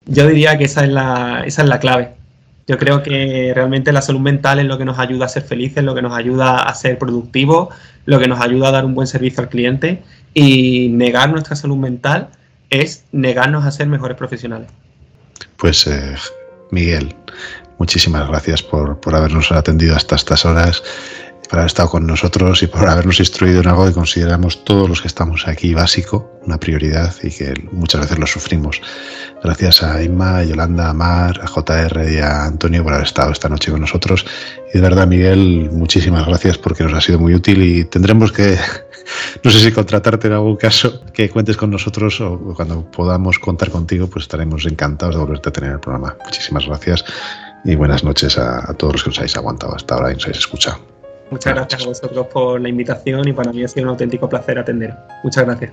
yo 0.05 0.27
diría 0.27 0.57
que 0.57 0.65
esa 0.65 0.83
es 0.83 0.89
la, 0.89 1.43
esa 1.45 1.61
es 1.61 1.69
la 1.69 1.79
clave. 1.79 2.15
Yo 2.67 2.77
creo 2.79 3.03
que 3.03 3.51
realmente 3.53 3.91
la 3.91 4.01
salud 4.01 4.21
mental 4.21 4.59
es 4.59 4.65
lo 4.65 4.77
que 4.77 4.85
nos 4.85 4.97
ayuda 4.97 5.25
a 5.25 5.29
ser 5.29 5.43
felices, 5.43 5.83
lo 5.83 5.93
que 5.93 6.01
nos 6.01 6.13
ayuda 6.13 6.63
a 6.63 6.73
ser 6.73 6.97
productivos, 6.97 7.69
lo 8.05 8.19
que 8.19 8.27
nos 8.27 8.41
ayuda 8.41 8.69
a 8.69 8.71
dar 8.71 8.85
un 8.85 8.95
buen 8.95 9.07
servicio 9.07 9.43
al 9.43 9.49
cliente 9.49 10.01
y 10.33 10.89
negar 10.89 11.29
nuestra 11.29 11.55
salud 11.55 11.77
mental 11.77 12.29
es 12.71 13.05
negarnos 13.11 13.65
a 13.65 13.71
ser 13.71 13.87
mejores 13.87 14.17
profesionales. 14.17 14.69
Pues 15.57 15.85
eh, 15.85 16.15
Miguel, 16.71 17.15
muchísimas 17.77 18.27
gracias 18.27 18.63
por, 18.63 18.99
por 18.99 19.15
habernos 19.15 19.51
atendido 19.51 19.95
hasta 19.95 20.15
estas 20.15 20.43
horas 20.45 20.83
por 21.47 21.59
haber 21.59 21.67
estado 21.67 21.89
con 21.89 22.07
nosotros 22.07 22.63
y 22.63 22.67
por 22.67 22.87
habernos 22.87 23.19
instruido 23.19 23.61
en 23.61 23.67
algo 23.67 23.85
que 23.85 23.93
consideramos 23.93 24.63
todos 24.63 24.89
los 24.89 25.01
que 25.01 25.07
estamos 25.07 25.47
aquí 25.47 25.73
básico, 25.73 26.39
una 26.43 26.59
prioridad 26.59 27.13
y 27.23 27.29
que 27.29 27.53
muchas 27.71 28.01
veces 28.01 28.19
lo 28.19 28.27
sufrimos. 28.27 28.81
Gracias 29.43 29.83
a 29.83 30.01
Inma, 30.01 30.39
a 30.39 30.43
Yolanda, 30.43 30.89
a 30.89 30.93
Mar, 30.93 31.39
a 31.43 31.47
JR 31.47 32.11
y 32.11 32.17
a 32.17 32.45
Antonio 32.45 32.83
por 32.83 32.93
haber 32.93 33.05
estado 33.05 33.31
esta 33.31 33.49
noche 33.49 33.71
con 33.71 33.81
nosotros. 33.81 34.25
Y 34.73 34.77
de 34.77 34.81
verdad, 34.81 35.07
Miguel, 35.07 35.69
muchísimas 35.71 36.25
gracias 36.25 36.57
porque 36.57 36.83
nos 36.83 36.93
ha 36.93 37.01
sido 37.01 37.19
muy 37.19 37.35
útil 37.35 37.61
y 37.61 37.85
tendremos 37.85 38.31
que, 38.31 38.57
no 39.43 39.51
sé 39.51 39.59
si 39.59 39.71
contratarte 39.71 40.27
en 40.27 40.33
algún 40.33 40.55
caso, 40.55 41.03
que 41.13 41.29
cuentes 41.29 41.57
con 41.57 41.69
nosotros 41.69 42.19
o 42.21 42.53
cuando 42.55 42.89
podamos 42.89 43.39
contar 43.39 43.69
contigo, 43.69 44.07
pues 44.07 44.23
estaremos 44.23 44.65
encantados 44.65 45.15
de 45.15 45.21
volverte 45.21 45.49
a 45.49 45.53
tener 45.53 45.71
el 45.73 45.79
programa. 45.79 46.15
Muchísimas 46.25 46.65
gracias 46.65 47.05
y 47.63 47.75
buenas 47.75 48.03
noches 48.03 48.37
a, 48.37 48.69
a 48.69 48.73
todos 48.73 48.93
los 48.93 49.03
que 49.03 49.09
nos 49.09 49.19
habéis 49.19 49.37
aguantado 49.37 49.75
hasta 49.75 49.95
ahora 49.95 50.11
y 50.11 50.15
nos 50.15 50.25
habéis 50.25 50.39
escuchado. 50.39 50.94
Muchas 51.31 51.55
gracias 51.55 51.81
a 51.81 51.85
vosotros 51.85 52.27
por 52.27 52.61
la 52.61 52.69
invitación 52.69 53.27
y 53.27 53.33
para 53.33 53.51
mí 53.51 53.63
ha 53.63 53.67
sido 53.67 53.85
un 53.85 53.89
auténtico 53.89 54.29
placer 54.29 54.59
atender. 54.59 54.93
Muchas 55.23 55.45
gracias. 55.45 55.71